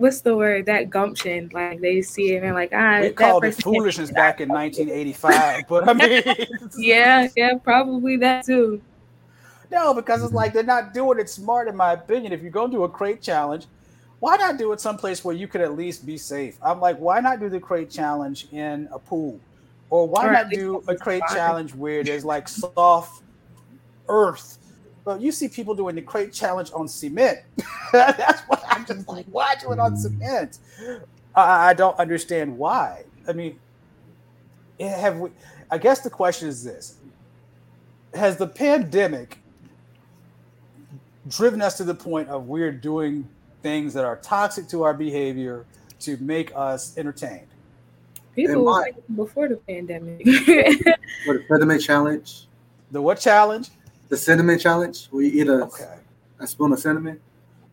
what's 0.02 0.22
the 0.22 0.36
word 0.36 0.66
that 0.66 0.90
gumption 0.90 1.50
like 1.54 1.80
they 1.80 2.02
see 2.02 2.32
it 2.32 2.36
and 2.36 2.44
they're 2.44 2.54
like 2.54 2.72
ah 2.74 3.00
We 3.00 3.10
that 3.18 3.38
called 3.38 3.44
it 3.46 3.54
foolishness 3.56 4.10
back 4.12 4.40
in 4.40 4.50
1985, 4.52 5.66
but 5.68 5.88
I 5.88 5.94
mean, 5.94 6.22
yeah 6.76 7.28
yeah 7.36 7.54
probably 7.62 8.16
that 8.18 8.44
too 8.44 8.82
no, 9.70 9.94
because 9.94 10.22
it's 10.22 10.34
like 10.34 10.52
they're 10.52 10.62
not 10.64 10.92
doing 10.94 11.18
it 11.18 11.30
smart, 11.30 11.68
in 11.68 11.76
my 11.76 11.92
opinion. 11.94 12.32
If 12.32 12.42
you're 12.42 12.50
going 12.50 12.70
to 12.72 12.78
do 12.78 12.84
a 12.84 12.90
crate 12.90 13.22
challenge, 13.22 13.66
why 14.20 14.36
not 14.36 14.58
do 14.58 14.72
it 14.72 14.80
someplace 14.80 15.24
where 15.24 15.34
you 15.34 15.48
could 15.48 15.62
at 15.62 15.76
least 15.76 16.06
be 16.06 16.18
safe? 16.18 16.58
I'm 16.62 16.80
like, 16.80 16.98
why 16.98 17.20
not 17.20 17.40
do 17.40 17.48
the 17.48 17.60
crate 17.60 17.90
challenge 17.90 18.48
in 18.52 18.88
a 18.92 18.98
pool 18.98 19.40
Or 19.90 20.08
why 20.08 20.28
Or 20.28 20.32
not 20.32 20.50
do 20.50 20.82
a 20.88 20.96
crate 20.96 21.26
fine. 21.28 21.36
challenge 21.36 21.74
where 21.74 22.04
there's 22.04 22.24
like 22.24 22.48
soft 22.48 23.22
earth? 24.08 24.58
But 25.04 25.20
you 25.20 25.32
see 25.32 25.48
people 25.48 25.74
doing 25.74 25.94
the 25.96 26.02
crate 26.02 26.32
challenge 26.32 26.70
on 26.74 26.86
cement. 26.86 27.40
That's 27.92 28.42
what 28.42 28.62
I'm 28.68 28.86
just 28.86 29.08
like, 29.08 29.26
why 29.30 29.56
do 29.56 29.72
it 29.72 29.78
on 29.78 29.96
cement? 29.96 30.58
I, 31.34 31.70
I 31.70 31.74
don't 31.74 31.98
understand 31.98 32.56
why. 32.56 33.04
I 33.26 33.32
mean, 33.32 33.58
eh, 34.78 34.88
have 34.88 35.18
we? 35.18 35.30
I 35.70 35.78
guess 35.78 36.00
the 36.00 36.10
question 36.10 36.48
is 36.48 36.62
this: 36.62 36.98
Has 38.14 38.36
the 38.36 38.46
pandemic 38.46 39.38
driven 41.28 41.62
us 41.62 41.76
to 41.78 41.84
the 41.84 41.94
point 41.94 42.28
of 42.28 42.46
we're 42.48 42.72
doing 42.72 43.28
things 43.62 43.94
that 43.94 44.04
are 44.04 44.16
toxic 44.16 44.68
to 44.68 44.82
our 44.82 44.94
behavior 44.94 45.64
to 46.00 46.16
make 46.18 46.52
us 46.54 46.96
entertained? 46.96 47.46
People 48.34 48.54
And 48.56 48.64
my- 48.64 48.70
like 48.80 48.94
before 49.16 49.48
the 49.48 49.56
pandemic. 49.56 50.24
For 51.24 51.38
the 51.38 51.44
cinnamon 51.48 51.80
challenge, 51.80 52.46
The 52.92 53.00
what 53.02 53.18
challenge? 53.20 53.70
The 54.12 54.18
cinnamon 54.18 54.58
challenge, 54.58 55.06
where 55.10 55.24
you 55.24 55.40
eat 55.42 55.48
a, 55.48 55.64
Okay. 55.64 55.94
a 56.38 56.46
spoon 56.46 56.70
of 56.74 56.78
cinnamon. 56.78 57.18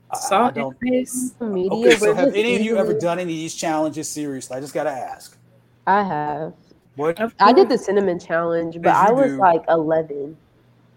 I- 0.10 0.16
I 0.16 0.20
Salt 0.20 0.56
and 0.58 0.80
piss. 0.80 1.34
Media 1.42 1.70
Okay, 1.70 1.96
so 1.98 2.16
have 2.16 2.34
any 2.34 2.56
of 2.56 2.62
you 2.62 2.78
ever 2.78 2.94
done 2.98 3.20
any 3.20 3.34
of 3.34 3.38
these 3.40 3.54
challenges 3.56 4.08
seriously? 4.08 4.56
I 4.56 4.62
just 4.62 4.74
gotta 4.74 4.90
ask. 4.90 5.38
I 5.86 6.02
have. 6.02 6.54
What? 6.96 7.20
I 7.42 7.52
did 7.52 7.68
the 7.68 7.78
cinnamon 7.78 8.20
challenge, 8.20 8.82
but 8.82 8.96
I 8.96 9.12
was 9.12 9.32
do. 9.32 9.38
like 9.38 9.64
11. 9.70 10.38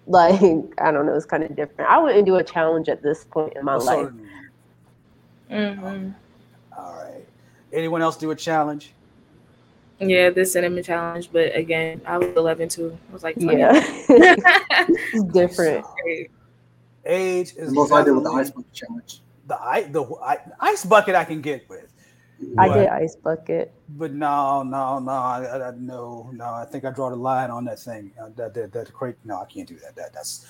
Like, 0.09 0.41
I 0.81 0.91
don't 0.91 1.07
know, 1.07 1.15
it's 1.15 1.25
kind 1.27 1.45
of 1.45 1.55
different. 1.55 1.89
I 1.89 1.97
wouldn't 1.99 2.27
do 2.27 2.35
a 2.35 2.43
challenge 2.43 2.89
at 2.89 3.03
this 3.05 3.23
point 3.25 3.53
in 3.55 3.65
my 3.65 3.79
So- 3.79 3.85
life. 3.87 4.13
hmm 5.49 6.09
all 6.77 6.95
right. 7.05 7.25
Anyone 7.73 8.03
else 8.03 8.17
do 8.17 8.31
a 8.33 8.35
challenge? 8.35 8.95
Yeah, 10.09 10.31
the 10.31 10.45
cinnamon 10.45 10.83
challenge. 10.83 11.31
But 11.33 11.55
again, 11.57 12.01
I 12.07 12.19
was 12.19 12.35
11 12.37 12.69
too. 12.69 12.99
I 13.11 13.13
was 13.13 13.23
like, 13.23 13.37
20. 13.37 13.59
Yeah. 13.59 13.71
it's 14.09 15.25
different. 15.33 15.87
Age 17.05 17.55
is 17.57 17.69
The 17.69 17.73
most 17.75 17.93
I 17.93 18.05
did 18.05 18.13
with 18.13 18.25
the 18.25 18.31
ice 18.31 18.51
bucket 18.51 18.73
challenge. 18.73 19.21
the 19.47 19.61
ice 19.61 19.87
the 19.91 20.05
I, 20.25 20.39
ice 20.61 20.85
bucket 20.85 21.15
I 21.15 21.25
can 21.25 21.41
get 21.41 21.69
with. 21.69 21.93
I 22.59 22.69
But- 22.69 22.75
did 22.75 22.89
ice 22.89 23.17
bucket. 23.17 23.73
But 23.95 24.13
no, 24.15 24.63
no, 24.63 24.99
no, 25.01 25.11
I, 25.11 25.45
I, 25.45 25.69
I- 25.69 25.75
no, 25.77 26.31
no. 26.33 26.45
I 26.45 26.65
think 26.65 26.85
I 26.85 26.91
draw 26.91 27.11
the 27.11 27.17
line 27.17 27.51
on 27.51 27.65
that 27.67 27.79
thing. 27.79 28.11
Uh, 28.21 28.31
that, 28.37 28.55
that, 28.55 28.73
that 28.73 28.93
crate. 28.93 29.17
No, 29.25 29.41
I 29.41 29.45
can't 29.45 29.69
do 29.69 29.77
that. 29.81 29.95
That 29.97 30.13
that's 30.15 30.47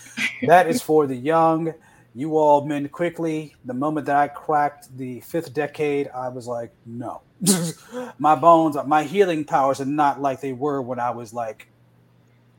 that 0.46 0.68
is 0.68 0.80
for 0.82 1.06
the 1.06 1.16
young. 1.16 1.74
You 2.14 2.36
all 2.36 2.64
men 2.66 2.88
quickly. 2.88 3.54
The 3.64 3.74
moment 3.74 4.06
that 4.06 4.16
I 4.16 4.28
cracked 4.28 4.96
the 4.98 5.20
fifth 5.20 5.54
decade, 5.54 6.08
I 6.08 6.28
was 6.28 6.46
like, 6.46 6.70
no. 6.84 7.22
my 8.18 8.34
bones, 8.34 8.76
my 8.86 9.02
healing 9.02 9.44
powers 9.44 9.80
are 9.80 9.86
not 9.86 10.20
like 10.20 10.40
they 10.40 10.52
were 10.52 10.82
when 10.82 11.00
I 11.00 11.10
was 11.10 11.32
like 11.32 11.68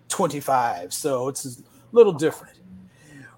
25. 0.10 0.92
So 0.92 1.28
it's 1.28 1.46
a 1.46 1.64
little 1.92 2.14
different. 2.14 2.58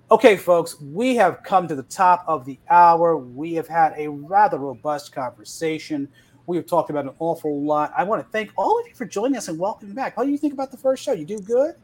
Okay, 0.10 0.38
folks, 0.38 0.80
we 0.80 1.16
have 1.16 1.42
come 1.44 1.68
to 1.68 1.76
the 1.76 1.84
top 1.84 2.24
of 2.28 2.46
the 2.46 2.60
hour. 2.70 3.18
We 3.18 3.54
have 3.56 3.68
had 3.68 3.94
a 3.98 4.08
rather 4.08 4.58
robust 4.58 5.12
conversation. 5.12 6.08
We 6.46 6.58
have 6.58 6.68
talked 6.68 6.92
about 6.92 7.06
an 7.06 7.14
awful 7.20 7.64
lot. 7.64 7.92
I 7.98 8.04
want 8.04 8.24
to 8.24 8.32
thank 8.32 8.52
all 8.56 8.80
of 8.80 8.88
you 8.88 8.94
for 8.94 9.06
joining 9.06 9.36
us 9.36 9.48
and 9.48 9.58
welcoming 9.58 9.96
back. 9.96 10.16
How 10.16 10.24
do 10.24 10.30
you 10.30 10.38
think 10.38 10.54
about 10.54 10.72
the 10.72 10.78
first 10.78 11.04
show? 11.04 11.12
You 11.12 11.26
do 11.26 11.40
good? 11.40 11.76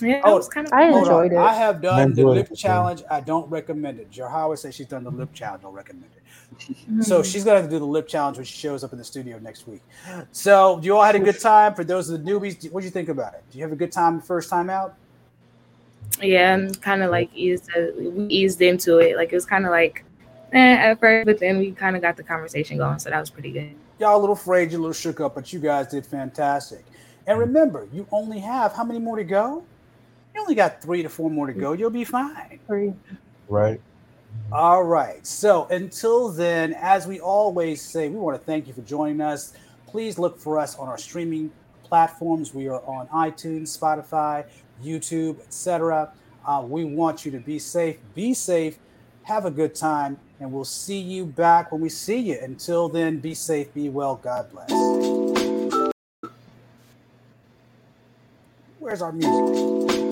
Yeah, 0.00 0.20
Oh, 0.24 0.32
it 0.32 0.36
was 0.36 0.48
kind 0.48 0.66
of. 0.66 0.72
I 0.72 0.86
Hold 0.86 0.94
on. 0.94 1.24
enjoyed 1.24 1.32
it. 1.32 1.38
I 1.38 1.54
have 1.54 1.76
I 1.76 1.80
done 1.80 2.14
the 2.14 2.24
lip 2.24 2.50
it, 2.50 2.56
challenge. 2.56 3.02
I 3.10 3.20
don't 3.20 3.48
recommend 3.48 4.00
it. 4.00 4.10
Jahawa 4.10 4.58
says 4.58 4.74
she's 4.74 4.86
done 4.88 5.04
the 5.04 5.10
lip 5.10 5.32
challenge. 5.32 5.62
Don't 5.62 5.72
recommend 5.74 6.10
it. 6.16 6.22
Mm-hmm. 6.56 7.02
So 7.02 7.22
she's 7.22 7.44
gonna 7.44 7.60
have 7.60 7.66
to 7.66 7.70
do 7.70 7.78
the 7.78 7.86
lip 7.86 8.08
challenge 8.08 8.36
when 8.36 8.44
she 8.44 8.56
shows 8.56 8.84
up 8.84 8.92
in 8.92 8.98
the 8.98 9.04
studio 9.04 9.38
next 9.38 9.66
week. 9.66 9.82
So 10.32 10.80
you 10.82 10.96
all 10.96 11.02
had 11.04 11.14
a 11.14 11.20
good 11.20 11.40
time. 11.40 11.74
For 11.74 11.84
those 11.84 12.10
of 12.10 12.24
the 12.24 12.30
newbies, 12.30 12.70
what 12.70 12.80
do 12.80 12.86
you 12.86 12.90
think 12.90 13.08
about 13.08 13.34
it? 13.34 13.44
Do 13.50 13.58
you 13.58 13.64
have 13.64 13.72
a 13.72 13.76
good 13.76 13.92
time 13.92 14.16
the 14.18 14.24
first 14.24 14.50
time 14.50 14.70
out? 14.70 14.94
Yeah, 16.20 16.54
and 16.54 16.80
kind 16.80 17.02
of 17.02 17.10
like 17.10 17.32
eased 17.34 17.70
uh, 17.76 17.86
we 17.96 18.26
eased 18.26 18.62
into 18.62 18.98
it. 18.98 19.16
Like 19.16 19.32
it 19.32 19.34
was 19.34 19.46
kind 19.46 19.64
of 19.64 19.70
like 19.70 20.04
eh, 20.52 20.74
at 20.90 21.00
first, 21.00 21.26
but 21.26 21.38
then 21.38 21.58
we 21.58 21.72
kind 21.72 21.96
of 21.96 22.02
got 22.02 22.16
the 22.16 22.22
conversation 22.22 22.78
going, 22.78 22.98
so 22.98 23.10
that 23.10 23.18
was 23.20 23.30
pretty 23.30 23.50
good. 23.52 23.74
Y'all 23.98 24.16
a 24.16 24.20
little 24.20 24.34
afraid, 24.34 24.72
you 24.72 24.78
a 24.78 24.80
little 24.80 24.92
shook 24.92 25.20
up, 25.20 25.34
but 25.34 25.52
you 25.52 25.60
guys 25.60 25.88
did 25.88 26.04
fantastic. 26.04 26.84
And 27.26 27.38
remember, 27.38 27.88
you 27.92 28.06
only 28.12 28.38
have 28.40 28.74
how 28.74 28.84
many 28.84 28.98
more 28.98 29.16
to 29.16 29.24
go? 29.24 29.64
You 30.34 30.40
only 30.40 30.54
got 30.54 30.82
three 30.82 31.02
to 31.02 31.08
four 31.08 31.30
more 31.30 31.46
to 31.46 31.52
go. 31.52 31.72
You'll 31.72 31.90
be 31.90 32.04
fine. 32.04 32.58
Three. 32.66 32.92
Right. 33.48 33.80
All 34.52 34.82
right. 34.82 35.24
So 35.26 35.66
until 35.66 36.28
then, 36.28 36.74
as 36.74 37.06
we 37.06 37.20
always 37.20 37.80
say, 37.80 38.08
we 38.08 38.16
want 38.16 38.38
to 38.38 38.44
thank 38.44 38.66
you 38.66 38.72
for 38.72 38.82
joining 38.82 39.20
us. 39.20 39.52
Please 39.86 40.18
look 40.18 40.38
for 40.38 40.58
us 40.58 40.76
on 40.76 40.88
our 40.88 40.98
streaming 40.98 41.52
platforms. 41.84 42.52
We 42.52 42.68
are 42.68 42.82
on 42.84 43.06
iTunes, 43.08 43.78
Spotify, 43.78 44.44
YouTube, 44.82 45.40
etc. 45.40 46.12
Uh, 46.44 46.64
we 46.66 46.84
want 46.84 47.24
you 47.24 47.30
to 47.30 47.38
be 47.38 47.60
safe. 47.60 47.98
Be 48.14 48.34
safe. 48.34 48.78
Have 49.22 49.46
a 49.46 49.50
good 49.50 49.74
time, 49.74 50.18
and 50.40 50.52
we'll 50.52 50.64
see 50.64 50.98
you 50.98 51.24
back 51.24 51.72
when 51.72 51.80
we 51.80 51.88
see 51.88 52.18
you. 52.18 52.38
Until 52.42 52.88
then, 52.88 53.18
be 53.18 53.34
safe, 53.34 53.72
be 53.72 53.88
well. 53.88 54.16
God 54.16 54.50
bless. 54.50 54.70
Where's 58.80 59.00
our 59.00 59.12
music? 59.12 60.03